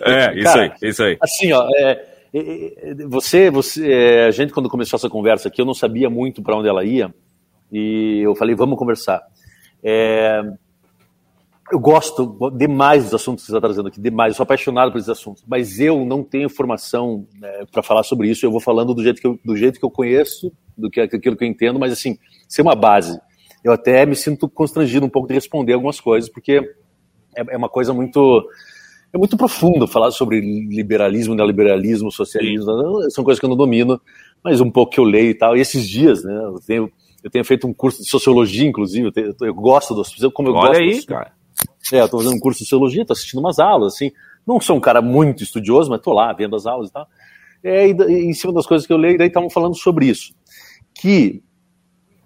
É, 0.00 0.34
isso 0.38 0.44
Cara, 0.44 0.62
aí, 0.62 0.88
isso 0.88 1.02
aí. 1.02 1.18
Assim, 1.20 1.52
ó, 1.52 1.68
é, 1.76 2.06
você, 3.08 3.50
você, 3.50 3.92
é, 3.92 4.26
a 4.26 4.30
gente 4.30 4.52
quando 4.52 4.68
começou 4.68 4.96
essa 4.96 5.10
conversa 5.10 5.48
aqui, 5.48 5.60
eu 5.60 5.66
não 5.66 5.74
sabia 5.74 6.08
muito 6.08 6.42
para 6.42 6.56
onde 6.56 6.68
ela 6.68 6.84
ia, 6.84 7.12
e 7.72 8.20
eu 8.22 8.36
falei, 8.36 8.54
vamos 8.54 8.78
conversar. 8.78 9.20
É, 9.82 10.42
eu 11.72 11.78
gosto 11.78 12.50
demais 12.56 13.04
dos 13.04 13.14
assuntos 13.14 13.44
que 13.44 13.50
você 13.50 13.56
está 13.56 13.66
trazendo 13.66 13.88
aqui, 13.88 14.00
demais. 14.00 14.32
Eu 14.32 14.36
sou 14.36 14.44
apaixonado 14.44 14.90
por 14.90 14.98
esses 14.98 15.08
assuntos, 15.08 15.44
mas 15.46 15.78
eu 15.78 16.04
não 16.04 16.24
tenho 16.24 16.48
formação 16.48 17.26
né, 17.38 17.64
para 17.70 17.82
falar 17.82 18.02
sobre 18.02 18.28
isso. 18.28 18.44
Eu 18.44 18.50
vou 18.50 18.60
falando 18.60 18.92
do 18.92 19.02
jeito 19.02 19.20
que 19.20 19.26
eu, 19.26 19.38
do 19.44 19.56
jeito 19.56 19.78
que 19.78 19.84
eu 19.84 19.90
conheço, 19.90 20.52
do 20.76 20.90
que 20.90 21.00
aquilo 21.00 21.36
que 21.36 21.44
eu 21.44 21.48
entendo, 21.48 21.78
mas 21.78 21.92
assim, 21.92 22.18
ser 22.48 22.62
uma 22.62 22.74
base. 22.74 23.20
Eu 23.62 23.72
até 23.72 24.04
me 24.04 24.16
sinto 24.16 24.48
constrangido 24.48 25.06
um 25.06 25.08
pouco 25.08 25.28
de 25.28 25.34
responder 25.34 25.74
algumas 25.74 26.00
coisas, 26.00 26.28
porque 26.28 26.60
é, 27.36 27.54
é 27.54 27.56
uma 27.56 27.68
coisa 27.68 27.92
muito 27.92 28.44
é 29.12 29.18
muito 29.18 29.36
profundo 29.36 29.86
falar 29.86 30.10
sobre 30.12 30.40
liberalismo, 30.40 31.34
neoliberalismo, 31.34 32.10
socialismo. 32.12 33.10
São 33.10 33.24
coisas 33.24 33.38
que 33.38 33.44
eu 33.44 33.50
não 33.50 33.56
domino, 33.56 34.00
mas 34.42 34.60
um 34.60 34.70
pouco 34.70 34.92
que 34.92 35.00
eu 35.00 35.04
leio 35.04 35.30
e 35.30 35.34
tal. 35.34 35.56
E 35.56 35.60
esses 35.60 35.88
dias, 35.88 36.22
né? 36.22 36.32
Eu 36.32 36.60
tenho, 36.64 36.92
eu 37.22 37.30
tenho 37.30 37.44
feito 37.44 37.66
um 37.66 37.74
curso 37.74 38.02
de 38.02 38.08
sociologia, 38.08 38.68
inclusive. 38.68 39.08
Eu, 39.08 39.12
tenho, 39.12 39.34
eu 39.42 39.54
gosto 39.54 39.94
dos, 39.94 40.14
como 40.32 40.48
eu 40.48 40.54
Olha 40.54 40.68
gosto. 40.68 40.80
aí, 40.80 41.04
cara 41.04 41.39
é, 41.92 42.00
eu 42.00 42.08
tô 42.08 42.18
fazendo 42.18 42.36
um 42.36 42.40
curso 42.40 42.58
de 42.58 42.64
sociologia, 42.64 43.04
tô 43.04 43.12
assistindo 43.12 43.40
umas 43.40 43.58
aulas, 43.58 43.94
assim. 43.94 44.12
Não 44.46 44.60
sou 44.60 44.76
um 44.76 44.80
cara 44.80 45.02
muito 45.02 45.42
estudioso, 45.42 45.90
mas 45.90 46.00
tô 46.00 46.12
lá 46.12 46.32
vendo 46.32 46.56
as 46.56 46.66
aulas 46.66 46.88
e 46.88 46.92
tal. 46.92 47.08
É, 47.62 47.88
e, 47.88 47.92
em 47.92 48.32
cima 48.32 48.52
das 48.52 48.66
coisas 48.66 48.86
que 48.86 48.92
eu 48.92 48.96
leio, 48.96 49.18
daí 49.18 49.28
estavam 49.28 49.50
falando 49.50 49.76
sobre 49.76 50.06
isso. 50.06 50.34
Que 50.94 51.42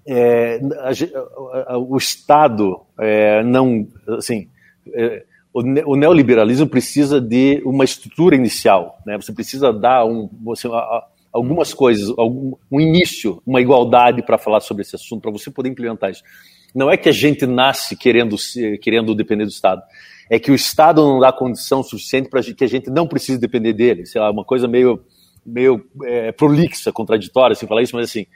é, 0.06 0.60
a, 0.78 1.74
a, 1.74 1.78
o 1.78 1.96
Estado 1.96 2.80
é, 2.98 3.42
não, 3.42 3.86
assim, 4.18 4.48
é, 4.92 5.24
o, 5.52 5.96
neoliberalismo 5.96 6.66
precisa 6.66 7.20
de 7.20 7.62
uma 7.64 7.84
estrutura 7.84 8.34
inicial, 8.34 8.98
né? 9.06 9.16
Você 9.16 9.32
precisa 9.32 9.72
dar 9.72 10.04
um, 10.04 10.28
você, 10.42 10.66
a, 10.66 11.04
algumas 11.32 11.72
coisas, 11.72 12.12
algum, 12.18 12.54
um 12.70 12.80
início, 12.80 13.40
uma 13.46 13.60
igualdade 13.60 14.22
para 14.22 14.36
falar 14.36 14.60
sobre 14.60 14.82
esse 14.82 14.96
assunto, 14.96 15.22
para 15.22 15.30
você 15.30 15.50
poder 15.50 15.68
implementar 15.68 16.10
isso. 16.10 16.22
Não 16.74 16.90
é 16.90 16.96
que 16.96 17.08
a 17.08 17.12
gente 17.12 17.46
nasce 17.46 17.96
querendo, 17.96 18.36
querendo 18.82 19.14
depender 19.14 19.44
do 19.44 19.50
Estado. 19.50 19.82
É 20.28 20.38
que 20.38 20.50
o 20.50 20.54
Estado 20.54 21.02
não 21.02 21.20
dá 21.20 21.32
condição 21.32 21.82
suficiente 21.82 22.28
para 22.28 22.42
que 22.42 22.64
a 22.64 22.68
gente 22.68 22.90
não 22.90 23.06
precise 23.06 23.38
depender 23.38 23.72
dele. 23.72 24.06
Sei 24.06 24.20
lá, 24.20 24.30
uma 24.30 24.44
coisa 24.44 24.66
meio, 24.66 25.04
meio 25.46 25.84
é, 26.02 26.32
prolixa, 26.32 26.90
contraditória, 26.90 27.52
assim, 27.52 27.66
falar 27.66 27.82
isso, 27.82 27.94
mas 27.94 28.10
assim, 28.10 28.26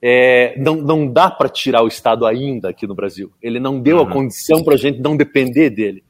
é, 0.00 0.54
não, 0.58 0.76
não 0.76 1.10
dá 1.10 1.30
para 1.30 1.48
tirar 1.48 1.82
o 1.82 1.88
Estado 1.88 2.26
ainda 2.26 2.70
aqui 2.70 2.86
no 2.86 2.94
Brasil. 2.94 3.32
Ele 3.42 3.58
não 3.58 3.80
deu 3.80 3.98
uhum. 3.98 4.02
a 4.04 4.10
condição 4.10 4.62
para 4.62 4.74
a 4.74 4.78
gente 4.78 5.00
não 5.00 5.16
depender 5.16 5.70
dele. 5.70 6.02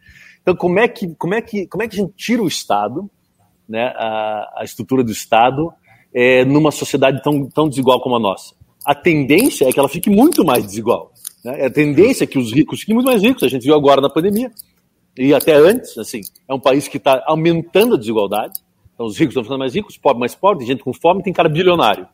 Então, 0.42 0.54
como 0.54 0.78
é 0.78 0.86
que, 0.86 1.14
como 1.16 1.34
é 1.34 1.42
que, 1.42 1.66
como 1.66 1.82
é 1.82 1.88
que 1.88 1.96
a 1.96 2.02
gente 2.02 2.14
tira 2.14 2.42
o 2.42 2.46
Estado, 2.46 3.10
né, 3.68 3.92
a, 3.96 4.52
a 4.58 4.64
estrutura 4.64 5.02
do 5.02 5.10
Estado, 5.10 5.72
é, 6.14 6.44
numa 6.44 6.70
sociedade 6.70 7.20
tão, 7.22 7.48
tão 7.48 7.68
desigual 7.68 8.00
como 8.00 8.14
a 8.14 8.20
nossa? 8.20 8.54
A 8.84 8.94
tendência 8.94 9.68
é 9.68 9.72
que 9.72 9.78
ela 9.78 9.88
fique 9.88 10.08
muito 10.08 10.44
mais 10.44 10.64
desigual. 10.64 11.10
Né? 11.46 11.60
É 11.60 11.66
a 11.66 11.70
tendência 11.70 12.26
que 12.26 12.38
os 12.38 12.52
ricos 12.52 12.80
fiquem 12.80 12.94
muito 12.96 13.06
mais 13.06 13.22
ricos. 13.22 13.44
A 13.44 13.48
gente 13.48 13.62
viu 13.62 13.74
agora 13.74 14.00
na 14.00 14.10
pandemia. 14.10 14.50
E 15.16 15.32
até 15.32 15.54
antes, 15.54 15.96
assim, 15.96 16.20
é 16.48 16.52
um 16.52 16.60
país 16.60 16.88
que 16.88 16.96
está 16.96 17.22
aumentando 17.26 17.94
a 17.94 17.98
desigualdade. 17.98 18.60
Então, 18.92 19.06
os 19.06 19.16
ricos 19.16 19.32
estão 19.32 19.44
ficando 19.44 19.60
mais 19.60 19.74
ricos, 19.74 19.94
os 19.94 20.00
pobres 20.00 20.20
mais 20.20 20.34
pobres, 20.34 20.66
gente 20.66 20.82
com 20.82 20.92
fome, 20.92 21.22
tem 21.22 21.32
cara 21.32 21.48
bilionário. 21.48 22.08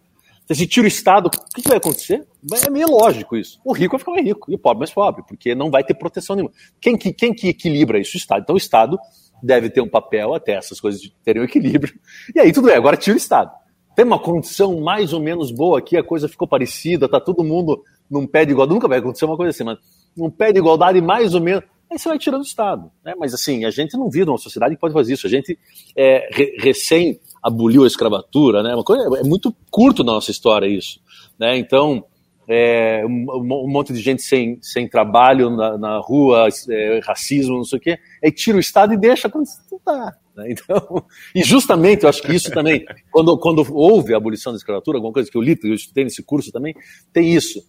Então, 0.45 0.57
se 0.57 0.67
tira 0.67 0.85
o 0.85 0.89
Estado, 0.89 1.29
o 1.29 1.31
que, 1.31 1.69
vai 1.69 1.79
acontecer? 1.79 2.27
É 2.67 2.69
meio 2.69 2.91
lógico 2.91 3.37
isso. 3.37 3.61
O 3.65 3.73
rico 3.73 3.93
vai 3.93 3.99
ficar 4.01 4.13
mais 4.13 4.25
rico 4.27 4.51
e 4.51 4.55
o 4.55 4.59
pobre 4.59 4.81
mais 4.81 4.91
pobre, 4.91 5.23
porque 5.27 5.55
não 5.55 5.71
vai 5.71 5.85
ter 5.85 5.95
proteção 5.95 6.37
nenhuma. 6.37 6.53
Quem 6.81 6.97
que, 6.97 7.13
quem 7.13 7.33
que 7.33 7.49
equilibra 7.49 8.01
isso? 8.01 8.17
O 8.17 8.19
Estado. 8.19 8.43
Então, 8.43 8.55
o 8.55 8.59
Estado 8.59 8.99
deve 9.43 9.71
ter 9.71 9.81
um 9.81 9.89
papel 9.89 10.35
até 10.35 10.55
essas 10.55 10.81
coisas 10.81 11.01
terem 11.25 11.43
um 11.43 11.45
equilíbrio. 11.45 11.95
E 12.35 12.41
aí, 12.41 12.53
tudo 12.53 12.67
bem, 12.67 12.77
agora 12.77 12.97
tira 12.97 13.15
o 13.15 13.19
Estado. 13.19 13.51
Tem 13.95 14.05
uma 14.05 14.19
condição 14.19 14.81
mais 14.81 15.13
ou 15.13 15.21
menos 15.21 15.53
boa 15.53 15.79
aqui, 15.79 15.97
a 15.97 16.05
coisa 16.05 16.29
ficou 16.29 16.49
parecida, 16.49 17.09
tá 17.09 17.21
todo 17.21 17.45
mundo 17.45 17.83
num 18.13 18.27
pé 18.27 18.45
de 18.45 18.53
igualdade, 18.53 18.75
nunca 18.75 18.87
vai 18.87 18.99
acontecer 18.99 19.25
uma 19.25 19.37
coisa 19.37 19.51
assim, 19.51 19.65
mas 19.65 19.79
num 20.15 20.31
pé 20.31 20.53
de 20.53 20.59
igualdade 20.59 21.01
mais 21.01 21.35
ou 21.35 21.41
menos, 21.41 21.65
aí 21.91 21.99
você 21.99 22.09
vai 22.09 22.19
tirando 22.19 22.43
o 22.43 22.45
Estado. 22.45 22.91
Né? 23.03 23.15
Mas 23.19 23.33
assim, 23.33 23.65
a 23.65 23.71
gente 23.71 23.97
não 23.97 24.11
vive 24.11 24.27
numa 24.27 24.37
sociedade 24.37 24.75
que 24.75 24.81
pode 24.81 24.93
fazer 24.93 25.15
isso. 25.15 25.27
A 25.27 25.31
gente 25.31 25.59
é, 25.97 26.29
re, 26.31 26.57
recém 26.59 27.19
aboliu 27.43 27.85
a 27.85 27.87
escravatura, 27.87 28.63
né? 28.63 28.75
Uma 28.75 28.85
coisa, 28.85 29.19
é 29.19 29.25
muito 29.25 29.55
curto 29.71 30.05
na 30.05 30.13
nossa 30.13 30.31
história 30.31 30.67
isso. 30.67 31.01
Né? 31.39 31.57
Então, 31.59 32.05
é, 32.47 33.05
um, 33.07 33.27
um, 33.31 33.69
monte 33.69 33.93
de 33.93 34.01
gente 34.01 34.23
sem, 34.23 34.59
sem 34.61 34.89
trabalho 34.89 35.51
na, 35.51 35.79
na 35.79 35.99
rua, 35.99 36.49
é, 36.69 37.01
racismo, 37.03 37.57
não 37.57 37.65
sei 37.65 37.79
o 37.79 37.83
quê, 37.83 37.99
aí 38.23 38.31
tira 38.31 38.59
o 38.59 38.61
Estado 38.61 38.93
e 38.93 38.97
deixa 38.97 39.29
quando 39.29 39.47
está. 39.47 40.17
Né? 40.37 40.53
Então, 40.53 41.05
e 41.35 41.43
justamente, 41.43 42.05
eu 42.05 42.09
acho 42.09 42.23
que 42.23 42.35
isso 42.35 42.51
também, 42.51 42.85
quando, 43.11 43.37
quando 43.39 43.67
houve 43.73 44.15
a 44.15 44.17
abolição 44.17 44.53
da 44.53 44.57
escravatura, 44.57 44.99
alguma 44.99 45.13
coisa 45.13 45.31
que 45.31 45.37
eu 45.37 45.43
li, 45.43 45.59
eu 45.63 45.75
estudei 45.75 46.05
nesse 46.05 46.23
curso 46.23 46.51
também, 46.51 46.75
tem 47.13 47.33
isso. 47.33 47.63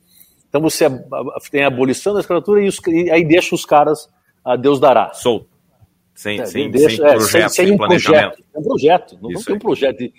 Então 0.53 0.61
você 0.61 0.85
tem 1.49 1.63
a 1.63 1.67
abolição 1.67 2.13
da 2.13 2.19
escravatura 2.19 2.63
e, 2.63 2.67
os, 2.67 2.77
e 2.85 3.09
aí 3.09 3.25
deixa 3.25 3.55
os 3.55 3.65
caras 3.65 4.07
a 4.45 4.55
Deus 4.55 4.79
dará. 4.79 5.11
Solto. 5.11 5.49
Sem, 6.13 6.39
é, 6.39 6.45
sem, 6.45 6.69
deixa, 6.69 6.97
sem, 6.97 7.05
é, 7.05 7.13
projeto, 7.15 7.49
sem, 7.49 7.65
sem 7.65 7.73
um 7.73 7.77
projeto. 7.77 8.43
É 8.53 8.59
um 8.59 8.61
projeto. 8.61 9.17
Não, 9.19 9.31
não 9.31 9.41
tem 9.41 9.55
um 9.55 9.59
projeto. 9.59 9.97
De... 9.97 10.13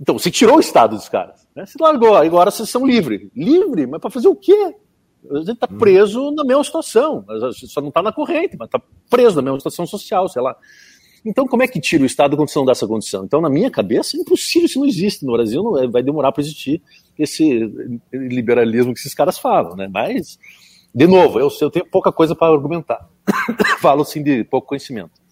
Então, 0.00 0.18
você 0.18 0.30
tirou 0.30 0.56
o 0.56 0.60
Estado 0.60 0.96
dos 0.96 1.06
caras. 1.06 1.46
Né? 1.54 1.66
Você 1.66 1.76
largou, 1.78 2.16
agora 2.16 2.50
vocês 2.50 2.70
são 2.70 2.86
livres. 2.86 3.28
Livre? 3.36 3.86
Mas 3.86 4.00
para 4.00 4.08
fazer 4.08 4.28
o 4.28 4.34
quê? 4.34 4.74
A 5.30 5.38
gente 5.40 5.52
está 5.52 5.68
preso 5.68 6.30
na 6.30 6.44
mesma 6.44 6.64
situação, 6.64 7.22
só 7.52 7.82
não 7.82 7.88
está 7.88 8.02
na 8.02 8.10
corrente, 8.10 8.56
mas 8.58 8.68
está 8.68 8.80
preso 9.10 9.36
na 9.36 9.42
mesma 9.42 9.60
situação 9.60 9.86
social, 9.86 10.30
sei 10.30 10.40
lá. 10.40 10.56
Então, 11.24 11.46
como 11.46 11.62
é 11.62 11.68
que 11.68 11.80
tira 11.80 12.02
o 12.02 12.06
Estado 12.06 12.36
quando 12.36 12.48
você 12.48 12.58
não 12.58 12.66
dá 12.66 12.72
essa 12.72 12.86
condição? 12.86 13.24
Então, 13.24 13.40
na 13.40 13.48
minha 13.48 13.70
cabeça, 13.70 14.16
é 14.16 14.20
impossível, 14.20 14.66
isso 14.66 14.80
não 14.80 14.86
existe 14.86 15.24
no 15.24 15.32
Brasil, 15.32 15.62
não, 15.62 15.90
vai 15.90 16.02
demorar 16.02 16.32
para 16.32 16.42
existir 16.42 16.82
esse 17.16 17.70
liberalismo 18.12 18.92
que 18.92 19.00
esses 19.00 19.14
caras 19.14 19.38
falam, 19.38 19.76
né? 19.76 19.88
Mas, 19.88 20.38
de 20.92 21.06
novo, 21.06 21.38
eu, 21.38 21.48
eu 21.60 21.70
tenho 21.70 21.86
pouca 21.86 22.10
coisa 22.10 22.34
para 22.34 22.52
argumentar. 22.52 23.08
Falo, 23.80 24.04
sim, 24.04 24.22
de 24.22 24.42
pouco 24.44 24.68
conhecimento. 24.68 25.22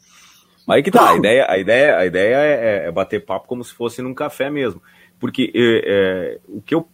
Aí 0.68 0.82
que 0.82 0.90
tá, 0.90 1.10
a 1.10 1.16
ideia, 1.16 1.46
a 1.48 1.58
ideia, 1.58 1.96
a 1.96 2.06
ideia 2.06 2.36
é, 2.36 2.86
é 2.86 2.92
bater 2.92 3.24
papo 3.24 3.48
como 3.48 3.64
se 3.64 3.74
fosse 3.74 4.00
num 4.00 4.14
café 4.14 4.48
mesmo. 4.48 4.80
Porque 5.18 5.50
é, 5.54 5.58
é, 5.58 6.38
o 6.48 6.62
que 6.62 6.74
eu 6.74 6.86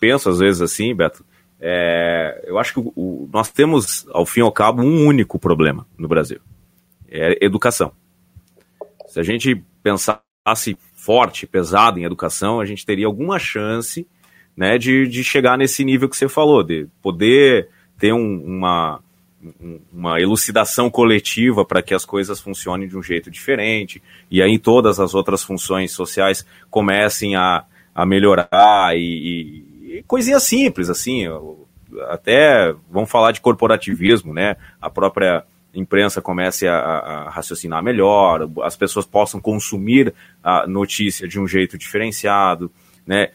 penso 0.00 0.30
às 0.30 0.38
vezes 0.38 0.62
assim, 0.62 0.94
Beto, 0.94 1.24
é, 1.60 2.44
eu 2.46 2.58
acho 2.58 2.72
que 2.72 2.80
o, 2.80 2.92
o, 2.96 3.28
nós 3.30 3.50
temos, 3.50 4.06
ao 4.12 4.24
fim 4.24 4.40
e 4.40 4.42
ao 4.42 4.52
cabo, 4.52 4.82
um 4.82 5.06
único 5.06 5.38
problema 5.38 5.86
no 5.98 6.08
Brasil: 6.08 6.40
é 7.10 7.44
educação. 7.44 7.92
Se 9.18 9.20
a 9.20 9.24
gente 9.24 9.64
pensasse 9.82 10.78
forte, 10.94 11.44
pesado 11.44 11.98
em 11.98 12.04
educação, 12.04 12.60
a 12.60 12.64
gente 12.64 12.86
teria 12.86 13.06
alguma 13.06 13.36
chance 13.36 14.06
né, 14.56 14.78
de, 14.78 15.08
de 15.08 15.24
chegar 15.24 15.58
nesse 15.58 15.84
nível 15.84 16.08
que 16.08 16.16
você 16.16 16.28
falou, 16.28 16.62
de 16.62 16.86
poder 17.02 17.68
ter 17.98 18.12
um, 18.12 18.40
uma, 18.44 19.00
uma 19.92 20.20
elucidação 20.20 20.88
coletiva 20.88 21.64
para 21.64 21.82
que 21.82 21.92
as 21.92 22.04
coisas 22.04 22.40
funcionem 22.40 22.86
de 22.86 22.96
um 22.96 23.02
jeito 23.02 23.28
diferente, 23.28 24.00
e 24.30 24.40
aí 24.40 24.56
todas 24.56 25.00
as 25.00 25.14
outras 25.14 25.42
funções 25.42 25.90
sociais 25.90 26.46
comecem 26.70 27.34
a, 27.34 27.64
a 27.92 28.06
melhorar 28.06 28.96
e, 28.96 29.00
e, 29.00 29.98
e 29.98 30.04
coisinhas 30.06 30.44
simples, 30.44 30.88
assim, 30.88 31.24
até 32.08 32.72
vamos 32.88 33.10
falar 33.10 33.32
de 33.32 33.40
corporativismo, 33.40 34.32
né? 34.32 34.56
A 34.80 34.88
própria 34.88 35.44
imprensa 35.78 36.20
comece 36.20 36.66
a, 36.66 36.76
a, 36.76 37.30
raciocinar 37.30 37.82
melhor, 37.82 38.48
as 38.62 38.76
pessoas 38.76 39.06
possam 39.06 39.40
consumir 39.40 40.14
a 40.42 40.66
notícia 40.66 41.26
de 41.28 41.40
um 41.40 41.46
jeito 41.46 41.78
diferenciado, 41.78 42.70
né? 43.06 43.30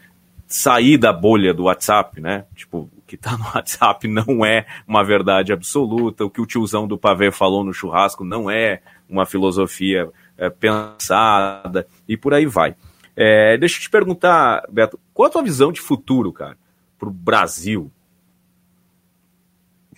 Sair 0.46 0.98
da 0.98 1.12
bolha 1.12 1.54
do 1.54 1.64
WhatsApp, 1.64 2.20
né? 2.20 2.44
Tipo, 2.54 2.90
o 2.96 3.02
que 3.06 3.16
tá 3.16 3.36
no 3.36 3.44
WhatsApp 3.54 4.06
não 4.06 4.44
é 4.44 4.66
uma 4.86 5.02
verdade 5.02 5.52
absoluta, 5.52 6.24
o 6.24 6.30
que 6.30 6.40
o 6.40 6.46
tiozão 6.46 6.86
do 6.86 6.98
pavê 6.98 7.30
falou 7.30 7.64
no 7.64 7.72
churrasco 7.72 8.24
não 8.24 8.50
é 8.50 8.82
uma 9.08 9.26
filosofia 9.26 10.10
é, 10.36 10.50
pensada, 10.50 11.86
e 12.08 12.16
por 12.16 12.34
aí 12.34 12.46
vai. 12.46 12.76
É, 13.16 13.56
deixa 13.56 13.78
eu 13.78 13.82
te 13.82 13.90
perguntar, 13.90 14.66
Beto, 14.70 14.98
qual 15.12 15.28
a 15.28 15.30
tua 15.30 15.42
visão 15.42 15.70
de 15.70 15.80
futuro, 15.80 16.32
cara, 16.32 16.58
pro 16.98 17.10
Brasil? 17.10 17.90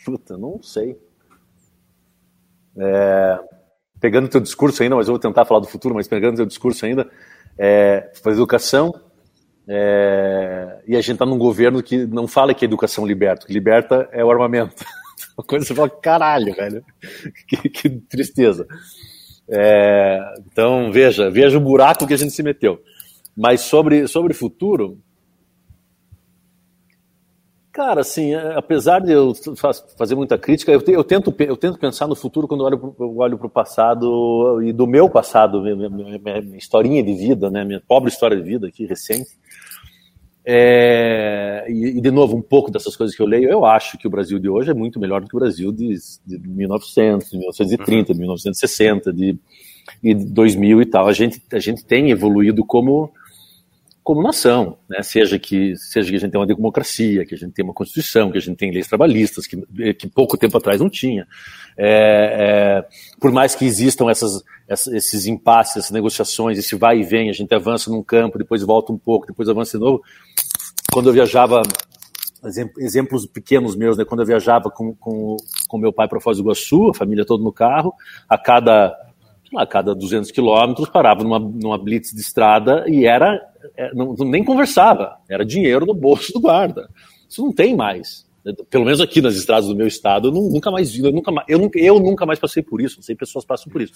Puta, 0.05 0.37
não 0.37 0.63
sei. 0.63 0.97
É, 2.79 3.39
pegando 4.01 4.29
teu 4.29 4.41
discurso 4.41 4.83
ainda, 4.83 4.97
mas 4.97 5.09
eu 5.09 5.15
vou 5.15 5.21
tentar 5.21 5.45
falar 5.45 5.61
do 5.61 5.67
futuro, 5.67 5.95
mas 5.95 6.09
pegando 6.09 6.37
teu 6.37 6.47
discurso 6.47 6.85
ainda, 6.85 7.09
é, 7.59 8.11
fazer 8.23 8.37
educação, 8.37 8.95
é, 9.69 10.83
e 10.87 10.97
a 10.97 11.01
gente 11.01 11.13
está 11.13 11.27
num 11.27 11.39
governo 11.39 11.83
que 11.83 12.07
não 12.07 12.29
fala 12.29 12.55
que 12.55 12.65
a 12.65 12.69
educação 12.69 13.07
liberta, 13.07 13.45
o 13.45 13.47
que 13.47 13.53
liberta 13.53 14.09
é 14.13 14.25
o 14.25 14.31
armamento. 14.31 14.85
Uma 15.37 15.45
coisa 15.45 15.65
que 15.65 15.69
você 15.69 15.75
fala, 15.75 15.91
caralho, 15.91 16.55
velho, 16.55 16.85
que, 17.49 17.69
que 17.69 17.91
tristeza. 17.91 18.67
É, 19.49 20.19
então, 20.47 20.91
veja, 20.93 21.31
veja 21.31 21.59
o 21.59 21.61
buraco 21.61 22.07
que 22.07 22.15
a 22.15 22.19
gente 22.19 22.33
se 22.33 22.43
meteu. 22.43 22.81
Mas 23.37 23.63
sobre, 23.63 24.07
sobre 24.09 24.33
futuro, 24.33 24.99
Cara, 27.77 28.01
assim, 28.01 28.33
é, 28.33 28.55
apesar 28.57 29.01
de 29.01 29.13
eu 29.13 29.35
fazer 29.99 30.15
muita 30.15 30.39
crítica, 30.39 30.73
eu, 30.73 30.83
eu, 30.87 31.05
tento, 31.05 31.35
eu 31.39 31.57
tento 31.59 31.79
pensar 31.79 32.07
no 32.07 32.17
futuro 32.17 32.49
quando 32.49 32.67
eu 32.67 33.19
olho 33.19 33.37
para 33.37 33.47
o 33.47 33.51
passado 33.51 34.63
e 34.63 34.73
do 34.73 34.87
meu 34.87 35.11
passado, 35.11 35.61
minha, 35.61 35.91
minha, 35.91 36.19
minha, 36.19 36.57
historinha 36.57 37.03
de 37.03 37.13
vida, 37.13 37.51
né, 37.51 37.67
minha 37.67 37.83
pobre 37.87 38.09
história 38.09 38.35
de 38.35 38.43
vida 38.43 38.67
aqui, 38.67 38.87
recente. 38.87 39.29
É, 40.43 41.67
e, 41.69 41.99
e, 41.99 42.01
de 42.01 42.11
novo, 42.11 42.35
um 42.35 42.41
pouco 42.41 42.71
dessas 42.71 42.97
coisas 42.97 43.15
que 43.15 43.21
eu 43.21 43.27
leio, 43.27 43.51
eu 43.51 43.67
acho 43.67 43.99
que 43.99 44.07
o 44.07 44.11
Brasil 44.11 44.39
de 44.39 44.49
hoje 44.49 44.71
é 44.71 44.75
muito 44.75 44.99
melhor 44.99 45.21
do 45.21 45.29
que 45.29 45.37
o 45.37 45.39
Brasil 45.39 45.71
de, 45.71 45.99
de 46.25 46.39
1900, 46.49 47.29
de 47.29 47.37
1930, 47.37 48.15
de 48.15 48.19
1960, 48.19 49.13
de, 49.13 49.39
de 50.03 50.15
2000 50.15 50.81
e 50.81 50.87
tal. 50.87 51.07
A 51.07 51.13
gente, 51.13 51.43
a 51.53 51.59
gente 51.59 51.85
tem 51.85 52.11
evoluído 52.11 52.65
como 52.65 53.13
como 54.07 54.23
nação, 54.23 54.79
né? 54.89 55.03
seja 55.03 55.37
que 55.37 55.75
seja 55.77 56.09
que 56.09 56.15
a 56.15 56.19
gente 56.21 56.31
tenha 56.31 56.41
uma 56.41 56.47
democracia, 56.47 57.27
que 57.27 57.35
a 57.35 57.37
gente 57.37 57.53
tenha 57.53 57.67
uma 57.67 57.75
constituição, 57.75 58.31
que 58.31 58.39
a 58.39 58.41
gente 58.41 58.57
tenha 58.57 58.73
leis 58.73 58.87
trabalhistas, 58.87 59.49
que, 59.49 59.57
que 59.95 60.07
pouco 60.07 60.39
tempo 60.39 60.57
atrás 60.57 60.81
não 60.81 60.89
tinha. 60.89 61.27
É, 61.77 62.85
é, 62.87 62.89
por 63.21 63.33
mais 63.33 63.57
que 63.57 63.65
existam 63.65 64.09
essas, 64.09 64.45
esses 64.69 65.27
impasses, 65.27 65.79
essas 65.79 65.91
negociações, 65.91 66.57
esse 66.57 66.77
vai 66.77 67.01
e 67.01 67.03
vem, 67.03 67.29
a 67.29 67.33
gente 67.33 67.53
avança 67.53 67.91
num 67.91 68.01
campo, 68.01 68.39
depois 68.39 68.63
volta 68.63 68.93
um 68.93 68.97
pouco, 68.97 69.27
depois 69.27 69.49
avança 69.49 69.77
de 69.77 69.83
novo. 69.83 70.01
Quando 70.93 71.09
eu 71.09 71.13
viajava, 71.13 71.63
exemplos 72.79 73.27
pequenos 73.27 73.75
meus, 73.75 73.97
né? 73.97 74.05
quando 74.05 74.21
eu 74.21 74.27
viajava 74.27 74.71
com, 74.71 74.95
com, 74.95 75.37
com 75.67 75.79
meu 75.79 75.93
pai 75.93 76.07
para 76.07 76.21
Foz 76.21 76.37
do 76.37 76.45
Iguaçu, 76.45 76.91
a 76.91 76.95
família 76.95 77.27
toda 77.27 77.43
no 77.43 77.53
carro, 77.53 77.93
a 78.29 78.39
cada 78.39 78.97
a 79.57 79.67
cada 79.67 79.95
200 79.95 80.31
quilômetros 80.31 80.89
parava 80.89 81.23
numa, 81.23 81.39
numa 81.39 81.79
blitz 81.79 82.13
de 82.13 82.21
estrada 82.21 82.85
e 82.89 83.07
era 83.07 83.41
é, 83.77 83.95
não, 83.95 84.15
nem 84.15 84.45
conversava, 84.45 85.17
era 85.29 85.45
dinheiro 85.45 85.87
no 85.87 85.95
bolso 85.95 86.33
do 86.33 86.41
guarda. 86.41 86.89
Isso 87.29 87.43
não 87.43 87.53
tem 87.53 87.75
mais. 87.75 88.27
Pelo 88.71 88.85
menos 88.85 89.01
aqui 89.01 89.21
nas 89.21 89.35
estradas 89.35 89.69
do 89.69 89.75
meu 89.75 89.87
estado, 89.87 90.29
eu 90.29 90.33
nunca 90.33 90.71
mais 90.71 90.93
vi, 90.93 91.05
eu 91.05 91.13
nunca, 91.13 91.33
eu, 91.49 91.59
nunca, 91.59 91.79
eu 91.79 91.99
nunca 91.99 92.25
mais 92.25 92.39
passei 92.39 92.63
por 92.63 92.81
isso, 92.81 92.97
não 92.97 93.03
sei 93.03 93.17
pessoas 93.17 93.45
passam 93.45 93.73
por 93.73 93.83
isso. 93.83 93.93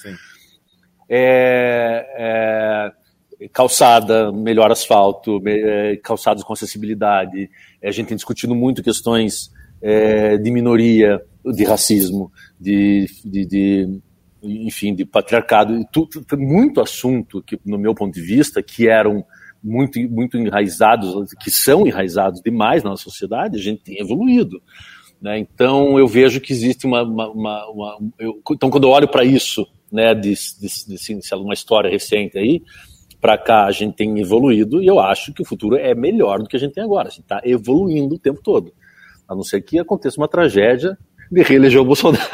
É, 1.09 2.93
é, 3.39 3.49
calçada, 3.49 4.33
melhor 4.33 4.73
asfalto, 4.73 5.41
é, 5.47 5.97
calçados 6.03 6.43
com 6.43 6.53
acessibilidade, 6.53 7.49
é, 7.81 7.89
a 7.89 7.93
gente 7.93 8.09
tem 8.09 8.17
discutindo 8.17 8.55
muito 8.55 8.83
questões 8.83 9.53
é, 9.81 10.37
de 10.37 10.51
minoria, 10.51 11.23
de 11.45 11.65
racismo, 11.65 12.33
de, 12.61 13.07
de, 13.25 13.47
de 13.47 14.01
enfim, 14.43 14.95
de 14.95 15.05
patriarcado, 15.05 15.75
e 15.77 15.85
tudo, 15.93 16.25
muito 16.39 16.81
assunto 16.81 17.43
que, 17.43 17.59
no 17.65 17.79
meu 17.79 17.95
ponto 17.95 18.15
de 18.15 18.21
vista, 18.21 18.63
que 18.63 18.89
eram 18.89 19.25
muito, 19.63 19.99
muito 20.09 20.39
enraizados, 20.39 21.33
que 21.41 21.51
são 21.51 21.87
enraizados 21.87 22.41
demais 22.41 22.83
na 22.83 22.91
nossa 22.91 23.05
sociedade, 23.05 23.57
a 23.57 23.63
gente 23.63 23.83
tem 23.83 24.01
evoluído. 24.01 24.63
Né? 25.21 25.39
Então, 25.39 25.99
eu 25.99 26.09
vejo 26.09 26.41
que 26.41 26.53
existe 26.53 26.87
uma. 26.87 27.03
uma, 27.03 27.29
uma, 27.29 27.71
uma 27.71 27.99
eu, 28.19 28.41
então, 28.53 28.71
quando 28.71 28.85
eu 28.85 28.91
olho 28.91 29.09
para 29.09 29.25
isso, 29.25 29.67
né, 29.93 30.15
de, 30.15 30.35
de, 30.35 30.97
de, 30.97 31.21
de, 31.21 31.35
uma 31.35 31.53
história 31.53 31.91
recente 31.91 32.39
aí, 32.39 32.63
para 33.21 33.37
cá 33.37 33.67
a 33.67 33.71
gente 33.71 33.97
tem 33.97 34.19
evoluído 34.19 34.83
e 34.83 34.87
eu 34.87 34.99
acho 34.99 35.33
que 35.35 35.43
o 35.43 35.45
futuro 35.45 35.77
é 35.77 35.95
melhor 35.95 36.39
do 36.39 36.49
que 36.49 36.57
a 36.57 36.59
gente 36.59 36.73
tem 36.73 36.83
agora. 36.83 37.09
A 37.09 37.11
gente 37.11 37.23
está 37.23 37.41
evoluindo 37.45 38.15
o 38.15 38.19
tempo 38.19 38.41
todo. 38.43 38.73
A 39.29 39.35
não 39.35 39.43
ser 39.43 39.61
que 39.61 39.79
aconteça 39.79 40.19
uma 40.19 40.27
tragédia 40.27 40.97
de 41.31 41.43
reeleger 41.43 41.81
o 41.81 41.85
Bolsonaro. 41.85 42.25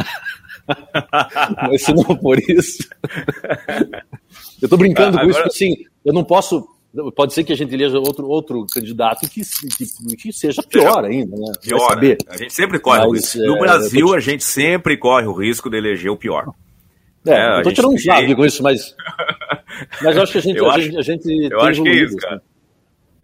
Mas 1.62 1.82
se 1.82 1.92
não 1.92 2.04
for 2.18 2.38
isso. 2.38 2.78
eu 4.60 4.66
estou 4.66 4.78
brincando 4.78 5.18
Agora... 5.18 5.24
com 5.24 5.30
isso, 5.30 5.42
assim, 5.42 5.76
eu 6.04 6.12
não 6.12 6.24
posso 6.24 6.66
Pode 7.14 7.34
ser 7.34 7.44
que 7.44 7.52
a 7.52 7.56
gente 7.56 7.74
eleja 7.74 7.98
outro, 7.98 8.26
outro 8.26 8.64
candidato 8.72 9.28
que, 9.28 9.42
que, 9.42 10.16
que 10.16 10.32
seja 10.32 10.62
pior 10.62 11.04
ainda, 11.04 11.36
né? 11.36 11.52
Pior, 11.60 12.00
né? 12.00 12.16
A 12.26 12.36
gente 12.38 12.54
sempre 12.54 12.78
corre 12.78 13.00
Mas, 13.00 13.08
o 13.08 13.12
risco. 13.12 13.38
No 13.38 13.56
é, 13.56 13.60
Brasil, 13.60 14.06
tô... 14.06 14.14
a 14.14 14.20
gente 14.20 14.44
sempre 14.44 14.96
corre 14.96 15.26
o 15.26 15.32
risco 15.34 15.68
de 15.68 15.76
eleger 15.76 16.10
o 16.10 16.16
pior. 16.16 16.54
É, 17.26 17.32
é 17.32 17.58
eu 17.58 17.62
tô 17.64 17.72
tirando 17.72 17.92
um 17.92 17.98
chave 17.98 18.34
com 18.34 18.46
isso, 18.46 18.62
mas. 18.62 18.94
Mas 20.00 20.16
eu 20.16 20.22
acho 20.22 20.32
que 20.32 20.38
a 20.38 20.40
gente. 20.40 20.56
eu 20.58 20.70
a 20.70 20.74
acho, 20.74 20.82
gente, 20.82 20.98
a 20.98 21.02
gente 21.02 21.48
eu 21.50 21.60
acho 21.60 21.82
que 21.82 21.88
é 21.88 21.94
isso, 21.94 22.16
cara. 22.16 22.36
Né? 22.36 22.42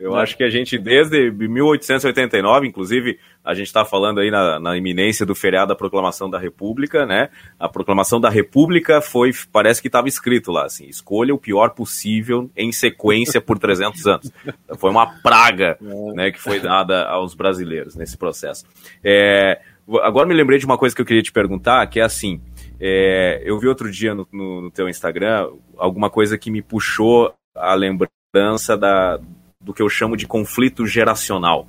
Eu 0.03 0.17
é. 0.17 0.23
acho 0.23 0.37
que 0.37 0.43
a 0.43 0.51
gente, 0.51 0.77
desde 0.77 1.31
1889, 1.31 2.67
inclusive, 2.67 3.21
a 3.45 3.55
gente 3.55 3.69
está 3.69 3.85
falando 3.85 4.19
aí 4.19 4.33
na, 4.33 4.59
na, 4.59 4.77
iminência 4.77 5.25
do 5.25 5.33
feriado 5.33 5.69
da 5.69 5.77
Proclamação 5.77 6.29
da 6.29 6.41
República, 6.41 7.07
né? 7.07 7.29
A 7.57 7.69
Proclamação 7.69 8.21
da 8.21 8.29
República 8.29 9.01
foi, 9.01 9.31
parece 9.53 9.81
que 9.81 9.87
estava 9.87 10.09
escrito 10.09 10.51
lá, 10.51 10.65
assim, 10.65 10.87
escolha 10.87 11.33
o 11.33 11.39
pior 11.39 11.71
possível 11.71 12.51
em 12.57 12.73
sequência 12.73 13.41
por 13.41 13.61
300 13.61 14.07
anos. 14.09 14.33
Foi 14.77 14.91
uma 14.91 15.07
praga, 15.21 15.79
é. 15.81 16.15
né, 16.15 16.31
que 16.33 16.41
foi 16.41 16.59
dada 16.59 17.05
aos 17.05 17.35
brasileiros 17.35 17.95
nesse 17.95 18.19
processo. 18.19 18.67
É, 19.05 19.61
agora 20.03 20.27
me 20.27 20.35
lembrei 20.35 20.59
de 20.59 20.67
uma 20.67 20.77
coisa 20.77 20.97
que 20.97 21.01
eu 21.01 21.07
queria 21.07 21.23
te 21.23 21.31
perguntar, 21.31 21.87
que 21.87 22.01
é 22.01 22.03
assim, 22.03 22.41
é, 22.81 23.41
eu 23.45 23.57
vi 23.57 23.69
outro 23.69 23.89
dia 23.89 24.17
no, 24.17 24.27
no, 24.33 24.63
no 24.63 24.71
teu 24.73 24.89
Instagram 24.89 25.49
alguma 25.77 26.11
coisa 26.11 26.37
que 26.37 26.51
me 26.51 26.61
puxou 26.61 27.33
a 27.55 27.73
lembrança 27.75 28.77
da 28.77 29.21
do 29.63 29.73
que 29.73 29.83
eu 29.83 29.89
chamo 29.89 30.17
de 30.17 30.27
conflito 30.27 30.87
geracional. 30.87 31.69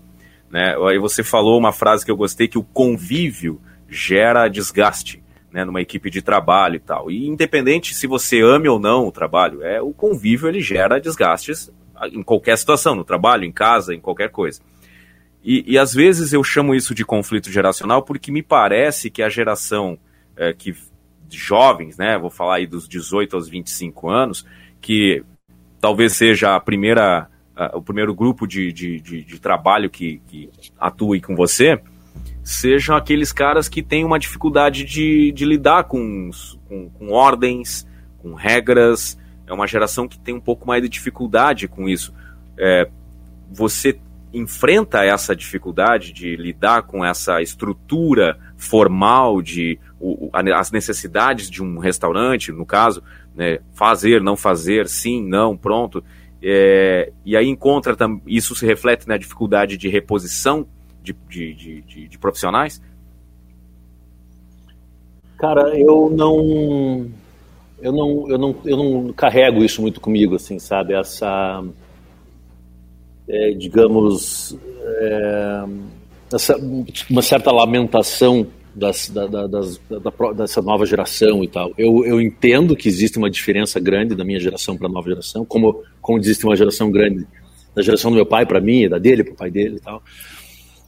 Né? 0.50 0.76
Aí 0.88 0.98
você 0.98 1.24
falou 1.24 1.58
uma 1.58 1.72
frase 1.72 2.06
que 2.06 2.12
eu 2.12 2.18
gostei, 2.18 2.48
que 2.48 2.58
o 2.58 2.64
convívio 2.64 3.62
gera 3.88 4.48
desgaste 4.48 5.24
né, 5.52 5.64
numa 5.64 5.82
equipe 5.82 6.10
de 6.10 6.22
trabalho 6.22 6.76
e 6.76 6.80
tal. 6.80 7.12
E 7.12 7.28
independente 7.28 7.94
se 7.94 8.08
você 8.08 8.42
ame 8.42 8.68
ou 8.68 8.80
não 8.80 9.08
o 9.08 9.12
trabalho, 9.12 9.62
é 9.62 9.80
o 9.80 9.94
convívio 9.94 10.48
ele 10.48 10.62
gera 10.62 11.00
desgastes 11.00 11.72
em 12.12 12.24
qualquer 12.24 12.58
situação, 12.58 12.96
no 12.96 13.04
trabalho, 13.04 13.46
em 13.46 13.52
casa, 13.52 13.94
em 13.94 14.00
qualquer 14.00 14.30
coisa. 14.30 14.60
E, 15.44 15.74
e, 15.74 15.78
às 15.78 15.94
vezes 15.94 16.32
eu 16.34 16.44
chamo 16.44 16.74
isso 16.74 16.96
de 16.96 17.04
conflito 17.04 17.52
geracional 17.52 18.02
porque 18.02 18.32
me 18.32 18.42
parece 18.42 19.10
que 19.10 19.22
a 19.22 19.30
geração 19.30 20.00
é, 20.38 20.54
que 20.54 20.74
jovens, 21.30 21.98
né, 21.98 22.18
vou 22.18 22.30
falar 22.30 22.56
aí 22.56 22.68
dos 22.68 22.88
18 22.88 23.36
aos 23.36 23.50
25 23.50 24.10
anos, 24.10 24.46
que 24.80 25.24
talvez 25.82 26.14
seja 26.14 26.56
a 26.56 26.60
primeira, 26.60 27.30
a, 27.56 27.78
o 27.78 27.82
primeiro 27.82 28.14
grupo 28.14 28.48
de, 28.48 28.72
de, 28.72 29.00
de, 29.00 29.24
de 29.24 29.40
trabalho 29.40 29.90
que, 29.90 30.22
que 30.28 30.50
atue 30.80 31.22
com 31.22 31.36
você, 31.36 31.80
sejam 32.44 32.96
aqueles 32.96 33.32
caras 33.32 33.70
que 33.70 33.82
têm 33.82 34.04
uma 34.04 34.20
dificuldade 34.20 34.84
de, 34.84 35.32
de 35.32 35.46
lidar 35.46 35.86
com, 35.86 36.30
com, 36.68 36.90
com 36.90 37.12
ordens, 37.12 37.88
com 38.20 38.34
regras, 38.34 39.18
é 39.48 39.54
uma 39.54 39.68
geração 39.68 40.08
que 40.08 40.18
tem 40.20 40.34
um 40.34 40.40
pouco 40.40 40.68
mais 40.68 40.82
de 40.82 40.90
dificuldade 40.90 41.68
com 41.68 41.88
isso. 41.88 42.14
É, 42.58 42.90
você 43.52 44.00
enfrenta 44.34 45.06
essa 45.06 45.36
dificuldade 45.36 46.12
de 46.12 46.36
lidar 46.36 46.84
com 46.84 47.06
essa 47.06 47.42
estrutura 47.42 48.40
formal 48.58 49.42
de 49.42 49.78
o, 50.00 50.30
as 50.34 50.72
necessidades 50.72 51.50
de 51.50 51.62
um 51.62 51.78
restaurante, 51.78 52.52
no 52.52 52.66
caso, 52.66 53.04
né, 53.36 53.60
fazer, 53.74 54.22
não 54.22 54.36
fazer, 54.36 54.88
sim, 54.88 55.24
não, 55.24 55.56
pronto. 55.56 56.04
É, 56.46 57.14
e 57.26 57.38
aí 57.38 57.48
encontra 57.48 57.96
isso 58.28 58.54
se 58.54 58.66
reflete 58.66 59.08
na 59.08 59.16
dificuldade 59.16 59.78
de 59.78 59.88
reposição 59.88 60.68
de, 61.02 61.16
de, 61.30 61.54
de, 61.54 61.82
de, 61.82 62.08
de 62.10 62.18
profissionais? 62.20 62.82
Cara, 65.38 65.78
eu 65.80 66.10
não 66.10 67.10
eu 67.84 67.92
não, 67.92 68.30
eu 68.30 68.38
não, 68.38 68.56
eu 68.64 68.78
não 68.78 69.14
carrego 69.14 69.64
isso 69.64 69.82
muito 69.82 70.00
comigo, 70.00 70.36
assim, 70.36 70.58
sabe? 70.58 70.94
Essa, 70.94 71.64
é, 73.28 73.52
digamos, 73.52 74.58
é, 74.82 75.64
essa, 76.34 76.58
uma 77.10 77.22
certa 77.22 77.52
lamentação 77.52 78.48
das, 78.76 79.10
da, 79.10 79.28
da, 79.28 79.48
das, 79.48 79.80
da, 79.90 80.32
dessa 80.34 80.62
nova 80.62 80.86
geração 80.86 81.44
e 81.44 81.48
tal. 81.48 81.72
Eu, 81.78 82.06
eu 82.06 82.22
entendo 82.22 82.76
que 82.76 82.88
existe 82.88 83.18
uma 83.18 83.30
diferença 83.30 83.80
grande 83.80 84.16
da 84.16 84.24
minha 84.24 84.40
geração 84.40 84.78
para 84.78 84.88
a 84.88 84.92
nova 84.92 85.10
geração, 85.10 85.46
como, 85.46 85.84
como 86.02 86.20
existe 86.20 86.46
uma 86.46 86.56
geração 86.56 86.92
grande 86.92 87.26
da 87.76 87.82
geração 87.82 88.12
do 88.12 88.16
meu 88.16 88.26
pai 88.26 88.46
para 88.46 88.62
mim, 88.62 88.88
da 88.88 88.98
dele 88.98 89.24
para 89.24 89.34
o 89.34 89.38
pai 89.38 89.52
dele 89.52 89.78
e 89.78 89.80
tal. 89.80 90.02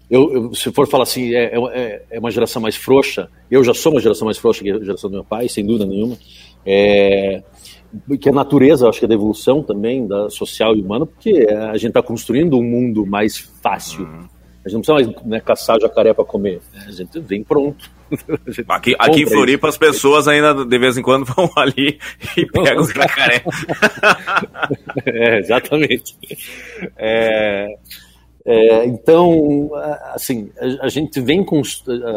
Eu, 0.10 0.34
eu, 0.34 0.54
se 0.54 0.72
for 0.72 0.88
falar 0.88 1.04
assim, 1.04 1.34
é, 1.34 1.56
é, 1.74 2.06
é, 2.12 2.20
uma 2.20 2.30
geração 2.30 2.62
mais 2.62 2.76
frouxa, 2.76 3.28
eu 3.50 3.64
já 3.64 3.74
sou 3.74 3.92
uma 3.92 4.02
geração 4.02 4.26
mais 4.26 4.38
frouxa 4.38 4.64
que 4.64 4.72
a 4.72 4.80
geração 4.80 5.10
do 5.10 5.16
meu 5.16 5.24
pai, 5.24 5.50
sem 5.50 5.66
dúvida 5.66 5.86
nenhuma 5.86 6.16
é, 6.66 7.44
que 8.20 8.28
a 8.28 8.32
natureza, 8.32 8.90
acho 8.90 9.00
que 9.00 9.06
é 9.06 9.08
da 9.08 9.14
evolução 9.14 9.62
também, 9.62 10.08
da 10.08 10.30
social 10.30 10.76
e 10.76 10.82
humana, 10.82 11.06
porque 11.06 11.48
a 11.50 11.78
gente 11.78 11.90
está 11.90 12.02
construindo 12.02 12.58
um 12.58 12.64
mundo 12.64 13.06
mais 13.06 13.38
fácil. 13.38 14.04
Uhum. 14.04 14.28
A 14.66 14.70
gente 14.70 14.74
não 14.74 14.82
precisa 14.82 15.13
mais 15.13 15.26
né, 15.26 15.39
caçar 15.39 15.80
jacaré 15.80 16.11
para 16.11 16.26
comer. 16.26 16.59
A 16.88 16.91
gente 16.91 17.20
vem 17.20 17.43
pronto. 17.43 17.93
Aqui, 18.70 18.95
aqui 18.99 19.24
em 19.24 19.26
Floripa 19.26 19.68
isso. 19.68 19.76
as 19.76 19.78
pessoas 19.80 20.28
ainda 20.28 20.53
de 20.63 20.78
vez 20.78 20.95
em 20.95 21.01
quando 21.01 21.26
vão 21.34 21.49
ali 21.55 21.99
e 22.38 22.45
pegam 22.45 22.84
o 22.84 22.88
jacaré. 22.88 23.43
é, 25.07 25.39
exatamente. 25.39 26.16
É, 26.95 27.76
é, 28.45 28.86
então, 28.86 29.72
assim, 30.13 30.51
a, 30.59 30.86
a, 30.86 30.89
gente 30.89 31.20
vem 31.20 31.43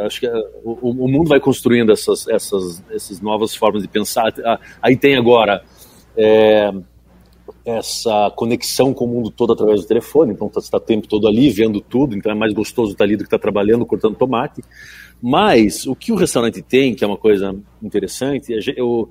acho 0.05 0.21
que 0.21 0.29
o, 0.63 0.91
o, 0.91 1.09
mundo 1.09 1.29
vai 1.29 1.41
construindo 1.41 1.91
essas, 1.91 2.29
essas, 2.29 2.83
essas 2.91 3.21
novas 3.23 3.55
formas 3.55 3.81
de 3.81 3.89
pensar. 3.89 4.33
Aí 4.83 4.95
tem 4.95 5.17
agora 5.17 5.63
é, 6.15 6.71
essa 7.69 8.31
conexão 8.35 8.95
com 8.95 9.05
o 9.05 9.09
mundo 9.09 9.31
todo 9.31 9.53
através 9.53 9.83
do 9.83 9.87
telefone, 9.87 10.33
então 10.33 10.49
você 10.49 10.61
está 10.61 10.79
o 10.79 10.81
tempo 10.81 11.07
todo 11.07 11.29
ali 11.29 11.51
vendo 11.51 11.81
tudo, 11.81 12.17
então 12.17 12.33
é 12.33 12.35
mais 12.35 12.53
gostoso 12.55 12.93
estar 12.93 13.05
ali 13.05 13.15
do 13.15 13.25
que 13.25 13.27
estar 13.27 13.39
tá 13.39 13.43
trabalhando, 13.43 13.85
cortando 13.85 14.17
tomate. 14.17 14.63
Mas 15.21 15.87
o 15.87 15.95
que 15.95 16.13
o 16.13 16.17
restaurante 16.17 16.63
tem, 16.63 16.95
que 16.95 17.05
é 17.05 17.07
uma 17.07 17.17
coisa 17.17 17.55
interessante, 17.83 18.53
eu, 18.77 19.11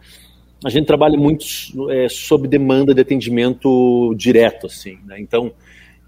a 0.65 0.69
gente 0.69 0.87
trabalha 0.87 1.17
muito 1.17 1.45
é, 1.91 2.07
sob 2.09 2.47
demanda 2.47 2.93
de 2.93 3.01
atendimento 3.01 4.15
direto, 4.15 4.65
assim, 4.65 4.97
né? 5.05 5.19
Então, 5.19 5.51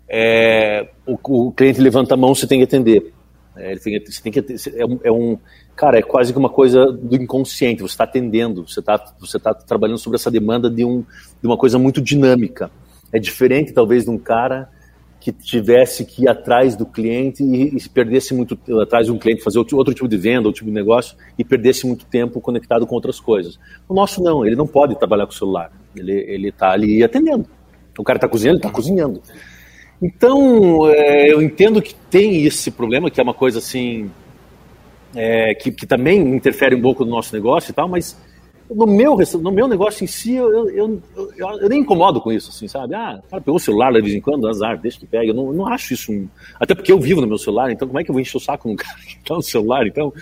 é, 0.08 0.89
o, 1.06 1.47
o, 1.47 1.52
cliente 1.52 1.80
levanta 1.80 2.16
a 2.16 2.18
mão, 2.18 2.34
você 2.34 2.47
tem 2.47 2.58
que 2.58 2.64
atender. 2.64 3.14
É, 3.56 3.72
ele 3.72 3.80
tem, 3.80 4.00
você 4.06 4.22
tem 4.22 4.32
que 4.32 4.39
é 4.76 4.86
um, 4.86 5.00
é 5.04 5.12
um, 5.12 5.38
cara, 5.76 6.00
é 6.00 6.02
quase 6.02 6.32
que 6.32 6.39
uma 6.39 6.50
coisa 6.50 6.91
do 6.91 7.16
inconsciente. 7.16 7.82
Você 7.82 7.93
está 7.93 8.04
atendendo, 8.04 8.68
você 8.68 8.80
está 8.80 9.14
você 9.20 9.39
tá 9.39 9.54
trabalhando 9.54 9.97
sobre 9.97 10.18
essa 10.18 10.32
demanda 10.32 10.70
de, 10.70 10.86
um, 10.86 11.04
de 11.41 11.47
uma 11.47 11.58
coisa 11.58 11.78
muito 11.80 12.02
dinâmica. 12.02 12.72
É 13.12 13.20
diferente, 13.20 13.74
talvez, 13.74 14.04
de 14.06 14.10
um 14.10 14.18
cara 14.18 14.70
que 15.20 15.34
tivesse 15.34 16.06
que 16.06 16.24
ir 16.24 16.30
atrás 16.30 16.76
do 16.76 16.86
cliente 16.86 17.43
e, 17.43 17.76
e 17.76 17.89
perdesse 17.89 18.34
muito 18.34 18.58
atrás 18.82 19.08
de 19.08 19.12
um 19.12 19.18
cliente 19.18 19.43
fazer 19.43 19.60
outro, 19.60 19.78
outro 19.78 19.93
tipo 19.93 20.08
de 20.08 20.18
venda, 20.18 20.47
outro 20.47 20.60
tipo 20.60 20.70
de 20.70 20.74
negócio 20.74 21.18
e 21.38 21.43
perdesse 21.43 21.86
muito 21.86 22.06
tempo 22.06 22.39
conectado 22.39 22.88
com 22.88 22.95
outras 22.95 23.20
coisas. 23.20 23.60
O 23.88 23.93
nosso 23.93 24.24
não, 24.24 24.45
ele 24.45 24.56
não 24.56 24.66
pode 24.66 24.97
trabalhar 24.97 25.26
com 25.26 25.34
o 25.34 25.36
celular. 25.36 25.72
Ele 25.95 26.14
ele 26.14 26.50
está 26.50 26.72
ali 26.72 27.04
atendendo. 27.04 27.45
O 27.97 28.04
cara 28.04 28.18
está 28.18 28.30
cozinhando, 28.30 28.60
ele 28.60 28.66
está 28.66 28.74
cozinhando. 28.74 29.22
Então, 30.02 30.88
é, 30.88 31.32
eu 31.32 31.41
entendo 31.41 31.82
que 31.82 31.93
tem 31.93 32.45
esse 32.45 32.72
problema, 32.72 33.12
que 33.12 33.20
é 33.20 33.24
uma 33.24 33.34
coisa 33.34 33.60
assim, 33.60 34.10
é, 35.16 35.54
que, 35.56 35.72
que, 35.72 35.86
também 35.86 36.20
interfere 36.20 36.76
um 36.76 36.82
pouco 36.82 37.04
no 37.04 37.12
nosso 37.12 37.34
negócio 37.36 37.72
e 37.72 37.74
tal, 37.74 37.88
mas 37.88 38.18
no 38.70 38.86
meu, 38.86 39.18
no 39.41 39.52
meu 39.52 39.68
negócio 39.68 40.04
em 40.04 40.08
si, 40.08 40.36
eu, 40.36 40.70
eu, 40.70 41.02
eu, 41.36 41.50
eu 41.60 41.70
nem 41.70 41.82
incomodo 41.82 42.22
com 42.22 42.32
isso, 42.32 42.50
assim, 42.52 42.68
sabe? 42.68 42.93
Ah, 42.93 43.20
cara, 43.30 43.41
pegou 43.41 43.56
o 43.56 43.60
celular 43.60 43.91
de 43.91 44.02
vez 44.02 44.14
em 44.14 44.22
quando, 44.22 44.47
azar, 44.47 44.80
deixa 44.80 45.00
que 45.00 45.08
pegue. 45.08 45.30
Eu 45.30 45.34
não, 45.34 45.52
não 45.52 45.68
acho 45.68 45.93
isso 45.93 46.12
um... 46.12 46.28
Até 46.60 46.76
porque 46.76 46.91
eu 46.91 47.00
vivo 47.00 47.20
no 47.20 47.28
meu 47.28 47.39
celular, 47.39 47.72
então 47.72 47.88
como 47.88 48.00
é 48.00 48.04
que 48.04 48.12
eu 48.12 48.14
vou 48.14 48.22
encher 48.22 48.38
o 48.38 48.39
saco 48.39 48.70
num 48.70 48.76
cara 48.78 49.00
que 49.00 49.18
tá 49.28 49.36
no 49.36 49.41
celular? 49.41 49.88
Então, 49.88 50.14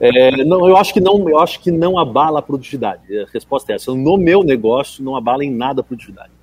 é, 0.00 0.44
não, 0.44 0.68
eu 0.68 0.76
acho 0.76 0.92
que 0.92 1.00
não, 1.00 1.28
eu 1.28 1.38
acho 1.38 1.60
que 1.60 1.70
não 1.70 1.96
abala 1.96 2.40
a 2.40 2.42
produtividade. 2.42 3.02
A 3.16 3.26
resposta 3.32 3.72
é 3.72 3.76
essa. 3.76 3.94
No 3.94 4.18
meu 4.18 4.42
negócio, 4.42 5.02
não 5.04 5.16
abala 5.16 5.44
em 5.44 5.50
nada 5.50 5.80
a 5.80 5.84
produtividade. 5.84 6.33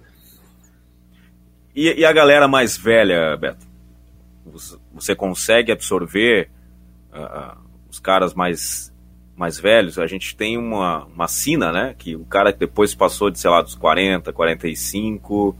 E, 1.75 2.01
e, 2.01 2.05
a 2.05 2.11
galera 2.11 2.47
mais 2.47 2.77
velha, 2.77 3.35
Beto? 3.37 3.65
Você 4.93 5.15
consegue 5.15 5.71
absorver 5.71 6.49
uh, 7.13 7.57
os 7.89 7.99
caras 7.99 8.33
mais, 8.33 8.93
mais 9.35 9.59
velhos? 9.59 9.97
A 9.97 10.07
gente 10.07 10.35
tem 10.35 10.57
uma, 10.57 11.05
uma 11.05 11.27
sina, 11.27 11.71
né? 11.71 11.95
Que 11.97 12.15
o 12.15 12.25
cara 12.25 12.51
que 12.51 12.59
depois 12.59 12.93
passou 12.93 13.29
de, 13.29 13.39
sei 13.39 13.49
lá, 13.49 13.61
dos 13.61 13.75
40, 13.75 14.33
45, 14.33 15.55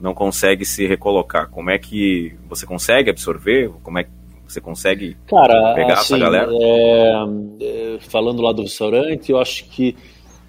não 0.00 0.14
consegue 0.14 0.64
se 0.64 0.86
recolocar. 0.86 1.48
Como 1.50 1.70
é 1.70 1.78
que 1.78 2.34
você 2.48 2.64
consegue 2.64 3.10
absorver? 3.10 3.70
Como 3.82 3.98
é 3.98 4.04
que 4.04 4.10
você 4.46 4.60
consegue 4.60 5.16
cara, 5.28 5.74
pegar 5.74 5.94
assim, 5.94 6.14
essa 6.14 6.18
galera? 6.18 6.50
É, 6.52 7.14
é, 7.60 7.98
falando 8.00 8.40
lá 8.40 8.52
do 8.52 8.62
restaurante, 8.62 9.30
eu 9.30 9.38
acho 9.38 9.64
que 9.66 9.94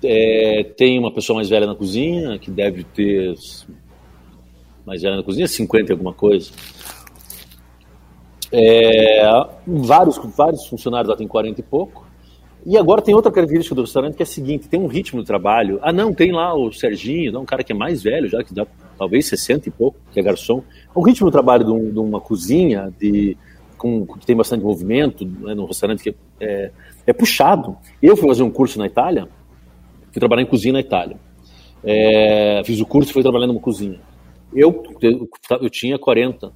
é, 0.04 0.64
tem 0.78 0.98
uma 0.98 1.12
pessoa 1.12 1.36
mais 1.36 1.50
velha 1.50 1.68
na 1.68 1.76
cozinha, 1.76 2.40
que 2.40 2.50
deve 2.50 2.84
ter 2.84 3.36
mas 4.86 5.04
era 5.04 5.18
na 5.18 5.24
cozinha 5.24 5.48
50 5.48 5.92
e 5.92 5.94
alguma 5.94 6.14
coisa. 6.14 6.52
É, 8.52 9.24
vários, 9.66 10.20
vários 10.36 10.68
funcionários 10.68 11.10
lá 11.10 11.16
tem 11.16 11.28
40 11.28 11.62
e 11.62 11.64
pouco. 11.64 12.06
E 12.66 12.78
agora 12.78 13.02
tem 13.02 13.16
outra 13.16 13.32
característica 13.32 13.74
do 13.74 13.82
restaurante 13.82 14.16
que 14.16 14.22
é 14.22 14.26
a 14.26 14.28
seguinte: 14.28 14.68
tem 14.68 14.80
um 14.80 14.88
ritmo 14.88 15.22
de 15.22 15.28
trabalho. 15.28 15.80
Ah, 15.82 15.92
não, 15.92 16.14
tem 16.14 16.32
lá 16.32 16.54
o 16.54 16.72
Serginho, 16.72 17.40
um 17.40 17.46
cara 17.46 17.64
que 17.64 17.72
é 17.72 17.76
mais 17.76 18.04
velho 18.04 18.28
já, 18.28 18.44
que 18.44 18.54
dá 18.54 18.68
talvez 18.98 19.26
60 19.28 19.70
e 19.70 19.72
pouco, 19.72 19.98
que 20.12 20.20
é 20.20 20.24
garçom. 20.24 20.64
O 20.94 21.02
ritmo 21.02 21.28
de 21.28 21.32
trabalho 21.32 21.66
de, 21.66 21.72
um, 21.72 21.92
de 21.92 22.00
uma 22.00 22.22
cozinha 22.22 22.94
de, 23.00 23.36
com, 23.78 24.06
que 24.06 24.26
tem 24.28 24.36
bastante 24.36 24.64
movimento, 24.64 25.26
né, 25.26 25.56
num 25.56 25.66
restaurante 25.66 26.04
que 26.04 26.16
é, 26.40 26.72
é, 27.08 27.14
puxado. 27.14 27.76
Eu 28.02 28.16
fui 28.16 28.28
fazer 28.28 28.44
um 28.44 28.52
curso 28.52 28.78
na 28.78 28.86
Itália, 28.86 29.28
fui 30.12 30.20
trabalhar 30.20 30.44
em 30.44 30.46
cozinha 30.46 30.74
na 30.74 30.82
Itália. 30.82 31.18
É, 31.84 32.62
fiz 32.64 32.80
o 32.80 32.86
curso 32.86 33.10
e 33.10 33.14
fui 33.14 33.24
trabalhando 33.24 33.54
numa 33.54 33.62
cozinha. 33.62 34.00
Eu, 34.54 34.84
eu, 35.02 35.30
eu 35.62 35.70
tinha 35.70 35.98
40, 35.98 36.52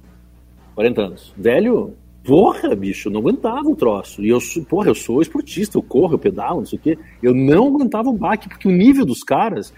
40 0.74 1.02
anos. 1.02 1.32
Velho, 1.36 1.94
porra, 2.24 2.74
bicho, 2.74 3.08
eu 3.08 3.12
não 3.12 3.20
aguentava 3.20 3.68
o 3.68 3.76
troço. 3.76 4.22
E 4.22 4.28
eu, 4.28 4.38
porra, 4.68 4.88
eu 4.88 4.94
sou 4.94 5.22
esportista, 5.22 5.78
eu 5.78 5.82
corro, 5.82 6.14
eu 6.14 6.18
pedalo, 6.18 6.58
não 6.58 6.66
sei 6.66 6.78
o 6.78 6.82
quê. 6.82 6.98
Eu 7.22 7.34
não 7.34 7.68
aguentava 7.68 8.08
o 8.08 8.12
baque, 8.12 8.48
porque 8.48 8.68
o 8.68 8.72
nível 8.72 9.06
dos 9.06 9.22
caras 9.22 9.72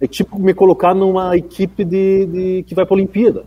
é 0.00 0.06
tipo 0.06 0.38
me 0.38 0.52
colocar 0.52 0.94
numa 0.94 1.36
equipe 1.36 1.84
de, 1.84 2.26
de 2.26 2.62
que 2.64 2.74
vai 2.74 2.84
para 2.84 2.94
a 2.94 2.98
Olimpíada. 2.98 3.44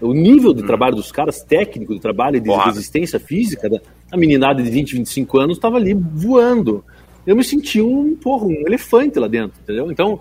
O 0.00 0.12
nível 0.12 0.52
de 0.52 0.62
hum. 0.62 0.66
trabalho 0.66 0.94
dos 0.94 1.10
caras, 1.10 1.42
técnico 1.42 1.94
de 1.94 2.00
trabalho, 2.00 2.40
de 2.40 2.50
resistência 2.50 3.18
física, 3.18 3.68
da, 3.68 3.80
a 4.12 4.16
meninada 4.16 4.62
de 4.62 4.70
20, 4.70 4.96
25 4.98 5.38
anos 5.38 5.56
estava 5.56 5.76
ali 5.76 5.94
voando. 5.94 6.84
Eu 7.26 7.34
me 7.34 7.42
senti 7.42 7.80
um, 7.80 8.14
porra, 8.14 8.46
um 8.46 8.66
elefante 8.66 9.18
lá 9.18 9.26
dentro, 9.26 9.58
entendeu? 9.60 9.90
Então, 9.90 10.20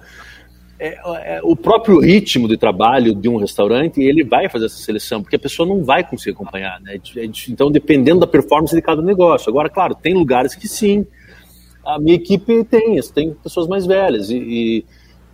é, 0.78 1.38
é, 1.38 1.41
o 1.41 1.55
próprio 1.55 1.99
ritmo 1.99 2.47
de 2.47 2.57
trabalho 2.57 3.15
de 3.15 3.30
um 3.30 3.38
restaurante, 3.38 4.01
ele 4.01 4.23
vai 4.23 4.49
fazer 4.49 4.65
essa 4.65 4.78
seleção, 4.78 5.21
porque 5.21 5.38
a 5.38 5.39
pessoa 5.39 5.67
não 5.67 5.84
vai 5.84 6.03
conseguir 6.03 6.32
acompanhar. 6.32 6.82
Né? 6.82 6.99
É 7.15 7.26
então, 7.49 7.71
dependendo 7.71 8.19
da 8.19 8.28
performance 8.28 8.76
de 8.76 8.82
cada 8.82 9.01
negócio. 9.01 9.49
Agora, 9.49 9.69
claro, 9.69 9.95
tem 9.95 10.13
lugares 10.13 10.53
que 10.53 10.67
sim, 10.67 11.05
a 11.86 11.97
minha 11.97 12.15
equipe 12.15 12.63
tem, 12.65 12.99
tem 13.13 13.34
pessoas 13.36 13.67
mais 13.67 13.86
velhas, 13.86 14.30
e, 14.30 14.86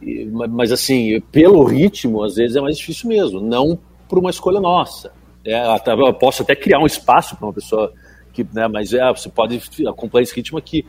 e, 0.01 0.25
mas 0.25 0.71
assim, 0.71 1.19
pelo 1.31 1.63
ritmo, 1.63 2.23
às 2.23 2.35
vezes 2.35 2.55
é 2.55 2.61
mais 2.61 2.77
difícil 2.77 3.09
mesmo, 3.09 3.39
não 3.39 3.79
por 4.07 4.19
uma 4.19 4.29
escolha 4.29 4.59
nossa. 4.59 5.11
É, 5.43 5.59
eu 5.87 6.13
posso 6.13 6.43
até 6.43 6.55
criar 6.55 6.79
um 6.79 6.85
espaço 6.85 7.35
para 7.35 7.47
uma 7.47 7.53
pessoa 7.53 7.91
que, 8.31 8.45
né, 8.53 8.67
mas 8.67 8.93
é, 8.93 9.07
você 9.09 9.27
pode 9.27 9.59
acompanhar 9.87 10.23
esse 10.23 10.35
ritmo 10.35 10.57
aqui. 10.57 10.85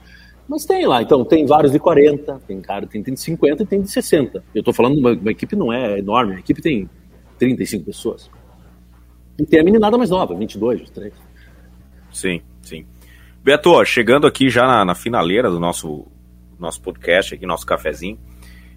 Mas 0.48 0.64
tem 0.64 0.86
lá, 0.86 1.02
então 1.02 1.24
tem 1.24 1.46
vários 1.46 1.72
de 1.72 1.78
40, 1.78 2.40
tem 2.46 2.60
cara, 2.60 2.86
tem, 2.86 3.02
tem 3.02 3.14
de 3.14 3.20
50 3.20 3.62
e 3.62 3.66
tem 3.66 3.80
de 3.80 3.90
60. 3.90 4.42
Eu 4.54 4.60
estou 4.60 4.74
falando 4.74 4.98
uma, 4.98 5.12
uma, 5.12 5.30
equipe 5.30 5.56
não 5.56 5.72
é 5.72 5.98
enorme, 5.98 6.34
a 6.34 6.38
equipe 6.38 6.60
tem 6.60 6.88
35 7.38 7.84
pessoas. 7.84 8.30
E 9.38 9.46
tem 9.46 9.60
a 9.60 9.64
meninada 9.64 9.96
mais 9.96 10.10
nova, 10.10 10.34
22, 10.34 10.80
23. 10.80 11.12
Sim, 12.12 12.42
sim. 12.62 12.84
Beto, 13.42 13.84
chegando 13.84 14.26
aqui 14.26 14.50
já 14.50 14.66
na, 14.66 14.84
na 14.84 14.94
finaleira 14.94 15.50
do 15.50 15.58
nosso, 15.58 16.06
nosso 16.58 16.80
podcast, 16.82 17.34
aqui, 17.34 17.46
nosso 17.46 17.64
cafezinho. 17.64 18.18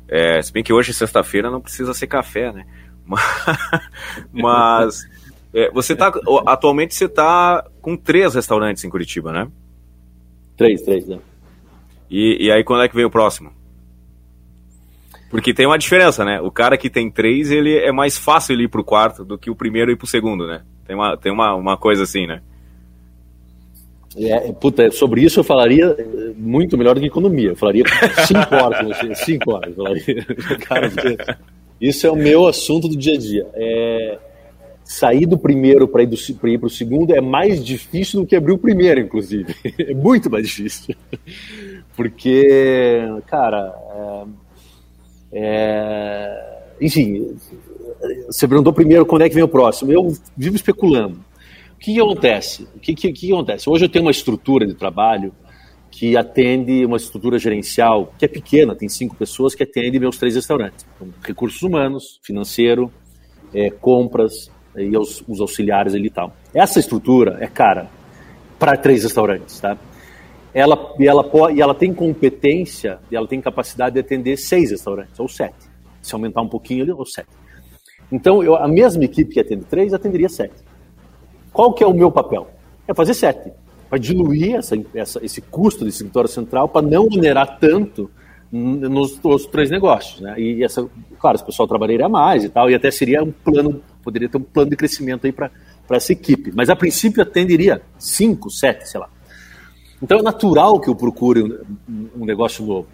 É, 0.08 0.42
se 0.42 0.54
bem 0.54 0.64
que 0.64 0.72
hoje, 0.72 0.94
sexta-feira, 0.94 1.52
não 1.52 1.62
precisa 1.62 1.94
ser 1.94 2.08
café, 2.08 2.52
né? 2.52 2.66
Mas 4.32 5.04
é, 5.54 5.70
você 5.72 5.96
tá. 5.96 6.12
Atualmente 6.46 6.96
você 6.96 7.06
está 7.06 7.66
com 7.82 7.96
três 7.96 8.36
restaurantes 8.36 8.84
em 8.84 8.90
Curitiba, 8.90 9.32
né? 9.32 9.48
Três, 10.58 10.82
três, 10.82 11.08
né? 11.08 11.20
E, 12.10 12.46
e 12.46 12.52
aí 12.52 12.64
quando 12.64 12.84
é 12.84 12.88
que 12.88 12.96
vem 12.96 13.06
o 13.06 13.10
próximo? 13.10 13.52
Porque 15.30 15.54
tem 15.54 15.66
uma 15.66 15.78
diferença, 15.78 16.24
né? 16.24 16.40
O 16.40 16.52
cara 16.52 16.78
que 16.78 16.90
tem 16.90 17.12
três, 17.12 17.52
ele 17.52 17.76
é 17.78 17.92
mais 17.92 18.18
fácil 18.18 18.54
ele 18.54 18.64
ir 18.64 18.70
pro 18.70 18.84
quarto 18.84 19.26
do 19.26 19.38
que 19.38 19.50
o 19.50 19.56
primeiro 19.56 19.92
ir 19.92 19.98
pro 19.98 20.08
segundo, 20.08 20.48
né? 20.48 20.62
Tem 20.86 20.96
uma, 20.96 21.18
tem 21.18 21.32
uma, 21.32 21.56
uma 21.56 21.78
coisa 21.78 22.04
assim, 22.04 22.28
né? 22.28 22.42
É, 24.18 24.52
puta, 24.54 24.90
sobre 24.92 25.24
isso 25.24 25.42
eu 25.42 25.44
falaria 25.44 25.96
muito 26.38 26.78
melhor 26.78 26.96
do 26.96 27.02
que 27.02 27.08
economia. 27.08 27.50
Eu 27.50 27.56
falaria 27.56 27.84
cinco 28.26 28.56
horas, 28.56 29.18
cinco 29.20 29.52
horas. 29.52 29.76
Falaria. 29.76 30.26
Cara, 30.66 30.90
isso 31.82 32.08
é 32.08 32.12
o 32.12 32.16
meu 32.16 32.48
assunto 32.48 32.88
do 32.88 32.96
dia 32.96 33.16
a 33.16 33.18
dia. 33.18 33.46
É, 33.56 34.18
sair 34.86 35.26
do 35.26 35.38
primeiro 35.38 35.88
para 35.88 36.04
ir, 36.04 36.10
ir 36.14 36.58
para 36.58 36.68
o 36.68 36.70
segundo 36.70 37.14
é 37.14 37.20
mais 37.20 37.64
difícil 37.64 38.22
do 38.22 38.28
que 38.28 38.36
abrir 38.36 38.54
o 38.54 38.58
primeiro, 38.58 39.02
inclusive. 39.02 39.54
É 39.78 39.94
muito 39.94 40.30
mais 40.30 40.48
difícil. 40.48 40.96
Porque, 41.96 43.02
cara, 43.28 43.74
é, 45.32 45.38
é, 45.38 46.64
enfim, 46.82 47.38
você 48.28 48.48
perguntou 48.48 48.74
primeiro 48.74 49.06
quando 49.06 49.24
é 49.24 49.30
que 49.30 49.36
vem 49.36 49.44
o 49.44 49.48
próximo. 49.48 49.92
Eu 49.92 50.14
vivo 50.36 50.56
especulando. 50.56 51.20
O 51.76 51.80
que, 51.80 52.00
acontece? 52.00 52.68
O 52.76 52.80
que, 52.80 52.94
que, 52.94 53.12
que 53.12 53.32
acontece? 53.32 53.70
Hoje 53.70 53.86
eu 53.86 53.90
tenho 53.90 54.06
uma 54.06 54.12
estrutura 54.12 54.66
de 54.66 54.74
trabalho 54.74 55.34
que 55.92 56.18
atende 56.18 56.86
uma 56.86 56.98
estrutura 56.98 57.40
gerencial 57.40 58.14
que 58.18 58.26
é 58.26 58.28
pequena, 58.28 58.76
tem 58.76 58.90
cinco 58.90 59.16
pessoas 59.16 59.56
que 59.56 59.64
atende 59.64 60.00
meus 60.00 60.18
três 60.18 60.36
restaurantes. 60.36 60.86
Então, 60.96 61.08
recursos 61.24 61.62
humanos, 61.62 62.20
financeiro, 62.22 62.92
é, 63.54 63.70
compras 63.70 64.52
e 64.76 64.98
os, 64.98 65.24
os, 65.28 65.40
auxiliares 65.40 65.94
ali 65.94 66.08
e 66.08 66.10
tal. 66.10 66.36
Essa 66.54 66.80
estrutura 66.80 67.38
é 67.40 67.48
cara 67.48 67.90
para 68.60 68.76
três 68.76 69.04
restaurantes, 69.04 69.60
tá? 69.60 69.78
Ela, 70.56 70.96
e, 70.98 71.06
ela 71.06 71.30
e 71.54 71.62
ela 71.62 71.76
tem 71.76 71.94
competência 71.94 73.00
e 73.12 73.16
ela 73.16 73.28
tem 73.28 73.42
capacidade 73.42 73.96
de 73.96 74.00
atender 74.00 74.38
seis 74.38 74.72
restaurantes, 74.72 75.20
ou 75.20 75.28
sete. 75.28 75.70
Se 76.02 76.16
aumentar 76.16 76.42
um 76.42 76.48
pouquinho 76.48 76.84
ali, 76.84 76.94
ou 76.94 77.06
sete. 77.06 77.28
Então, 78.10 78.42
eu, 78.42 78.56
a 78.56 78.66
mesma 78.66 79.04
equipe 79.04 79.34
que 79.34 79.40
atende 79.42 79.66
três, 79.66 79.94
atenderia 79.94 80.30
sete. 80.30 80.56
Qual 81.52 81.74
que 81.74 81.84
é 81.84 81.88
o 81.88 81.94
meu 81.94 82.10
papel? 82.10 82.48
É 82.88 82.94
fazer 82.94 83.14
sete 83.14 83.52
para 83.90 84.00
diluir 84.00 84.56
essa, 84.56 84.78
essa, 84.94 85.24
esse 85.26 85.42
custo 85.42 85.84
do 85.84 85.90
escritório 85.90 86.30
central 86.30 86.70
para 86.70 86.82
não 86.82 87.04
onerar 87.04 87.60
tanto 87.60 88.10
nos, 88.50 89.22
nos 89.22 89.46
três 89.48 89.70
negócios, 89.70 90.22
né? 90.22 90.40
E 90.40 90.64
essa, 90.64 90.88
claro, 91.20 91.38
o 91.38 91.46
pessoal 91.46 91.68
trabalharia 91.68 92.08
mais 92.08 92.46
e 92.46 92.50
tal, 92.50 92.70
e 92.70 92.76
até 92.76 92.90
seria 92.90 93.22
um 93.22 93.32
plano, 93.32 93.84
poderia 94.02 94.30
ter 94.30 94.38
um 94.38 94.44
plano 94.44 94.70
de 94.70 94.78
crescimento 94.78 95.26
aí 95.26 95.34
para 95.34 95.52
essa 95.90 96.14
equipe. 96.14 96.54
Mas 96.56 96.70
a 96.70 96.78
princípio 96.78 97.22
atenderia 97.22 97.82
cinco, 98.00 98.50
sete, 98.50 98.88
sei 98.88 99.02
lá. 99.02 99.10
Então 100.02 100.20
é 100.20 100.22
natural 100.22 100.80
que 100.80 100.90
eu 100.90 100.96
procure 100.96 101.44
um, 101.44 102.10
um 102.18 102.26
negócio 102.26 102.66
novo. 102.66 102.88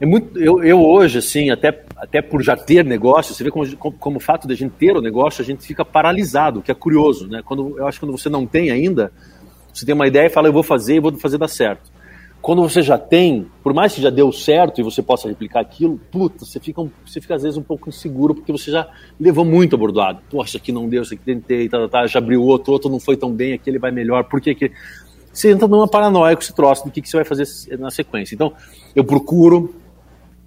É 0.00 0.06
muito, 0.06 0.38
eu, 0.38 0.62
eu, 0.62 0.82
hoje, 0.82 1.18
assim, 1.18 1.50
até, 1.50 1.84
até 1.96 2.20
por 2.20 2.42
já 2.42 2.56
ter 2.56 2.84
negócio, 2.84 3.32
você 3.32 3.44
vê 3.44 3.50
como, 3.50 3.76
como, 3.76 3.96
como 3.96 4.16
o 4.16 4.20
fato 4.20 4.46
de 4.46 4.52
a 4.52 4.56
gente 4.56 4.72
ter 4.72 4.96
o 4.96 5.00
negócio, 5.00 5.40
a 5.40 5.44
gente 5.44 5.64
fica 5.64 5.84
paralisado, 5.84 6.60
que 6.60 6.70
é 6.70 6.74
curioso, 6.74 7.28
né? 7.28 7.42
Quando, 7.44 7.78
eu 7.78 7.86
acho 7.86 7.98
que 7.98 8.06
quando 8.06 8.18
você 8.18 8.28
não 8.28 8.44
tem 8.44 8.70
ainda, 8.70 9.12
você 9.72 9.86
tem 9.86 9.94
uma 9.94 10.06
ideia 10.06 10.26
e 10.26 10.30
fala, 10.30 10.48
eu 10.48 10.52
vou 10.52 10.62
fazer 10.62 10.96
e 10.96 11.00
vou 11.00 11.16
fazer 11.18 11.38
dar 11.38 11.48
certo. 11.48 11.92
Quando 12.42 12.60
você 12.60 12.82
já 12.82 12.98
tem, 12.98 13.46
por 13.62 13.72
mais 13.72 13.94
que 13.94 14.02
já 14.02 14.10
deu 14.10 14.30
certo 14.30 14.78
e 14.78 14.84
você 14.84 15.02
possa 15.02 15.26
replicar 15.26 15.60
aquilo, 15.60 15.98
puta, 16.10 16.44
você 16.44 16.60
fica, 16.60 16.86
você 17.06 17.18
fica 17.18 17.36
às 17.36 17.42
vezes 17.42 17.56
um 17.56 17.62
pouco 17.62 17.88
inseguro 17.88 18.34
porque 18.34 18.52
você 18.52 18.70
já 18.70 18.86
levou 19.18 19.46
muito 19.46 19.74
abordado. 19.74 20.20
Poxa, 20.28 20.58
aqui 20.58 20.70
não 20.70 20.86
deu, 20.86 21.02
isso 21.02 21.14
aqui 21.14 21.22
tentei, 21.24 21.68
tá, 21.70 21.78
tá, 21.78 21.88
tá, 21.88 22.06
já 22.06 22.18
abriu 22.18 22.42
outro, 22.42 22.72
outro 22.72 22.90
não 22.90 23.00
foi 23.00 23.16
tão 23.16 23.32
bem, 23.32 23.54
aquele 23.54 23.78
vai 23.78 23.90
melhor, 23.90 24.24
por 24.24 24.40
que 24.40 24.54
que... 24.54 24.70
Você 25.34 25.50
entra 25.50 25.66
numa 25.66 25.88
paranoia 25.88 26.36
com 26.36 26.42
esse 26.42 26.54
troço 26.54 26.84
do 26.84 26.92
que, 26.92 27.02
que 27.02 27.08
você 27.08 27.16
vai 27.16 27.24
fazer 27.24 27.44
na 27.76 27.90
sequência. 27.90 28.36
Então, 28.36 28.52
eu 28.94 29.04
procuro, 29.04 29.74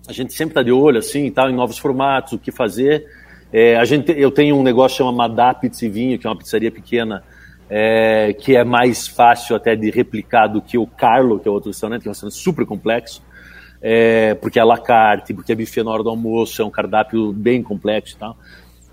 a 0.08 0.14
gente 0.14 0.34
sempre 0.34 0.52
está 0.52 0.64
de 0.64 0.72
olho 0.72 0.98
assim, 0.98 1.30
tal, 1.30 1.50
em 1.50 1.54
novos 1.54 1.78
formatos, 1.78 2.34
o 2.34 2.40
que 2.40 2.54
fazer. 2.54 3.06
É, 3.52 3.76
a 3.76 3.84
gente, 3.84 4.14
eu 4.14 4.32
tenho 4.32 4.56
um 4.56 4.64
negócio 4.64 4.98
chamado 4.98 5.18
Madá 5.18 5.54
Pizza 5.54 5.86
e 5.86 5.90
Vinho, 5.90 6.18
que 6.18 6.26
é 6.26 6.30
uma 6.30 6.38
pizzaria 6.38 6.72
pequena, 6.72 7.22
é, 7.70 8.34
que 8.40 8.56
é 8.56 8.64
mais 8.64 9.08
fácil 9.08 9.58
até 9.58 9.76
de 9.76 9.92
replicar 9.92 10.48
do 10.48 10.62
que 10.62 10.78
o 10.78 10.88
Carlo, 10.88 11.38
que 11.38 11.50
é 11.50 11.52
outro 11.52 11.70
restaurante, 11.70 12.04
que 12.04 12.08
é 12.08 12.10
um 12.10 12.14
restaurante 12.14 12.38
super 12.38 12.66
complexo, 12.66 13.22
é, 13.82 14.36
porque 14.36 14.58
é 14.58 14.64
la 14.64 14.78
carte, 14.78 15.34
porque 15.34 15.52
é 15.52 15.56
buffet 15.56 15.84
na 15.84 15.92
hora 15.92 16.04
do 16.04 16.10
almoço, 16.10 16.62
é 16.62 16.66
um 16.66 16.72
cardápio 16.72 17.34
bem 17.34 17.62
complexo 17.62 18.16
e 18.16 18.20
tal, 18.20 18.38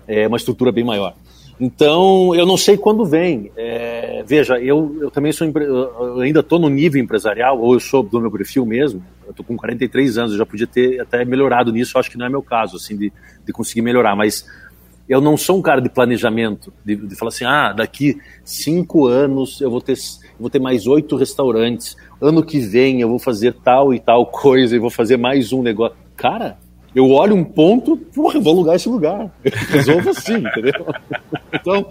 é 0.05 0.27
uma 0.27 0.35
estrutura 0.35 0.73
bem 0.73 0.83
maior. 0.83 1.15
Então, 1.59 2.35
eu 2.35 2.45
não 2.45 2.57
sei 2.57 2.77
quando 2.77 3.05
vem. 3.05 3.51
É, 3.55 4.23
veja, 4.25 4.59
eu, 4.59 4.97
eu 4.99 5.09
também 5.09 5.31
sou, 5.31 5.47
eu 5.47 6.19
ainda 6.19 6.41
estou 6.41 6.59
no 6.59 6.69
nível 6.69 7.01
empresarial, 7.01 7.59
ou 7.59 7.73
eu 7.73 7.79
sou 7.79 8.03
do 8.03 8.19
meu 8.19 8.31
perfil 8.31 8.65
mesmo, 8.65 9.03
eu 9.25 9.31
estou 9.31 9.45
com 9.45 9.55
43 9.55 10.17
anos, 10.17 10.31
eu 10.33 10.37
já 10.37 10.45
podia 10.45 10.67
ter 10.67 10.99
até 10.99 11.23
melhorado 11.23 11.71
nisso, 11.71 11.97
acho 11.97 12.11
que 12.11 12.17
não 12.17 12.25
é 12.25 12.29
meu 12.29 12.43
caso, 12.43 12.75
assim, 12.75 12.97
de, 12.97 13.11
de 13.45 13.53
conseguir 13.53 13.81
melhorar, 13.81 14.15
mas 14.15 14.45
eu 15.07 15.21
não 15.21 15.37
sou 15.37 15.57
um 15.57 15.61
cara 15.61 15.79
de 15.79 15.89
planejamento, 15.89 16.73
de, 16.83 16.95
de 16.95 17.15
falar 17.15 17.29
assim, 17.29 17.45
ah, 17.45 17.71
daqui 17.71 18.19
cinco 18.43 19.05
anos 19.05 19.61
eu 19.61 19.69
vou 19.69 19.79
ter, 19.79 19.93
eu 19.93 20.39
vou 20.39 20.49
ter 20.49 20.59
mais 20.59 20.87
oito 20.87 21.15
restaurantes, 21.15 21.95
ano 22.19 22.43
que 22.43 22.59
vem 22.59 23.01
eu 23.01 23.07
vou 23.07 23.19
fazer 23.19 23.53
tal 23.53 23.93
e 23.93 23.99
tal 23.99 24.25
coisa, 24.27 24.75
e 24.75 24.79
vou 24.79 24.89
fazer 24.89 25.17
mais 25.17 25.53
um 25.53 25.61
negócio. 25.61 25.95
Cara, 26.17 26.57
eu 26.95 27.11
olho 27.11 27.35
um 27.35 27.43
ponto, 27.43 27.97
porra, 27.97 28.37
eu 28.37 28.41
vou 28.41 28.53
alugar 28.53 28.75
esse 28.75 28.87
lugar. 28.87 29.29
Eu 29.43 29.51
resolvo 29.69 30.09
assim, 30.09 30.37
entendeu? 30.37 30.85
Então, 31.53 31.85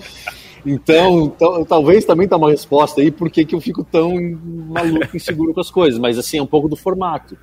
então, 0.66 1.24
então, 1.24 1.64
talvez 1.64 2.06
também 2.06 2.26
tá 2.26 2.38
uma 2.38 2.50
resposta 2.50 3.02
aí 3.02 3.10
por 3.10 3.30
que 3.30 3.46
eu 3.54 3.60
fico 3.60 3.84
tão 3.84 4.14
maluco, 4.42 5.14
inseguro 5.14 5.52
com 5.52 5.60
as 5.60 5.70
coisas, 5.70 6.00
mas 6.00 6.18
assim, 6.18 6.38
é 6.38 6.42
um 6.42 6.46
pouco 6.46 6.68
do 6.68 6.76
formato. 6.76 7.36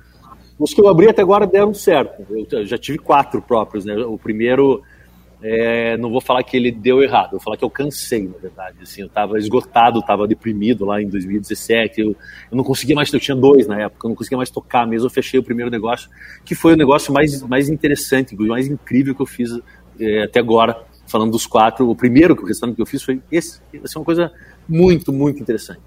Os 0.58 0.74
que 0.74 0.80
eu 0.80 0.88
abri 0.88 1.08
até 1.08 1.22
agora 1.22 1.46
deram 1.46 1.72
certo. 1.72 2.26
Eu 2.50 2.66
já 2.66 2.76
tive 2.76 2.98
quatro 2.98 3.40
próprios, 3.40 3.84
né? 3.84 3.96
O 3.96 4.18
primeiro 4.18 4.82
é, 5.42 5.96
não 5.96 6.10
vou 6.10 6.20
falar 6.20 6.42
que 6.44 6.56
ele 6.56 6.70
deu 6.70 7.02
errado, 7.02 7.32
vou 7.32 7.40
falar 7.40 7.56
que 7.56 7.64
eu 7.64 7.70
cansei, 7.70 8.28
na 8.28 8.38
verdade. 8.38 8.76
Assim, 8.80 9.00
eu 9.00 9.08
estava 9.08 9.36
esgotado, 9.38 9.98
estava 9.98 10.26
deprimido 10.26 10.84
lá 10.84 11.02
em 11.02 11.08
2017. 11.08 12.00
Eu, 12.00 12.10
eu, 12.10 12.56
não 12.56 12.62
conseguia 12.62 12.94
mais, 12.94 13.12
eu 13.12 13.18
tinha 13.18 13.36
dois 13.36 13.66
na 13.66 13.80
época, 13.80 14.06
eu 14.06 14.10
não 14.10 14.16
conseguia 14.16 14.36
mais 14.38 14.50
tocar 14.50 14.86
mesmo. 14.86 15.06
Eu 15.06 15.10
fechei 15.10 15.40
o 15.40 15.42
primeiro 15.42 15.70
negócio, 15.70 16.08
que 16.44 16.54
foi 16.54 16.74
o 16.74 16.76
negócio 16.76 17.12
mais, 17.12 17.42
mais 17.42 17.68
interessante, 17.68 18.36
mais 18.36 18.68
incrível 18.68 19.14
que 19.14 19.22
eu 19.22 19.26
fiz 19.26 19.50
é, 19.98 20.22
até 20.22 20.38
agora, 20.38 20.80
falando 21.08 21.32
dos 21.32 21.44
quatro. 21.44 21.90
O 21.90 21.96
primeiro 21.96 22.36
que 22.36 22.44
o 22.44 22.46
restaurante 22.46 22.76
que 22.76 22.82
eu 22.82 22.86
fiz 22.86 23.02
foi 23.02 23.20
esse. 23.30 23.60
Essa 23.74 23.98
é 23.98 24.00
uma 24.00 24.04
coisa 24.04 24.32
muito, 24.68 25.12
muito 25.12 25.42
interessante. 25.42 25.80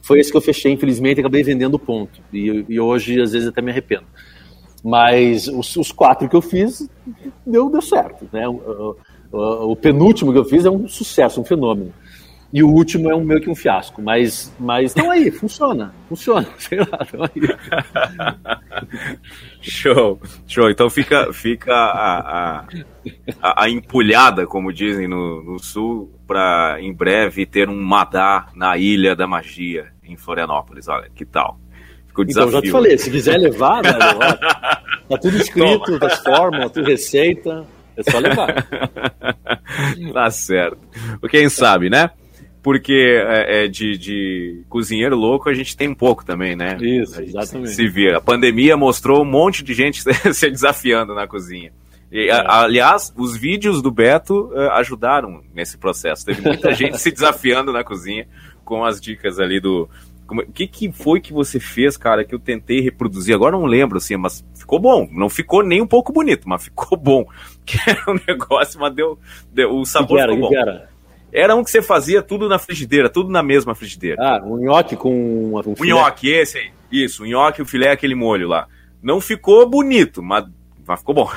Foi 0.00 0.20
esse 0.20 0.30
que 0.30 0.36
eu 0.36 0.40
fechei, 0.40 0.72
infelizmente, 0.72 1.18
acabei 1.20 1.42
vendendo 1.42 1.74
o 1.74 1.78
ponto. 1.78 2.20
E, 2.32 2.64
e 2.68 2.78
hoje, 2.78 3.20
às 3.20 3.32
vezes, 3.32 3.48
até 3.48 3.60
me 3.60 3.72
arrependo. 3.72 4.04
Mas 4.82 5.46
os, 5.46 5.76
os, 5.76 5.92
quatro 5.92 6.28
que 6.28 6.34
eu 6.34 6.42
fiz 6.42 6.88
deu, 7.46 7.70
deu 7.70 7.80
certo. 7.80 8.28
Né? 8.32 8.48
O, 8.48 8.96
o, 9.30 9.72
o, 9.72 9.76
penúltimo 9.76 10.32
que 10.32 10.38
eu 10.38 10.44
fiz 10.44 10.64
é 10.64 10.70
um 10.70 10.88
sucesso, 10.88 11.40
um 11.40 11.44
fenômeno. 11.44 11.92
E 12.52 12.62
o 12.62 12.68
último 12.68 13.10
é 13.10 13.14
um 13.14 13.24
meio 13.24 13.40
que 13.40 13.48
um 13.48 13.54
fiasco. 13.54 14.02
Mas, 14.02 14.52
não 14.94 15.10
aí, 15.10 15.30
funciona. 15.30 15.94
Funciona, 16.08 16.46
sei 16.58 16.80
lá, 16.80 16.98
aí. 17.22 17.42
Show, 19.62 20.20
show. 20.46 20.68
Então 20.68 20.90
fica, 20.90 21.32
fica 21.32 21.72
a, 21.72 22.18
a, 22.18 22.66
a, 23.40 23.64
a 23.64 23.70
empulhada, 23.70 24.46
como 24.46 24.72
dizem 24.72 25.08
no, 25.08 25.42
no 25.42 25.58
sul, 25.58 26.12
para 26.26 26.76
em 26.80 26.92
breve 26.92 27.46
ter 27.46 27.70
um 27.70 27.80
Madá 27.80 28.48
na 28.54 28.76
Ilha 28.76 29.16
da 29.16 29.26
Magia, 29.26 29.86
em 30.04 30.16
Florianópolis. 30.16 30.88
Olha, 30.88 31.08
que 31.14 31.24
tal? 31.24 31.58
Ficou 32.12 32.24
desafio. 32.26 32.48
Então, 32.48 32.60
já 32.60 32.66
te 32.66 32.70
falei, 32.70 32.98
se 32.98 33.10
quiser 33.10 33.38
levar, 33.38 33.80
ó, 33.88 35.16
tá 35.16 35.18
tudo 35.18 35.38
escrito, 35.38 35.98
das 35.98 36.18
formas, 36.22 36.70
tudo 36.70 36.86
receita, 36.86 37.64
é 37.96 38.02
só 38.02 38.18
levar. 38.18 38.68
tá 40.12 40.30
certo. 40.30 40.78
Quem 41.30 41.48
sabe, 41.48 41.88
né? 41.88 42.10
Porque 42.62 42.92
é, 42.92 43.64
é, 43.64 43.68
de, 43.68 43.98
de, 43.98 44.62
cozinheiro 44.68 45.16
louco 45.16 45.48
a 45.48 45.54
gente 45.54 45.76
tem 45.76 45.88
um 45.88 45.94
pouco 45.94 46.24
também, 46.24 46.54
né? 46.54 46.76
Isso, 46.80 47.20
exatamente. 47.20 47.70
Se 47.70 47.88
vira. 47.88 48.18
A 48.18 48.20
pandemia 48.20 48.76
mostrou 48.76 49.22
um 49.22 49.24
monte 49.24 49.64
de 49.64 49.74
gente 49.74 50.04
se 50.32 50.50
desafiando 50.50 51.14
na 51.14 51.26
cozinha. 51.26 51.72
E, 52.10 52.28
é. 52.28 52.44
Aliás, 52.46 53.12
os 53.16 53.36
vídeos 53.36 53.80
do 53.80 53.90
Beto 53.90 54.52
uh, 54.52 54.70
ajudaram 54.72 55.42
nesse 55.52 55.78
processo. 55.78 56.26
Teve 56.26 56.42
muita 56.42 56.72
gente 56.74 56.98
se 56.98 57.10
desafiando 57.10 57.72
na 57.72 57.82
cozinha 57.82 58.28
com 58.64 58.84
as 58.84 59.00
dicas 59.00 59.40
ali 59.40 59.58
do. 59.58 59.88
O 60.40 60.52
que, 60.52 60.66
que 60.66 60.90
foi 60.90 61.20
que 61.20 61.32
você 61.32 61.60
fez, 61.60 61.96
cara, 61.96 62.24
que 62.24 62.34
eu 62.34 62.38
tentei 62.38 62.80
reproduzir? 62.80 63.34
Agora 63.34 63.56
não 63.56 63.66
lembro, 63.66 63.98
assim, 63.98 64.16
mas 64.16 64.44
ficou 64.54 64.78
bom. 64.78 65.08
Não 65.12 65.28
ficou 65.28 65.62
nem 65.62 65.80
um 65.80 65.86
pouco 65.86 66.12
bonito, 66.12 66.48
mas 66.48 66.64
ficou 66.64 66.98
bom. 66.98 67.24
Que 67.64 67.78
era 67.88 68.02
um 68.08 68.18
negócio, 68.26 68.80
mas 68.80 68.92
deu. 68.92 69.16
deu 69.52 69.70
o 69.76 69.86
sabor 69.86 70.16
que 70.16 70.22
era, 70.22 70.32
ficou 70.32 70.50
bom. 70.50 70.56
Era? 70.56 70.92
era 71.32 71.56
um 71.56 71.64
que 71.64 71.70
você 71.70 71.80
fazia 71.80 72.20
tudo 72.22 72.48
na 72.48 72.58
frigideira, 72.58 73.08
tudo 73.08 73.30
na 73.30 73.42
mesma 73.42 73.74
frigideira. 73.74 74.16
Ah, 74.20 74.42
um 74.44 74.58
nhoque 74.58 74.94
com 74.96 75.10
um, 75.10 75.58
um 75.58 75.74
O 75.78 75.84
nhoque, 75.84 76.28
esse 76.28 76.58
aí. 76.58 76.70
Isso, 76.90 77.22
o 77.22 77.26
nhoque, 77.26 77.62
o 77.62 77.66
filé, 77.66 77.90
aquele 77.90 78.14
molho 78.14 78.46
lá. 78.46 78.68
Não 79.02 79.18
ficou 79.20 79.66
bonito, 79.66 80.22
mas, 80.22 80.44
mas 80.86 81.00
ficou 81.00 81.14
bom. 81.14 81.30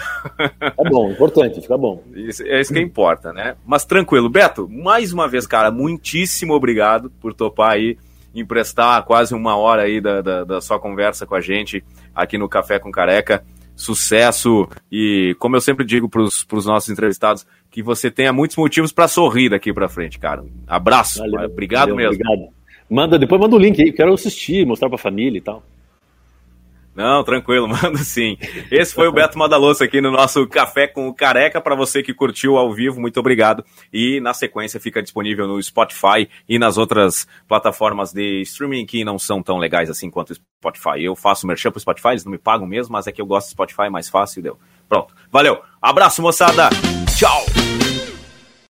É 0.61 0.89
bom, 0.89 1.09
importante, 1.09 1.61
fica 1.61 1.77
bom. 1.77 2.03
Isso, 2.13 2.43
é 2.43 2.59
isso 2.59 2.73
que 2.73 2.79
importa, 2.79 3.31
né? 3.31 3.55
Mas 3.65 3.85
tranquilo. 3.85 4.29
Beto, 4.29 4.67
mais 4.69 5.13
uma 5.13 5.29
vez, 5.29 5.47
cara, 5.47 5.71
muitíssimo 5.71 6.53
obrigado 6.53 7.09
por 7.21 7.33
topar 7.33 7.71
aí, 7.71 7.97
emprestar 8.35 9.03
quase 9.03 9.33
uma 9.33 9.55
hora 9.55 9.83
aí 9.83 10.01
da, 10.01 10.21
da, 10.21 10.43
da 10.43 10.61
sua 10.61 10.79
conversa 10.79 11.25
com 11.25 11.35
a 11.35 11.41
gente 11.41 11.83
aqui 12.13 12.37
no 12.37 12.49
Café 12.49 12.79
com 12.79 12.91
Careca. 12.91 13.43
Sucesso 13.75 14.69
e, 14.89 15.35
como 15.37 15.57
eu 15.57 15.61
sempre 15.61 15.85
digo 15.85 16.07
para 16.07 16.21
os 16.21 16.65
nossos 16.65 16.89
entrevistados, 16.89 17.45
que 17.69 17.83
você 17.83 18.09
tenha 18.09 18.31
muitos 18.31 18.55
motivos 18.55 18.91
para 18.93 19.07
sorrir 19.07 19.49
daqui 19.49 19.73
para 19.73 19.89
frente, 19.89 20.17
cara. 20.17 20.45
Abraço, 20.65 21.19
valeu, 21.19 21.49
obrigado 21.49 21.89
valeu, 21.89 21.95
mesmo. 21.97 22.13
Obrigado. 22.13 22.53
Manda, 22.89 23.19
depois 23.19 23.41
manda 23.41 23.55
o 23.55 23.59
link 23.59 23.81
aí, 23.81 23.91
quero 23.91 24.13
assistir, 24.13 24.65
mostrar 24.65 24.87
para 24.87 24.95
a 24.95 24.99
família 24.99 25.37
e 25.37 25.41
tal. 25.41 25.61
Não, 26.95 27.23
tranquilo, 27.23 27.67
mando 27.69 27.97
sim. 27.99 28.37
Esse 28.71 28.93
foi 28.93 29.07
o 29.07 29.11
Beto 29.11 29.37
Madaloso 29.37 29.83
aqui 29.83 29.99
no 29.99 30.11
nosso 30.11 30.47
Café 30.47 30.87
com 30.87 31.07
o 31.07 31.13
Careca. 31.13 31.59
Para 31.59 31.75
você 31.75 32.01
que 32.01 32.13
curtiu 32.13 32.57
ao 32.57 32.73
vivo, 32.73 33.01
muito 33.01 33.19
obrigado. 33.19 33.63
E 33.91 34.19
na 34.21 34.33
sequência 34.33 34.79
fica 34.79 35.03
disponível 35.03 35.47
no 35.47 35.61
Spotify 35.61 36.29
e 36.47 36.57
nas 36.57 36.77
outras 36.77 37.27
plataformas 37.47 38.13
de 38.13 38.41
streaming 38.41 38.85
que 38.85 39.03
não 39.03 39.19
são 39.19 39.43
tão 39.43 39.57
legais 39.57 39.89
assim 39.89 40.09
quanto 40.09 40.31
o 40.31 40.35
Spotify. 40.35 41.03
Eu 41.03 41.15
faço 41.15 41.45
merchan 41.45 41.71
pro 41.71 41.79
Spotify, 41.79 42.09
eles 42.09 42.23
não 42.23 42.31
me 42.31 42.37
pagam 42.37 42.65
mesmo, 42.65 42.93
mas 42.93 43.07
é 43.07 43.11
que 43.11 43.21
eu 43.21 43.25
gosto 43.25 43.47
do 43.47 43.51
Spotify, 43.51 43.89
mais 43.89 44.07
fácil, 44.07 44.41
deu. 44.41 44.57
Pronto. 44.87 45.13
Valeu. 45.31 45.61
Abraço, 45.81 46.21
moçada. 46.21 46.69
Tchau. 47.17 47.64